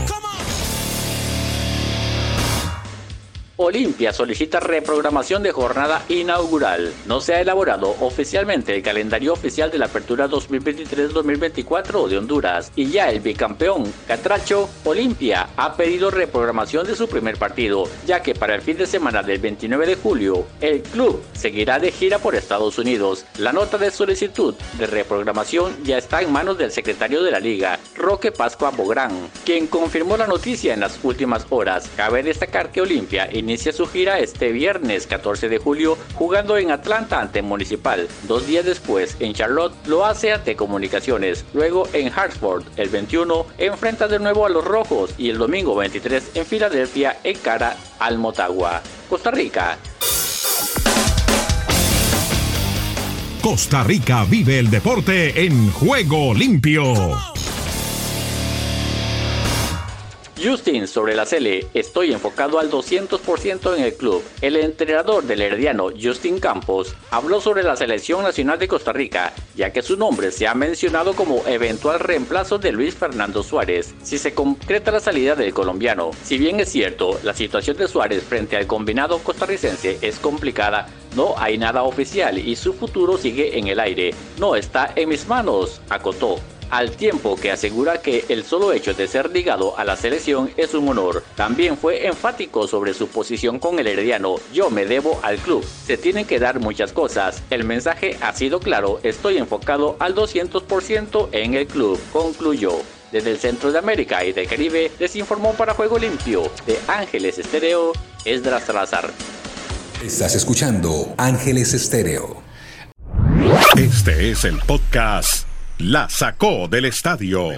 Olimpia 3.56 4.12
solicita 4.12 4.58
reprogramación 4.58 5.44
de 5.44 5.52
jornada 5.52 6.02
inaugural. 6.08 6.92
No 7.06 7.20
se 7.20 7.34
ha 7.34 7.40
elaborado 7.40 7.94
oficialmente 8.00 8.74
el 8.74 8.82
calendario 8.82 9.32
oficial 9.32 9.70
de 9.70 9.78
la 9.78 9.86
apertura 9.86 10.28
2023-2024 10.28 12.08
de 12.08 12.18
Honduras 12.18 12.72
y 12.74 12.86
ya 12.86 13.10
el 13.10 13.20
bicampeón 13.20 13.84
Catracho 14.08 14.68
Olimpia 14.84 15.50
ha 15.56 15.76
pedido 15.76 16.10
reprogramación 16.10 16.84
de 16.84 16.96
su 16.96 17.06
primer 17.06 17.36
partido, 17.36 17.88
ya 18.04 18.22
que 18.24 18.34
para 18.34 18.56
el 18.56 18.60
fin 18.60 18.76
de 18.76 18.88
semana 18.88 19.22
del 19.22 19.38
29 19.38 19.86
de 19.86 19.94
julio 19.94 20.46
el 20.60 20.82
club 20.82 21.22
seguirá 21.34 21.78
de 21.78 21.92
gira 21.92 22.18
por 22.18 22.34
Estados 22.34 22.76
Unidos. 22.78 23.24
La 23.38 23.52
nota 23.52 23.78
de 23.78 23.92
solicitud 23.92 24.56
de 24.78 24.88
reprogramación 24.88 25.76
ya 25.84 25.98
está 25.98 26.22
en 26.22 26.32
manos 26.32 26.58
del 26.58 26.72
secretario 26.72 27.22
de 27.22 27.30
la 27.30 27.38
liga, 27.38 27.78
Roque 27.94 28.32
Pascua 28.32 28.70
Bográn, 28.70 29.12
quien 29.44 29.68
confirmó 29.68 30.16
la 30.16 30.26
noticia 30.26 30.74
en 30.74 30.80
las 30.80 30.98
últimas 31.04 31.46
horas. 31.50 31.88
Cabe 31.96 32.24
destacar 32.24 32.72
que 32.72 32.80
Olimpia 32.80 33.28
inicia 33.44 33.72
su 33.72 33.86
gira 33.86 34.20
este 34.20 34.52
viernes 34.52 35.06
14 35.06 35.50
de 35.50 35.58
julio 35.58 35.98
jugando 36.14 36.56
en 36.56 36.70
Atlanta 36.70 37.20
ante 37.20 37.42
Municipal. 37.42 38.08
Dos 38.26 38.46
días 38.46 38.64
después 38.64 39.16
en 39.20 39.34
Charlotte 39.34 39.74
lo 39.86 40.06
hace 40.06 40.32
ante 40.32 40.56
Comunicaciones. 40.56 41.44
Luego 41.52 41.86
en 41.92 42.10
Hartford 42.10 42.64
el 42.76 42.88
21 42.88 43.46
enfrenta 43.58 44.08
de 44.08 44.18
nuevo 44.18 44.46
a 44.46 44.48
los 44.48 44.64
Rojos 44.64 45.14
y 45.18 45.28
el 45.28 45.36
domingo 45.36 45.74
23 45.74 46.30
en 46.34 46.46
Filadelfia 46.46 47.18
encara 47.22 47.76
al 47.98 48.16
Motagua. 48.16 48.80
Costa 49.10 49.30
Rica. 49.30 49.78
Costa 53.42 53.84
Rica 53.84 54.24
vive 54.24 54.58
el 54.58 54.70
deporte 54.70 55.44
en 55.44 55.70
juego 55.70 56.32
limpio. 56.32 57.33
Justin 60.44 60.86
sobre 60.86 61.16
la 61.16 61.24
Cele, 61.24 61.68
estoy 61.72 62.12
enfocado 62.12 62.58
al 62.58 62.70
200% 62.70 63.76
en 63.78 63.82
el 63.82 63.94
club. 63.94 64.22
El 64.42 64.56
entrenador 64.56 65.24
del 65.24 65.40
Herediano, 65.40 65.88
Justin 65.98 66.38
Campos, 66.38 66.94
habló 67.10 67.40
sobre 67.40 67.62
la 67.62 67.76
selección 67.76 68.22
nacional 68.22 68.58
de 68.58 68.68
Costa 68.68 68.92
Rica, 68.92 69.32
ya 69.54 69.72
que 69.72 69.80
su 69.80 69.96
nombre 69.96 70.30
se 70.30 70.46
ha 70.46 70.54
mencionado 70.54 71.14
como 71.14 71.42
eventual 71.46 71.98
reemplazo 71.98 72.58
de 72.58 72.72
Luis 72.72 72.94
Fernando 72.94 73.42
Suárez, 73.42 73.94
si 74.02 74.18
se 74.18 74.34
concreta 74.34 74.90
la 74.90 75.00
salida 75.00 75.34
del 75.34 75.54
colombiano. 75.54 76.10
Si 76.22 76.36
bien 76.36 76.60
es 76.60 76.68
cierto, 76.68 77.18
la 77.22 77.32
situación 77.32 77.78
de 77.78 77.88
Suárez 77.88 78.22
frente 78.22 78.58
al 78.58 78.66
combinado 78.66 79.20
costarricense 79.20 79.96
es 80.02 80.18
complicada, 80.18 80.88
no 81.16 81.34
hay 81.38 81.56
nada 81.56 81.84
oficial 81.84 82.38
y 82.38 82.56
su 82.56 82.74
futuro 82.74 83.16
sigue 83.16 83.58
en 83.58 83.68
el 83.68 83.80
aire. 83.80 84.12
No 84.38 84.56
está 84.56 84.92
en 84.94 85.08
mis 85.08 85.26
manos, 85.26 85.80
acotó 85.88 86.38
al 86.70 86.92
tiempo 86.92 87.36
que 87.36 87.50
asegura 87.50 88.00
que 88.00 88.24
el 88.28 88.44
solo 88.44 88.72
hecho 88.72 88.94
de 88.94 89.08
ser 89.08 89.30
ligado 89.30 89.78
a 89.78 89.84
la 89.84 89.96
selección 89.96 90.50
es 90.56 90.74
un 90.74 90.88
honor. 90.88 91.24
También 91.36 91.76
fue 91.76 92.06
enfático 92.06 92.66
sobre 92.66 92.94
su 92.94 93.08
posición 93.08 93.58
con 93.58 93.78
el 93.78 93.86
Herediano. 93.86 94.36
Yo 94.52 94.70
me 94.70 94.86
debo 94.86 95.20
al 95.22 95.38
club. 95.38 95.64
Se 95.86 95.96
tienen 95.96 96.26
que 96.26 96.38
dar 96.38 96.60
muchas 96.60 96.92
cosas. 96.92 97.42
El 97.50 97.64
mensaje 97.64 98.16
ha 98.20 98.32
sido 98.32 98.60
claro. 98.60 99.00
Estoy 99.02 99.38
enfocado 99.38 99.96
al 100.00 100.14
200% 100.14 101.28
en 101.32 101.54
el 101.54 101.66
club, 101.66 101.98
concluyó. 102.12 102.72
Desde 103.12 103.30
el 103.30 103.38
centro 103.38 103.70
de 103.70 103.78
América 103.78 104.24
y 104.24 104.32
del 104.32 104.48
Caribe 104.48 104.90
les 104.98 105.14
informó 105.14 105.52
para 105.54 105.74
Juego 105.74 105.98
Limpio 105.98 106.50
de 106.66 106.78
Ángeles 106.88 107.38
Estéreo, 107.38 107.92
Esdras 108.24 108.64
Salazar. 108.64 109.10
Estás 110.04 110.34
escuchando 110.34 111.14
Ángeles 111.16 111.74
Estéreo. 111.74 112.42
Este 113.76 114.30
es 114.30 114.44
el 114.44 114.58
podcast 114.60 115.43
la 115.78 116.08
sacó 116.08 116.68
del 116.68 116.84
estadio. 116.84 117.48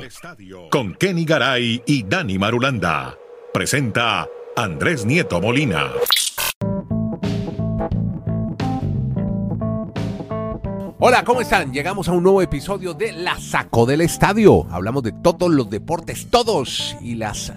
Con 0.71 0.95
Kenny 0.95 1.25
Garay 1.25 1.83
y 1.87 2.03
Dani 2.03 2.39
Marulanda. 2.39 3.15
Presenta 3.53 4.27
Andrés 4.57 5.05
Nieto 5.05 5.41
Molina. 5.41 5.91
Hola, 10.99 11.25
¿cómo 11.25 11.43
están? 11.43 11.73
Llegamos 11.73 12.09
a 12.09 12.13
un 12.13 12.23
nuevo 12.23 12.41
episodio 12.41 12.95
de 12.95 13.13
La 13.13 13.39
Sacó 13.39 13.85
del 13.85 14.01
Estadio. 14.01 14.67
Hablamos 14.71 15.03
de 15.03 15.13
todos 15.13 15.51
los 15.51 15.69
deportes, 15.69 16.29
todos 16.31 16.97
y 17.03 17.17
las 17.17 17.53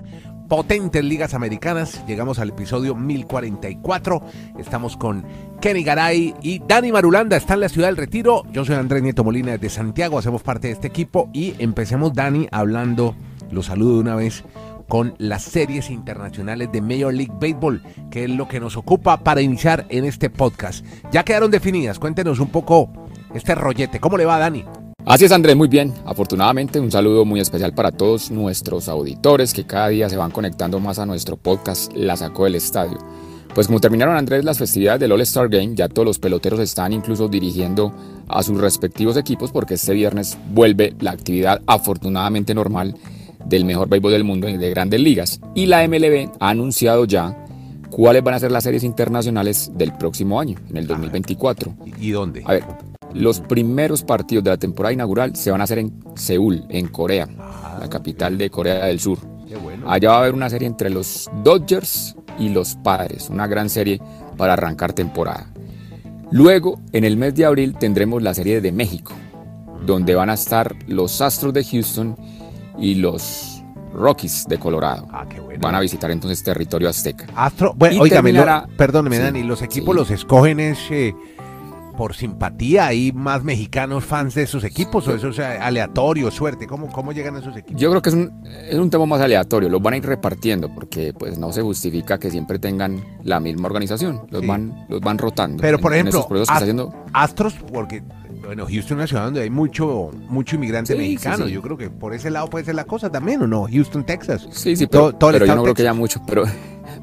potentes 0.50 1.04
ligas 1.04 1.34
americanas. 1.34 2.04
Llegamos 2.08 2.40
al 2.40 2.50
episodio 2.50 2.96
1044. 2.96 4.22
Estamos 4.58 4.98
con 4.98 5.24
Kenny 5.62 5.84
Garay 5.84 6.34
y 6.42 6.60
Dani 6.68 6.92
Marulanda. 6.92 7.38
Está 7.38 7.54
en 7.54 7.62
la 7.62 7.70
ciudad 7.70 7.88
del 7.88 7.98
Retiro. 7.98 8.44
Yo 8.52 8.66
soy 8.66 8.76
Andrés 8.76 9.04
Nieto 9.04 9.24
Molina 9.24 9.58
de 9.58 9.70
Santiago. 9.70 10.18
Hacemos 10.18 10.42
parte 10.42 10.68
de 10.68 10.74
este 10.74 10.88
equipo 10.88 11.30
y 11.32 11.54
empecemos, 11.60 12.14
Dani, 12.14 12.48
hablando, 12.52 13.16
lo 13.52 13.62
saludo 13.62 13.94
de 13.94 14.00
una 14.00 14.16
vez, 14.16 14.44
con 14.88 15.14
las 15.20 15.44
series 15.44 15.92
internacionales 15.92 16.72
de 16.72 16.82
Major 16.82 17.14
League 17.14 17.34
Baseball, 17.40 17.84
que 18.10 18.24
es 18.24 18.30
lo 18.32 18.48
que 18.48 18.60
nos 18.60 18.76
ocupa 18.76 19.18
para 19.24 19.42
iniciar 19.42 19.86
en 19.90 20.04
este 20.04 20.32
podcast. 20.32 20.84
Ya 21.12 21.24
quedaron 21.24 21.52
definidas. 21.52 22.00
Cuéntenos 22.00 22.40
un 22.40 22.50
poco 22.50 22.92
este 23.36 23.54
rollete. 23.54 24.00
¿Cómo 24.00 24.18
le 24.18 24.26
va, 24.26 24.40
Dani? 24.40 24.66
Así 25.06 25.26
es, 25.26 25.32
Andrés, 25.32 25.56
muy 25.56 25.68
bien. 25.68 25.94
Afortunadamente, 26.06 26.80
un 26.80 26.92
saludo 26.92 27.24
muy 27.26 27.40
especial 27.40 27.74
para 27.74 27.92
todos 27.92 28.32
nuestros 28.32 28.90
auditores 28.90 29.54
que 29.54 29.64
cada 29.64 29.88
día 29.88 30.10
se 30.10 30.18
van 30.18 30.30
conectando 30.30 30.80
más 30.80 31.00
a 31.00 31.06
nuestro 31.06 31.38
podcast 31.38 31.92
La 31.96 32.18
Sacó 32.18 32.44
del 32.44 32.56
Estadio. 32.56 32.98
Pues 33.56 33.68
como 33.68 33.80
terminaron 33.80 34.16
Andrés 34.16 34.44
las 34.44 34.60
festividades 34.60 35.00
del 35.00 35.12
All-Star 35.12 35.50
Game, 35.50 35.74
ya 35.74 35.90
todos 35.90 36.06
los 36.06 36.20
peloteros 36.20 36.60
están 36.60 36.94
incluso 36.94 37.28
dirigiendo 37.28 37.94
a 38.28 38.44
sus 38.44 38.60
respectivos 38.60 39.18
equipos 39.18 39.52
porque 39.52 39.74
este 39.76 39.94
viernes 39.94 40.38
vuelve 40.54 40.94
la 41.00 41.12
actividad 41.12 41.62
afortunadamente 41.66 42.54
normal 42.54 42.94
del 43.46 43.66
mejor 43.66 43.90
béisbol 43.90 44.12
del 44.12 44.24
mundo 44.24 44.50
y 44.50 44.58
de 44.58 44.70
grandes 44.70 45.00
ligas. 45.00 45.40
Y 45.56 45.66
la 45.66 45.88
MLB 45.88 46.30
ha 46.40 46.50
anunciado 46.50 47.06
ya 47.06 47.46
cuáles 47.90 48.24
van 48.24 48.36
a 48.36 48.40
ser 48.40 48.52
las 48.52 48.64
series 48.64 48.84
internacionales 48.84 49.72
del 49.74 49.94
próximo 49.94 50.40
año, 50.40 50.58
en 50.70 50.78
el 50.78 50.88
2024. 50.88 51.74
¿Y 52.00 52.12
dónde? 52.12 52.44
A 52.46 52.54
ver, 52.54 52.64
los 53.14 53.40
primeros 53.40 54.04
partidos 54.04 54.44
de 54.44 54.52
la 54.52 54.58
temporada 54.58 54.94
inaugural 54.94 55.36
se 55.36 55.52
van 55.52 55.62
a 55.62 55.64
hacer 55.64 55.80
en 55.80 55.94
Seúl, 56.16 56.66
en 56.70 56.88
Corea, 56.88 57.28
la 57.80 57.90
capital 57.90 58.38
de 58.38 58.50
Corea 58.50 58.86
del 58.86 59.00
Sur. 59.00 59.20
Allá 59.88 60.10
va 60.10 60.16
a 60.18 60.20
haber 60.20 60.34
una 60.34 60.50
serie 60.50 60.68
entre 60.68 60.90
los 60.90 61.30
Dodgers 61.44 62.16
y 62.38 62.50
los 62.50 62.76
Padres, 62.76 63.30
una 63.30 63.48
gran 63.48 63.70
serie 63.70 64.00
para 64.38 64.54
arrancar 64.54 64.94
temporada. 64.94 65.52
Luego, 66.32 66.80
en 66.92 67.04
el 67.04 67.18
mes 67.18 67.34
de 67.34 67.46
abril, 67.46 67.76
tendremos 67.80 68.22
la 68.22 68.36
serie 68.36 68.62
de 68.62 68.72
México, 68.72 69.14
donde 69.86 70.14
van 70.14 70.30
a 70.30 70.36
estar 70.36 70.76
los 70.88 71.22
Astros 71.22 71.54
de 71.54 71.64
Houston 71.64 72.16
y 72.78 72.96
los 72.96 73.59
Rockies 73.94 74.46
de 74.48 74.58
Colorado. 74.60 75.08
Van 75.60 75.76
a 75.76 75.80
visitar 75.80 76.12
entonces 76.12 76.44
territorio 76.44 76.90
azteca. 76.90 77.26
Astro, 77.36 77.74
bueno, 77.76 78.02
oígame, 78.02 78.32
lo- 78.34 78.40
terminará- 78.44 78.68
perdóneme, 78.78 79.18
Sí, 79.18 79.22
Dani, 79.24 79.44
los 79.44 79.62
equipos 79.62 79.94
sí. 79.96 80.00
los 80.00 80.12
escogen 80.12 80.60
es 80.60 80.80
eh, 80.92 81.14
por 81.98 82.16
simpatía, 82.16 82.86
hay 82.88 83.12
más 83.12 83.44
mexicanos 83.44 84.06
fans 84.06 84.34
de 84.34 84.44
esos 84.44 84.64
equipos 84.64 85.06
o 85.10 85.14
eso 85.16 85.30
es 85.30 85.40
eh, 85.40 85.44
aleatorio, 85.44 86.32
suerte, 86.32 86.66
¿cómo, 86.66 86.88
cómo 86.90 87.12
llegan 87.12 87.36
a 87.36 87.40
esos 87.40 87.58
equipos? 87.58 87.82
Yo 87.82 87.90
creo 87.90 88.02
que 88.02 88.10
es 88.10 88.16
un, 88.16 88.42
es 88.70 88.76
un 88.76 88.90
tema 88.90 89.06
más 89.06 89.20
aleatorio, 89.20 89.68
los 89.68 89.82
van 89.82 89.96
a 89.96 89.98
ir 89.98 90.06
repartiendo 90.06 90.74
porque 90.74 91.12
pues 91.14 91.38
no 91.38 91.52
se 91.52 91.62
justifica 91.62 92.18
que 92.18 92.32
siempre 92.32 92.58
tengan 92.58 93.04
la 93.24 93.42
misma 93.42 93.66
organización, 93.68 94.22
los, 94.30 94.48
van, 94.48 94.86
los 94.88 95.02
van 95.02 95.18
rotando. 95.18 95.62
Pero 95.62 95.76
en- 95.78 95.82
por 95.84 95.94
ejemplo, 95.94 96.26
haciendo 96.48 96.94
Astros, 97.12 97.56
porque 97.74 98.02
bueno, 98.50 98.66
Houston 98.68 98.98
es 98.98 99.02
una 99.02 99.06
ciudad 99.08 99.24
donde 99.26 99.42
hay 99.42 99.52
mucho, 99.52 100.10
mucho 100.28 100.56
inmigrante 100.56 100.94
Sí, 100.94 100.98
mexicano, 100.98 101.38
sí, 101.44 101.50
sí. 101.50 101.52
yo 101.52 101.62
creo 101.62 101.78
que 101.78 101.92
por 101.92 102.16
ese 102.16 102.32
lado 102.32 102.50
puede 102.50 102.66
ser 102.66 102.74
la 102.74 102.84
cosa 102.84 103.12
también, 103.12 103.44
¿o 103.44 103.48
no? 103.48 103.68
Houston, 103.72 104.04
Texas. 104.04 104.48
Sí, 104.50 104.76
sí, 104.76 104.88
Todo- 104.88 105.10
pero, 105.10 105.18
todo 105.20 105.30
el 105.30 105.34
pero 105.36 105.46
yo 105.46 105.56
no 105.56 105.62
creo 105.62 105.76
que 105.76 105.82
haya 105.84 105.94
mucho, 105.94 106.20
pero, 106.26 106.46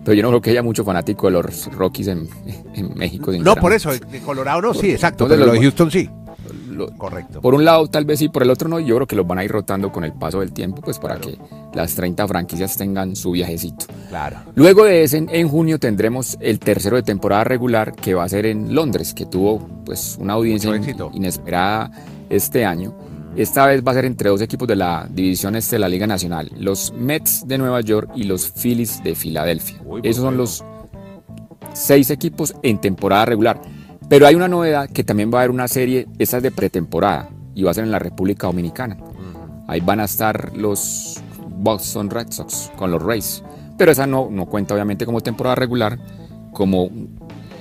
pero 0.05 0.15
yo 0.15 0.23
no 0.23 0.29
creo 0.31 0.41
que 0.41 0.51
haya 0.51 0.65
mucho 0.65 0.83
fanático 0.83 1.29
de 1.29 1.35
los 1.35 1.67
Rockies 1.73 2.09
en, 2.09 2.29
en 2.75 2.95
México. 2.97 3.31
No, 3.41 3.55
por 3.55 3.73
eso, 3.73 3.93
de 3.93 4.19
Colorado 4.25 4.61
no, 4.61 4.75
sí, 4.75 4.91
exacto, 4.91 5.29
pero 5.29 5.39
lo 5.39 5.47
los- 5.47 5.55
de 5.55 5.61
Houston 5.63 5.89
sí. 5.93 6.11
Lo- 6.77 6.97
Correcto. 6.97 7.41
Por 7.41 7.55
un 7.55 7.65
lado 7.65 7.87
tal 7.89 8.05
vez 8.05 8.19
sí, 8.19 8.29
por 8.29 8.43
el 8.43 8.51
otro 8.51 8.69
no, 8.69 8.79
yo 8.79 8.95
creo 8.97 9.07
que 9.07 9.17
los 9.17 9.27
van 9.27 9.39
a 9.39 9.45
ir 9.45 9.51
rotando 9.51 9.91
con 9.93 10.05
el 10.05 10.13
paso 10.13 10.41
del 10.41 10.53
tiempo, 10.53 10.81
pues 10.83 10.99
para 10.99 11.17
que 11.19 11.39
las 11.75 11.95
30 11.95 12.27
franquicias 12.29 12.77
tengan 12.77 13.17
su 13.17 13.33
viajecito. 13.33 13.87
Claro. 14.09 14.37
Luego 14.55 14.85
de 14.85 15.03
ese, 15.03 15.19
en, 15.19 15.29
en 15.31 15.49
junio 15.49 15.79
tendremos 15.79 16.37
el 16.41 16.59
tercero 16.59 16.97
de 16.97 17.03
temporada 17.03 17.45
regular 17.45 17.95
que 17.95 18.15
va 18.15 18.25
a 18.25 18.29
ser 18.29 18.47
en 18.47 18.75
Londres, 18.75 19.13
que 19.15 19.27
tuvo 19.27 19.67
pues 19.85 20.17
una 20.21 20.35
audiencia 20.35 20.71
inesperada 21.13 21.91
este 22.31 22.65
año. 22.65 22.95
Esta 23.37 23.67
vez 23.67 23.83
va 23.87 23.91
a 23.93 23.95
ser 23.95 24.07
entre 24.07 24.31
dos 24.31 24.41
equipos 24.41 24.67
de 24.67 24.77
la 24.77 25.07
división 25.11 25.57
este 25.57 25.77
de 25.77 25.81
la 25.81 25.89
Liga 25.91 26.07
Nacional, 26.07 26.51
los 26.59 26.93
Mets 26.95 27.47
de 27.47 27.59
Nueva 27.59 27.83
York 27.83 28.11
y 28.15 28.23
los 28.25 28.51
Phillies 28.51 29.03
de 29.05 29.15
Filadelfia. 29.15 29.77
Uy, 29.85 30.01
pues 30.01 30.13
Esos 30.13 30.23
son 30.25 30.37
los 30.39 30.65
seis 31.75 32.11
equipos 32.11 32.55
en 32.63 32.81
temporada 32.81 33.27
regular. 33.27 33.61
Pero 34.09 34.27
hay 34.27 34.35
una 34.35 34.49
novedad 34.49 34.89
que 34.89 35.05
también 35.05 35.31
va 35.33 35.39
a 35.39 35.41
haber 35.43 35.51
una 35.51 35.69
serie, 35.69 36.07
esa 36.19 36.37
es 36.37 36.43
de 36.43 36.51
pretemporada, 36.51 37.29
y 37.55 37.65
va 37.65 37.73
a 37.73 37.75
ser 37.75 37.85
en 37.85 37.91
la 37.91 37.99
República 37.99 38.47
Dominicana. 38.47 38.97
Ahí 39.67 39.81
van 39.81 39.99
a 39.99 40.05
estar 40.05 40.57
los 40.57 41.21
Boston 41.59 42.11
Red 42.11 42.31
Sox 42.31 42.71
con 42.77 42.91
los 42.91 43.03
Rays. 43.03 43.43
Pero 43.77 43.91
esa 43.91 44.07
no, 44.07 44.29
no 44.31 44.47
cuenta 44.47 44.75
obviamente 44.75 45.05
como 45.05 45.21
temporada 45.21 45.57
regular, 45.57 45.99
como 46.53 46.89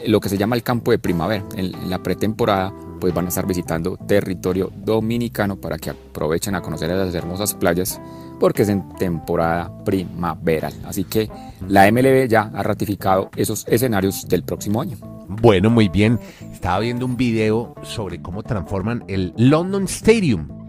lo 0.06 0.20
que 0.20 0.30
se 0.30 0.38
llama 0.38 0.56
el 0.56 0.64
campo 0.64 0.91
de 0.91 1.00
primavera. 1.00 1.43
En, 1.56 1.74
en 1.74 1.89
la 1.89 2.04
pretemporada 2.04 2.72
pues 3.06 3.14
van 3.14 3.26
a 3.26 3.30
estar 3.30 3.45
visitando 3.45 3.97
territorio 3.97 4.72
dominicano 4.76 5.58
para 5.58 5.78
que 5.78 5.91
aprovechen 5.91 6.56
a 6.56 6.62
conocer 6.64 6.89
esas 6.89 7.14
hermosas 7.14 7.53
playas 7.53 8.01
porque 8.39 8.64
es 8.64 8.70
en 8.70 8.89
temporada 8.95 9.72
primaveral. 9.84 10.74
Así 10.86 11.03
que 11.03 11.30
la 11.70 11.91
MLB 11.91 12.28
ya 12.28 12.49
ha 12.51 12.64
ratificado 12.64 13.30
esos 13.36 13.64
escenarios 13.68 14.28
del 14.28 14.41
próximo 14.41 14.82
año. 14.82 14.97
Bueno, 15.28 15.70
muy 15.70 15.88
bien. 15.88 16.20
Estaba 16.51 16.80
viendo 16.80 17.06
un 17.06 17.16
video 17.16 17.76
sobre 17.84 18.20
cómo 18.24 18.41
transforman 18.41 19.03
el 19.08 19.36
London 19.38 19.84
Stadium 19.84 20.64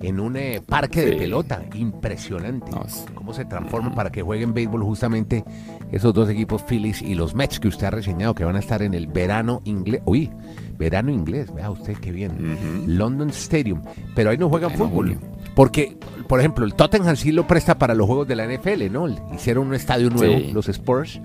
en 0.00 0.20
un 0.20 0.36
eh, 0.36 0.60
parque 0.66 1.04
de 1.04 1.12
Sí. 1.12 1.18
pelota. 1.18 1.62
Impresionante. 1.74 2.70
No, 2.70 2.84
Cómo 3.14 3.34
se 3.34 3.44
transforman 3.44 3.94
para 3.94 4.10
que 4.10 4.22
jueguen 4.22 4.54
béisbol 4.54 4.82
justamente 4.82 5.44
esos 5.92 6.14
dos 6.14 6.28
equipos 6.28 6.62
Phillies 6.62 7.02
y 7.02 7.14
los 7.14 7.34
Mets 7.34 7.58
que 7.60 7.68
usted 7.68 7.86
ha 7.86 7.90
reseñado 7.90 8.34
que 8.34 8.44
van 8.44 8.56
a 8.56 8.60
estar 8.60 8.82
en 8.82 8.94
el 8.94 9.06
verano 9.08 9.60
inglés. 9.64 10.00
Uy, 10.04 10.30
verano 10.78 11.10
inglés, 11.10 11.52
vea 11.52 11.70
usted 11.70 11.96
qué 11.98 12.12
bien. 12.12 12.86
London 12.86 13.30
Stadium. 13.30 13.82
Pero 14.14 14.30
ahí 14.30 14.38
no 14.38 14.48
juegan 14.48 14.70
fútbol. 14.70 15.18
Porque, 15.54 15.96
por 16.28 16.38
ejemplo, 16.38 16.64
el 16.64 16.74
Tottenham 16.74 17.16
sí 17.16 17.32
lo 17.32 17.46
presta 17.46 17.76
para 17.78 17.94
los 17.94 18.06
juegos 18.06 18.28
de 18.28 18.36
la 18.36 18.44
NFL, 18.46 18.88
¿no? 18.92 19.08
Hicieron 19.34 19.66
un 19.66 19.74
estadio 19.74 20.08
nuevo, 20.10 20.38
Sí. 20.38 20.52
los 20.52 20.68
Spurs. 20.68 21.20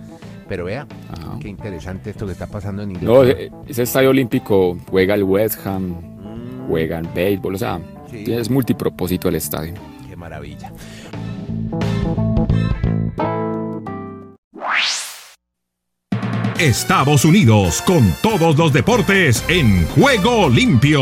Pero 0.49 0.65
vea, 0.65 0.87
Ajá. 1.11 1.37
qué 1.39 1.47
interesante 1.47 2.09
esto 2.09 2.25
que 2.25 2.33
está 2.33 2.47
pasando 2.47 2.81
en 2.83 2.91
Inglaterra. 2.91 3.13
No, 3.13 3.23
eh, 3.23 3.51
ese 3.67 3.83
estadio 3.83 4.09
olímpico 4.09 4.77
juega 4.89 5.13
el 5.15 5.23
West 5.23 5.65
Ham, 5.65 5.95
juega 6.67 6.99
el 6.99 7.07
béisbol, 7.07 7.55
o 7.55 7.57
sea, 7.57 7.79
Sí. 8.13 8.31
es 8.31 8.49
multipropósito 8.49 9.27
el 9.29 9.35
estadio. 9.35 9.73
Qué 10.07 10.15
maravilla. 10.15 10.71
Estados 16.59 17.25
Unidos 17.25 17.81
con 17.81 18.13
todos 18.21 18.57
los 18.57 18.71
deportes 18.71 19.43
en 19.47 19.85
juego 19.87 20.47
limpio. 20.47 21.01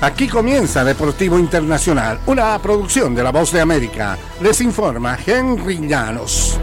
Aquí 0.00 0.28
comienza 0.28 0.84
Deportivo 0.84 1.38
Internacional, 1.38 2.20
una 2.26 2.56
producción 2.60 3.14
de 3.14 3.24
La 3.24 3.32
Voz 3.32 3.50
de 3.50 3.60
América. 3.60 4.16
Les 4.40 4.60
informa 4.60 5.18
Henry 5.26 5.78
Llanos. 5.88 6.58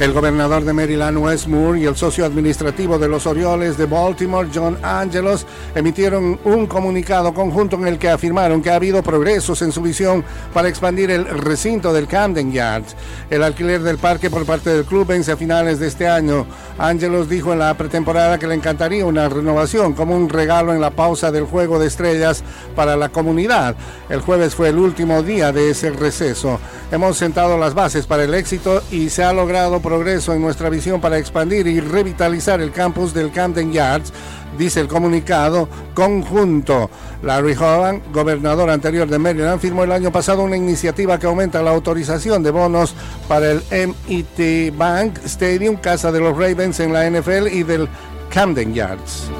El 0.00 0.14
gobernador 0.14 0.64
de 0.64 0.72
Maryland, 0.72 1.18
Wes 1.18 1.46
Moore, 1.46 1.78
y 1.78 1.84
el 1.84 1.94
socio 1.94 2.24
administrativo 2.24 2.98
de 2.98 3.06
los 3.06 3.26
Orioles 3.26 3.76
de 3.76 3.84
Baltimore, 3.84 4.48
John 4.52 4.78
Angelos, 4.82 5.46
emitieron 5.74 6.40
un 6.42 6.66
comunicado 6.66 7.34
conjunto 7.34 7.76
en 7.76 7.86
el 7.86 7.98
que 7.98 8.08
afirmaron 8.08 8.62
que 8.62 8.70
ha 8.70 8.76
habido 8.76 9.02
progresos 9.02 9.60
en 9.60 9.72
su 9.72 9.82
visión 9.82 10.24
para 10.54 10.70
expandir 10.70 11.10
el 11.10 11.26
recinto 11.26 11.92
del 11.92 12.06
Camden 12.06 12.50
Yards. 12.50 12.96
El 13.28 13.42
alquiler 13.42 13.82
del 13.82 13.98
parque 13.98 14.30
por 14.30 14.46
parte 14.46 14.70
del 14.70 14.86
club 14.86 15.06
vence 15.06 15.32
a 15.32 15.36
finales 15.36 15.78
de 15.78 15.88
este 15.88 16.08
año. 16.08 16.46
Angelos 16.80 17.28
dijo 17.28 17.52
en 17.52 17.58
la 17.58 17.74
pretemporada 17.74 18.38
que 18.38 18.46
le 18.46 18.54
encantaría 18.54 19.04
una 19.04 19.28
renovación 19.28 19.92
como 19.92 20.16
un 20.16 20.30
regalo 20.30 20.72
en 20.72 20.80
la 20.80 20.88
pausa 20.88 21.30
del 21.30 21.44
juego 21.44 21.78
de 21.78 21.86
estrellas 21.86 22.42
para 22.74 22.96
la 22.96 23.10
comunidad. 23.10 23.76
El 24.08 24.22
jueves 24.22 24.54
fue 24.54 24.70
el 24.70 24.78
último 24.78 25.22
día 25.22 25.52
de 25.52 25.68
ese 25.68 25.90
receso. 25.90 26.58
Hemos 26.90 27.18
sentado 27.18 27.58
las 27.58 27.74
bases 27.74 28.06
para 28.06 28.24
el 28.24 28.32
éxito 28.32 28.82
y 28.90 29.10
se 29.10 29.22
ha 29.22 29.34
logrado 29.34 29.80
progreso 29.80 30.32
en 30.32 30.40
nuestra 30.40 30.70
visión 30.70 31.02
para 31.02 31.18
expandir 31.18 31.66
y 31.66 31.80
revitalizar 31.80 32.62
el 32.62 32.72
campus 32.72 33.12
del 33.12 33.30
Camden 33.30 33.72
Yards, 33.72 34.10
dice 34.58 34.80
el 34.80 34.88
comunicado 34.88 35.68
conjunto. 35.94 36.90
Larry 37.22 37.54
Hogan, 37.54 38.02
gobernador 38.12 38.70
anterior 38.70 39.08
de 39.08 39.18
Maryland, 39.18 39.60
firmó 39.60 39.84
el 39.84 39.92
año 39.92 40.10
pasado 40.10 40.42
una 40.42 40.56
iniciativa 40.56 41.18
que 41.18 41.26
aumenta 41.26 41.62
la 41.62 41.70
autorización 41.70 42.42
de 42.42 42.50
bonos 42.50 42.94
para 43.28 43.50
el 43.50 43.62
MIT 43.70 44.76
Bank 44.76 45.18
Stadium, 45.24 45.76
casa 45.76 46.10
de 46.10 46.20
los 46.20 46.36
Ravens 46.36 46.80
en 46.80 46.92
la 46.92 47.08
NFL 47.08 47.48
y 47.52 47.62
del 47.62 47.88
Camden 48.30 48.74
Yards. 48.74 49.30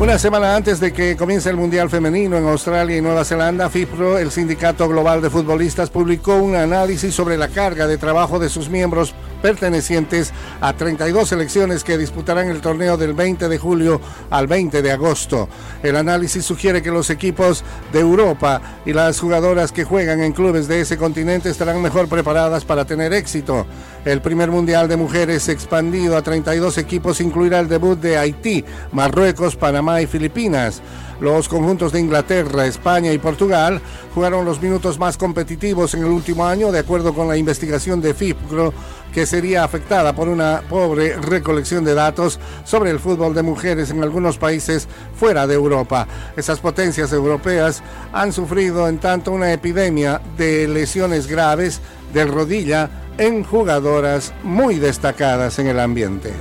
Una 0.00 0.16
semana 0.16 0.54
antes 0.54 0.78
de 0.78 0.92
que 0.92 1.16
comience 1.16 1.50
el 1.50 1.56
Mundial 1.56 1.90
Femenino 1.90 2.36
en 2.36 2.46
Australia 2.46 2.96
y 2.96 3.00
Nueva 3.00 3.24
Zelanda, 3.24 3.68
FIPRO, 3.68 4.18
el 4.18 4.30
Sindicato 4.30 4.88
Global 4.88 5.20
de 5.20 5.28
Futbolistas, 5.28 5.90
publicó 5.90 6.36
un 6.36 6.54
análisis 6.54 7.12
sobre 7.12 7.36
la 7.36 7.48
carga 7.48 7.88
de 7.88 7.98
trabajo 7.98 8.38
de 8.38 8.48
sus 8.48 8.68
miembros 8.68 9.12
pertenecientes 9.42 10.32
a 10.60 10.72
32 10.72 11.28
selecciones 11.28 11.84
que 11.84 11.98
disputarán 11.98 12.48
el 12.48 12.60
torneo 12.60 12.96
del 12.96 13.14
20 13.14 13.48
de 13.48 13.58
julio 13.58 14.00
al 14.30 14.46
20 14.46 14.82
de 14.82 14.92
agosto. 14.92 15.48
El 15.82 15.96
análisis 15.96 16.44
sugiere 16.44 16.82
que 16.82 16.90
los 16.90 17.10
equipos 17.10 17.64
de 17.92 18.00
Europa 18.00 18.60
y 18.84 18.92
las 18.92 19.20
jugadoras 19.20 19.72
que 19.72 19.84
juegan 19.84 20.22
en 20.22 20.32
clubes 20.32 20.68
de 20.68 20.80
ese 20.80 20.96
continente 20.96 21.50
estarán 21.50 21.80
mejor 21.82 22.08
preparadas 22.08 22.64
para 22.64 22.84
tener 22.84 23.12
éxito. 23.12 23.66
El 24.04 24.20
primer 24.22 24.50
Mundial 24.50 24.88
de 24.88 24.96
Mujeres 24.96 25.48
expandido 25.48 26.16
a 26.16 26.22
32 26.22 26.78
equipos 26.78 27.20
incluirá 27.20 27.60
el 27.60 27.68
debut 27.68 27.98
de 28.00 28.18
Haití, 28.18 28.64
Marruecos, 28.92 29.56
Panamá 29.56 30.00
y 30.00 30.06
Filipinas. 30.06 30.80
Los 31.20 31.48
conjuntos 31.48 31.92
de 31.92 32.00
Inglaterra, 32.00 32.66
España 32.66 33.12
y 33.12 33.18
Portugal 33.18 33.80
jugaron 34.14 34.44
los 34.44 34.62
minutos 34.62 34.98
más 34.98 35.16
competitivos 35.16 35.94
en 35.94 36.00
el 36.00 36.10
último 36.10 36.46
año, 36.46 36.70
de 36.70 36.78
acuerdo 36.78 37.12
con 37.12 37.26
la 37.26 37.36
investigación 37.36 38.00
de 38.00 38.14
FIPGRO, 38.14 38.72
que 39.12 39.26
sería 39.26 39.64
afectada 39.64 40.12
por 40.14 40.28
una 40.28 40.62
pobre 40.68 41.16
recolección 41.16 41.84
de 41.84 41.94
datos 41.94 42.38
sobre 42.64 42.90
el 42.90 43.00
fútbol 43.00 43.34
de 43.34 43.42
mujeres 43.42 43.90
en 43.90 44.02
algunos 44.02 44.38
países 44.38 44.86
fuera 45.18 45.46
de 45.46 45.54
Europa. 45.54 46.06
Esas 46.36 46.60
potencias 46.60 47.12
europeas 47.12 47.82
han 48.12 48.32
sufrido 48.32 48.86
en 48.88 48.98
tanto 48.98 49.32
una 49.32 49.52
epidemia 49.52 50.20
de 50.36 50.68
lesiones 50.68 51.26
graves 51.26 51.80
de 52.12 52.24
rodilla 52.26 52.90
en 53.18 53.42
jugadoras 53.42 54.32
muy 54.44 54.78
destacadas 54.78 55.58
en 55.58 55.66
el 55.66 55.80
ambiente. 55.80 56.32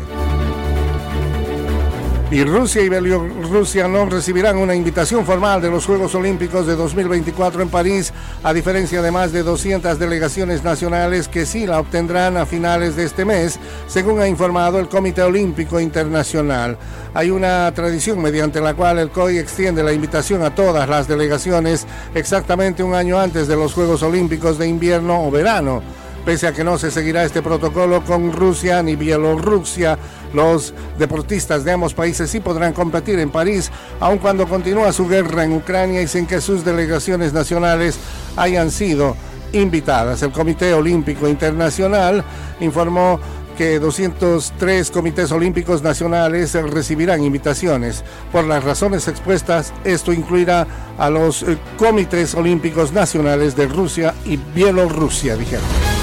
Y 2.30 2.44
Rusia 2.44 2.82
y 2.82 2.90
Bielorrusia 2.90 3.88
no 3.88 4.06
recibirán 4.06 4.58
una 4.58 4.76
invitación 4.76 5.26
formal 5.26 5.62
de 5.62 5.70
los 5.70 5.86
Juegos 5.86 6.14
Olímpicos 6.14 6.68
de 6.68 6.76
2024 6.76 7.62
en 7.62 7.70
París, 7.70 8.12
a 8.44 8.54
diferencia 8.54 9.02
de 9.02 9.12
más 9.12 9.32
de 9.32 9.44
200 9.44 9.98
delegaciones 9.98 10.62
nacionales 10.62 11.30
que 11.30 11.46
sí 11.46 11.66
la 11.66 11.80
obtendrán 11.80 12.36
a 12.36 12.46
finales 12.46 12.98
de 12.98 13.06
este 13.06 13.24
mes, 13.24 13.58
según 13.88 14.20
ha 14.20 14.28
informado 14.28 14.78
el 14.78 14.90
Comité 14.90 15.22
Olímpico 15.22 15.80
Internacional. 15.80 16.78
Hay 17.14 17.30
una 17.30 17.72
tradición 17.74 18.22
mediante 18.22 18.60
la 18.60 18.74
cual 18.74 19.00
el 19.00 19.10
COI 19.10 19.38
extiende 19.38 19.82
la 19.82 19.94
invitación 19.94 20.44
a 20.44 20.54
todas 20.54 20.90
las 20.90 21.08
delegaciones 21.08 21.88
exactamente 22.14 22.84
un 22.84 22.94
año 22.94 23.18
antes 23.18 23.48
de 23.48 23.56
los 23.56 23.74
Juegos 23.74 24.04
Olímpicos 24.04 24.58
de 24.58 24.68
invierno 24.68 25.26
o 25.26 25.32
verano 25.32 25.82
pese 26.28 26.46
a 26.46 26.52
que 26.52 26.66
no 26.66 26.78
se 26.78 26.92
seguirá 26.92 27.24
este 27.24 27.42
protocolo 27.42 28.04
con 28.04 28.34
Rusia 28.34 28.84
ni 28.84 28.98
Bielorrusia. 28.98 29.98
Los 30.34 30.74
deportistas 31.00 31.64
de 31.64 31.72
ambos 31.72 31.94
países 31.94 32.30
sí 32.30 32.42
podrán 32.42 32.74
competir 32.74 33.18
en 33.20 33.30
París, 33.30 33.72
aun 34.02 34.18
cuando 34.18 34.46
continúa 34.46 34.92
su 34.92 35.08
guerra 35.08 35.46
en 35.46 35.54
Ucrania 35.54 36.02
y 36.02 36.08
sin 36.10 36.26
que 36.26 36.42
sus 36.42 36.66
delegaciones 36.66 37.32
nacionales 37.32 37.98
hayan 38.36 38.72
sido 38.72 39.16
invitadas. 39.54 40.22
El 40.22 40.34
Comité 40.34 40.74
Olímpico 40.74 41.30
Internacional 41.30 42.26
informó 42.60 43.22
que 43.58 43.80
203 43.80 44.92
comités 44.92 45.32
olímpicos 45.32 45.82
nacionales 45.82 46.56
recibirán 46.56 47.24
invitaciones. 47.24 48.04
Por 48.34 48.44
las 48.44 48.66
razones 48.66 49.08
expuestas, 49.08 49.74
esto 49.86 50.12
incluirá 50.12 50.68
a 50.98 51.10
los 51.10 51.44
eh, 51.44 51.58
comités 51.78 52.36
olímpicos 52.36 52.92
nacionales 52.92 53.56
de 53.56 53.68
Rusia 53.68 54.14
y 54.26 54.36
Bielorrusia, 54.36 55.38
dijeron. 55.38 55.97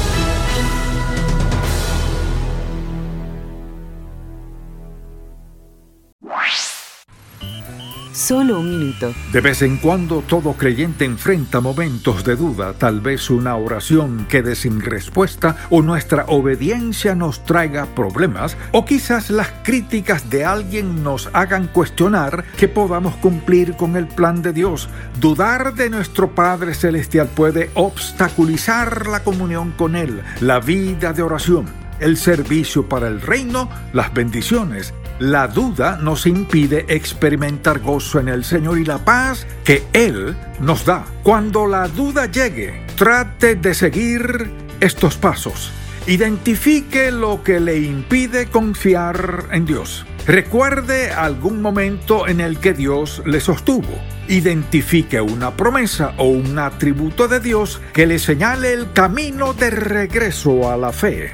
Solo 8.14 8.60
un 8.60 8.70
minuto. 8.70 9.12
De 9.32 9.40
vez 9.40 9.62
en 9.62 9.76
cuando 9.76 10.22
todo 10.22 10.52
creyente 10.52 11.04
enfrenta 11.04 11.60
momentos 11.60 12.22
de 12.22 12.36
duda, 12.36 12.72
tal 12.72 13.00
vez 13.00 13.28
una 13.28 13.56
oración 13.56 14.26
quede 14.28 14.54
sin 14.54 14.80
respuesta 14.80 15.56
o 15.68 15.82
nuestra 15.82 16.24
obediencia 16.28 17.16
nos 17.16 17.44
traiga 17.44 17.86
problemas 17.86 18.56
o 18.70 18.84
quizás 18.84 19.30
las 19.30 19.48
críticas 19.64 20.30
de 20.30 20.44
alguien 20.44 21.02
nos 21.02 21.28
hagan 21.32 21.66
cuestionar 21.66 22.44
que 22.56 22.68
podamos 22.68 23.16
cumplir 23.16 23.74
con 23.74 23.96
el 23.96 24.06
plan 24.06 24.42
de 24.42 24.52
Dios. 24.52 24.88
Dudar 25.18 25.74
de 25.74 25.90
nuestro 25.90 26.30
Padre 26.36 26.74
Celestial 26.74 27.26
puede 27.34 27.72
obstaculizar 27.74 29.08
la 29.08 29.24
comunión 29.24 29.72
con 29.72 29.96
Él, 29.96 30.22
la 30.40 30.60
vida 30.60 31.12
de 31.12 31.22
oración, 31.22 31.66
el 31.98 32.16
servicio 32.16 32.88
para 32.88 33.08
el 33.08 33.20
reino, 33.20 33.68
las 33.92 34.14
bendiciones 34.14 34.94
la 35.18 35.46
duda 35.46 35.98
nos 36.00 36.26
impide 36.26 36.86
experimentar 36.88 37.78
gozo 37.78 38.18
en 38.18 38.28
el 38.28 38.44
Señor 38.44 38.78
y 38.78 38.84
la 38.84 39.04
paz 39.04 39.46
que 39.64 39.84
Él 39.92 40.36
nos 40.60 40.84
da. 40.84 41.04
Cuando 41.22 41.66
la 41.66 41.88
duda 41.88 42.26
llegue, 42.26 42.84
trate 42.96 43.54
de 43.54 43.74
seguir 43.74 44.50
estos 44.80 45.16
pasos. 45.16 45.70
Identifique 46.06 47.10
lo 47.10 47.42
que 47.42 47.60
le 47.60 47.78
impide 47.78 48.46
confiar 48.46 49.46
en 49.52 49.64
Dios. 49.64 50.04
Recuerde 50.26 51.10
algún 51.10 51.62
momento 51.62 52.26
en 52.26 52.40
el 52.40 52.58
que 52.58 52.72
Dios 52.72 53.22
le 53.24 53.40
sostuvo. 53.40 54.02
Identifique 54.28 55.20
una 55.20 55.56
promesa 55.56 56.14
o 56.18 56.24
un 56.24 56.58
atributo 56.58 57.28
de 57.28 57.40
Dios 57.40 57.80
que 57.92 58.06
le 58.06 58.18
señale 58.18 58.72
el 58.72 58.92
camino 58.92 59.52
de 59.52 59.70
regreso 59.70 60.70
a 60.70 60.76
la 60.76 60.92
fe. 60.92 61.32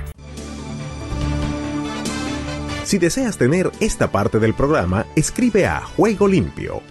Si 2.91 2.99
deseas 2.99 3.39
tener 3.39 3.71
esta 3.79 4.11
parte 4.11 4.41
del 4.41 4.53
programa, 4.53 5.07
escribe 5.15 5.65
a 5.65 5.81
Juego 5.81 6.27
Limpio. 6.27 6.83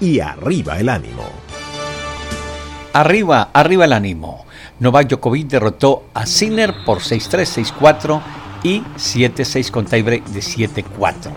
Y 0.00 0.18
arriba 0.18 0.80
el 0.80 0.88
ánimo. 0.88 1.22
Arriba, 2.92 3.50
arriba 3.52 3.84
el 3.84 3.92
ánimo. 3.92 4.44
Novak 4.80 5.06
Djokovic 5.06 5.46
derrotó 5.46 6.08
a 6.14 6.26
Sinner 6.26 6.74
por 6.84 6.98
6-3, 6.98 7.64
6-4 7.78 8.20
y 8.64 8.80
7-6 8.96 9.70
con 9.70 9.86
tiebreak 9.86 10.24
de 10.24 10.40
7-4. 10.40 11.30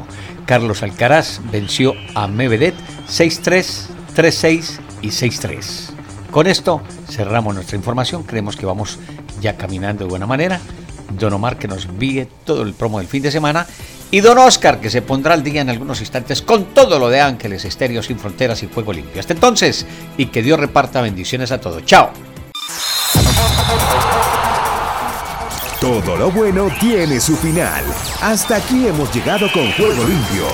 Carlos 0.47 0.81
Alcaraz 0.81 1.39
venció 1.51 1.93
a 2.15 2.27
Medvedev 2.27 2.73
6-3, 3.07 3.89
3-6 4.15 4.79
y 5.03 5.09
6-3. 5.09 5.91
Con 6.31 6.47
esto 6.47 6.81
cerramos 7.11 7.53
nuestra 7.53 7.77
información. 7.77 8.23
Creemos 8.23 8.55
que 8.55 8.65
vamos 8.65 8.97
ya 9.39 9.55
caminando 9.55 10.05
de 10.05 10.09
buena 10.09 10.25
manera. 10.25 10.59
Don 11.11 11.33
Omar 11.33 11.59
que 11.59 11.67
nos 11.67 11.85
envíe 11.85 12.27
todo 12.43 12.63
el 12.63 12.73
promo 12.73 12.97
del 12.97 13.07
fin 13.07 13.21
de 13.21 13.31
semana 13.31 13.67
y 14.11 14.21
don 14.21 14.37
Oscar, 14.37 14.79
que 14.79 14.89
se 14.89 15.01
pondrá 15.01 15.33
al 15.33 15.43
día 15.43 15.61
en 15.61 15.69
algunos 15.69 15.99
instantes 15.99 16.41
con 16.41 16.65
todo 16.73 16.99
lo 16.99 17.09
de 17.09 17.21
Ángeles, 17.21 17.65
Estéreo 17.65 18.01
Sin 18.01 18.19
Fronteras 18.19 18.63
y 18.63 18.67
Fuego 18.67 18.93
Limpio. 18.93 19.19
Hasta 19.19 19.33
entonces, 19.33 19.85
y 20.17 20.27
que 20.27 20.41
Dios 20.41 20.59
reparta 20.59 21.01
bendiciones 21.01 21.51
a 21.51 21.61
todos. 21.61 21.85
Chao. 21.85 22.11
Todo 25.79 26.17
lo 26.17 26.29
bueno 26.31 26.69
tiene 26.79 27.21
su 27.21 27.37
final. 27.37 27.83
Hasta 28.21 28.57
aquí 28.57 28.87
hemos 28.87 29.13
llegado 29.13 29.49
con 29.51 29.71
Juego 29.73 30.03
Limpio. 30.03 30.47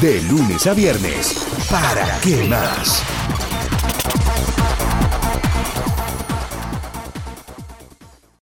De 0.00 0.20
lunes 0.22 0.66
a 0.66 0.74
viernes. 0.74 1.46
¿Para 1.70 2.18
qué 2.20 2.44
más? 2.48 3.04